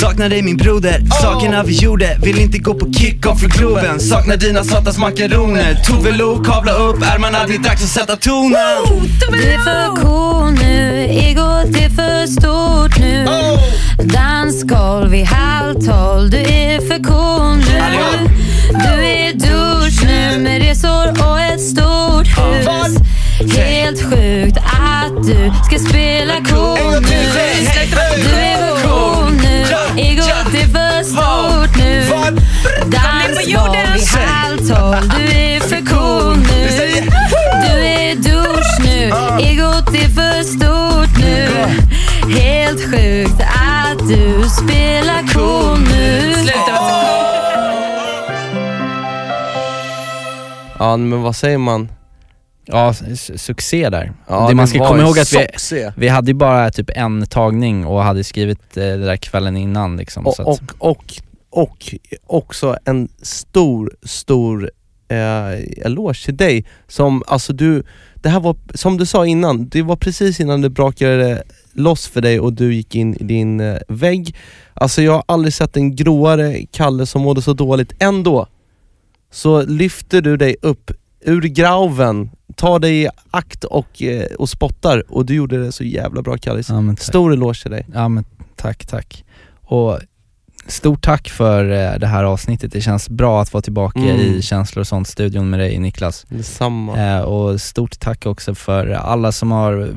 Saknar 0.00 0.28
dig 0.28 0.42
min 0.42 0.56
broder, 0.56 1.02
sakerna 1.22 1.62
vi 1.62 1.72
gjorde. 1.72 2.18
Vill 2.22 2.38
inte 2.38 2.58
gå 2.58 2.74
på 2.74 2.92
kick-off 2.92 3.40
för 3.40 3.48
Globen. 3.48 4.00
Saknar 4.00 4.36
dina 4.36 4.64
satans 4.64 4.98
makaroner. 4.98 5.74
Tove 5.86 6.12
Lo, 6.12 6.44
kavla 6.44 6.72
upp 6.72 7.02
ärmarna, 7.02 7.38
det 7.46 7.54
är 7.54 7.58
dags 7.58 7.82
att 7.82 7.88
sätta 7.88 8.16
tonen. 8.16 8.60
Du 9.30 9.42
är 9.42 9.58
för 9.58 10.02
cool 10.02 10.52
nu, 10.52 11.06
egot 11.10 11.76
är 11.76 11.88
för 11.88 12.26
stort 12.26 12.98
nu. 12.98 13.26
Dansgolv 14.04 15.10
vid 15.10 15.24
halv 15.26 15.74
tolv, 15.74 16.30
du 16.30 16.36
är 16.36 16.80
för 16.88 17.02
cool 17.02 17.56
nu. 17.56 18.28
Du 18.70 19.04
är 19.04 19.32
dusch 19.32 20.02
nu 20.06 20.38
med 20.38 20.62
resor 20.62 21.10
och 21.10 21.40
ett 21.40 21.60
stort 21.60 22.26
hus. 22.26 22.98
Helt 23.40 24.02
sjukt 24.02 24.56
att 24.56 25.26
du 25.26 25.52
ska 25.66 25.88
spela 25.88 26.34
cool 26.34 27.00
nu. 27.00 27.08
Du 28.16 28.30
är 28.30 28.56
för 28.56 28.82
cool 28.88 29.32
nu, 29.32 29.64
egot 30.02 30.54
är 30.54 30.68
för 30.68 31.02
stort 31.02 31.76
nu. 31.76 32.04
Dansgolv 32.86 33.94
vid 33.94 34.08
halv 34.18 34.58
tolv, 34.58 35.12
du 35.18 35.36
är 35.36 35.60
för 35.60 35.86
cool 35.86 36.36
nu. 36.36 36.68
Du 37.62 37.86
är 37.86 38.10
i 38.10 38.14
dusch 38.14 38.80
nu, 38.84 39.12
egot 39.40 39.94
är 39.94 40.08
för 40.08 40.42
stort 40.42 41.18
nu. 41.18 41.48
Helt 42.40 42.80
sjukt 42.80 43.40
att 43.40 44.08
du 44.08 44.48
spelar 44.48 45.32
cool 45.32 45.78
nu. 45.80 46.34
Ja 50.78 50.96
men 50.96 51.22
vad 51.22 51.36
säger 51.36 51.58
man? 51.58 51.88
Ja, 52.66 52.92
su- 52.92 53.36
succé 53.36 53.90
där. 53.90 54.12
Ja, 54.28 54.48
det 54.48 54.54
man 54.54 54.68
ska 54.68 54.78
komma 54.88 55.02
ihåg 55.02 55.18
att 55.18 55.32
vi, 55.32 55.90
vi 55.96 56.08
hade 56.08 56.30
ju 56.30 56.34
bara 56.34 56.70
typ 56.70 56.90
en 56.94 57.26
tagning 57.26 57.86
och 57.86 58.02
hade 58.02 58.24
skrivit 58.24 58.76
eh, 58.76 58.82
det 58.82 58.96
där 58.96 59.16
kvällen 59.16 59.56
innan 59.56 59.96
liksom. 59.96 60.26
Och, 60.26 60.40
och, 60.40 60.60
och, 60.78 61.14
och 61.50 61.94
också 62.26 62.76
en 62.84 63.08
stor, 63.22 63.96
stor 64.02 64.70
eh, 65.08 65.86
eloge 65.86 66.24
till 66.24 66.36
dig 66.36 66.64
som, 66.88 67.22
alltså 67.26 67.52
du, 67.52 67.82
det 68.14 68.28
här 68.28 68.40
var, 68.40 68.56
som 68.74 68.96
du 68.96 69.06
sa 69.06 69.26
innan, 69.26 69.68
det 69.68 69.82
var 69.82 69.96
precis 69.96 70.40
innan 70.40 70.60
det 70.60 70.70
brakade 70.70 71.42
loss 71.72 72.06
för 72.06 72.20
dig 72.20 72.40
och 72.40 72.52
du 72.52 72.74
gick 72.74 72.94
in 72.94 73.14
i 73.14 73.24
din 73.24 73.60
eh, 73.60 73.76
vägg. 73.88 74.36
Alltså 74.74 75.02
jag 75.02 75.12
har 75.12 75.24
aldrig 75.28 75.54
sett 75.54 75.76
en 75.76 75.96
gråare 75.96 76.66
Kalle 76.72 77.06
som 77.06 77.22
mådde 77.22 77.42
så 77.42 77.52
dåligt. 77.52 77.92
Ändå 77.98 78.46
så 79.30 79.62
lyfter 79.62 80.20
du 80.20 80.36
dig 80.36 80.56
upp 80.62 80.90
ur 81.20 81.42
graven, 81.42 82.30
tar 82.56 82.78
dig 82.78 83.02
i 83.02 83.08
akt 83.30 83.64
och, 83.64 84.02
eh, 84.02 84.26
och 84.38 84.48
spottar 84.48 85.12
och 85.12 85.26
du 85.26 85.34
gjorde 85.34 85.64
det 85.64 85.72
så 85.72 85.84
jävla 85.84 86.22
bra 86.22 86.36
Kallis. 86.38 86.68
Ja. 86.68 86.94
Stor 86.98 87.32
eloge 87.32 87.62
till 87.62 87.70
dig. 87.70 87.86
Ja 87.94 88.08
men 88.08 88.24
tack, 88.56 88.86
tack. 88.86 89.24
Och 89.62 89.98
stort 90.66 91.02
tack 91.02 91.28
för 91.28 91.64
eh, 91.70 91.98
det 91.98 92.06
här 92.06 92.24
avsnittet. 92.24 92.72
Det 92.72 92.80
känns 92.80 93.08
bra 93.08 93.42
att 93.42 93.52
vara 93.52 93.62
tillbaka 93.62 93.98
Mm. 94.00 94.16
i 94.20 94.42
Känslor 94.42 94.80
och 94.80 94.86
sånt-studion 94.86 95.50
med 95.50 95.60
dig 95.60 95.78
Niklas. 95.78 96.26
Detsamma. 96.28 96.98
Eh, 96.98 97.20
och 97.20 97.60
stort 97.60 98.00
tack 98.00 98.26
också 98.26 98.54
för 98.54 98.88
alla 98.90 99.32
som 99.32 99.50
har 99.50 99.88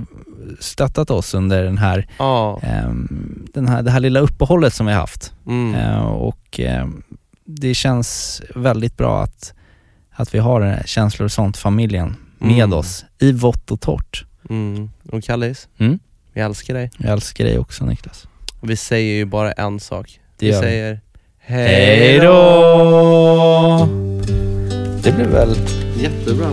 stöttat 0.60 1.10
oss 1.10 1.34
under 1.34 1.64
den 1.64 1.78
här, 1.78 2.08
Ja. 2.20 2.60
ehm, 2.64 3.46
den 3.54 3.68
här, 3.68 3.84
det 3.84 3.92
här 3.92 4.00
lilla 4.00 4.20
uppehållet 4.20 4.74
som 4.74 4.86
vi 4.86 4.92
har 4.94 5.00
haft. 5.00 5.34
Mm. 5.48 5.76
Eh, 5.76 6.06
och 6.06 6.60
ehm, 6.60 7.02
det 7.46 7.74
känns 7.74 8.42
väldigt 8.56 8.98
bra 8.98 9.24
att, 9.24 9.54
att 10.12 10.34
vi 10.36 10.40
har 10.40 10.82
Känslor 10.86 11.26
och 11.26 11.32
sånt-familjen 11.32 12.16
med 12.38 12.52
Mm. 12.64 12.74
oss 12.74 13.06
i 13.20 13.32
vått 13.32 13.72
och 13.72 13.82
torrt. 13.82 14.26
Mm. 14.50 14.90
Och 15.12 15.24
Kallis, 15.24 15.68
Mm. 15.78 16.00
vi 16.34 16.42
älskar 16.42 16.74
dig. 16.74 16.92
Jag 16.98 17.12
älskar 17.14 17.44
dig 17.46 17.60
också 17.60 17.86
Niklas. 17.86 18.28
Vi 18.62 18.76
säger 18.76 19.14
ju 19.16 19.26
bara 19.26 19.52
en 19.52 19.80
sak. 19.80 20.20
Det 20.38 20.46
vi 20.46 20.52
gör 20.52 20.62
vi. 20.62 20.68
säger 20.68 21.00
Hej 21.40 22.20
då! 22.20 23.90
Det 25.04 25.12
blev 25.12 25.28
väl 25.28 25.56
jättebra. 26.02 26.48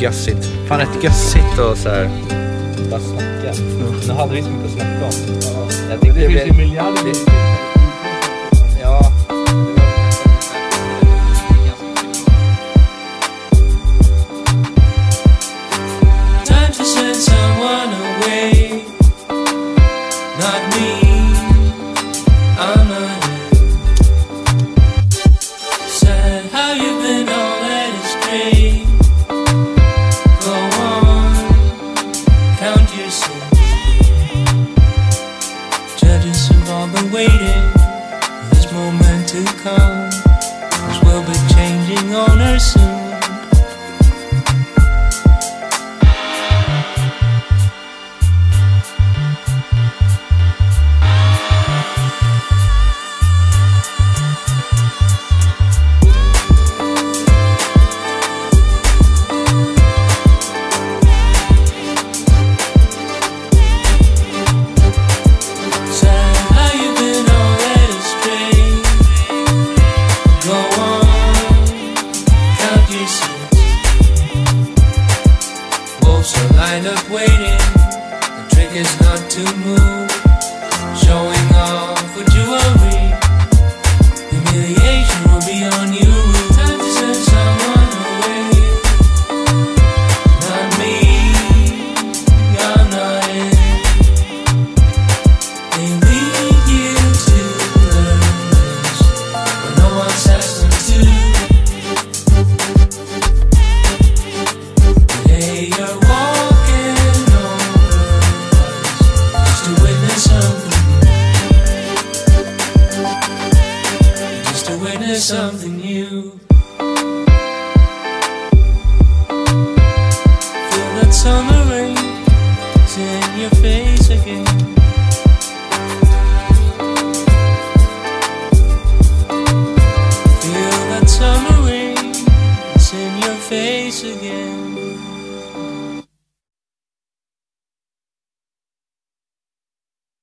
gössigt. 0.00 0.44
Fan 0.68 0.78
rätt 0.80 1.04
gössigt 1.04 1.58
och 1.70 1.76
så 1.78 1.88
här 1.88 2.10
bara 2.90 3.00
snacka. 3.00 3.52
Nu 4.08 4.12
hade 4.12 4.34
vi 4.34 4.42
så 4.42 4.48
mycket 4.50 4.66
att 4.66 4.72
snacka 4.72 5.06
om. 5.06 5.68
Jag 5.90 6.00
tyckte 6.00 6.20
det, 6.20 6.28
finns 6.28 6.46
ju 6.46 6.52
miljarder. 6.66 7.71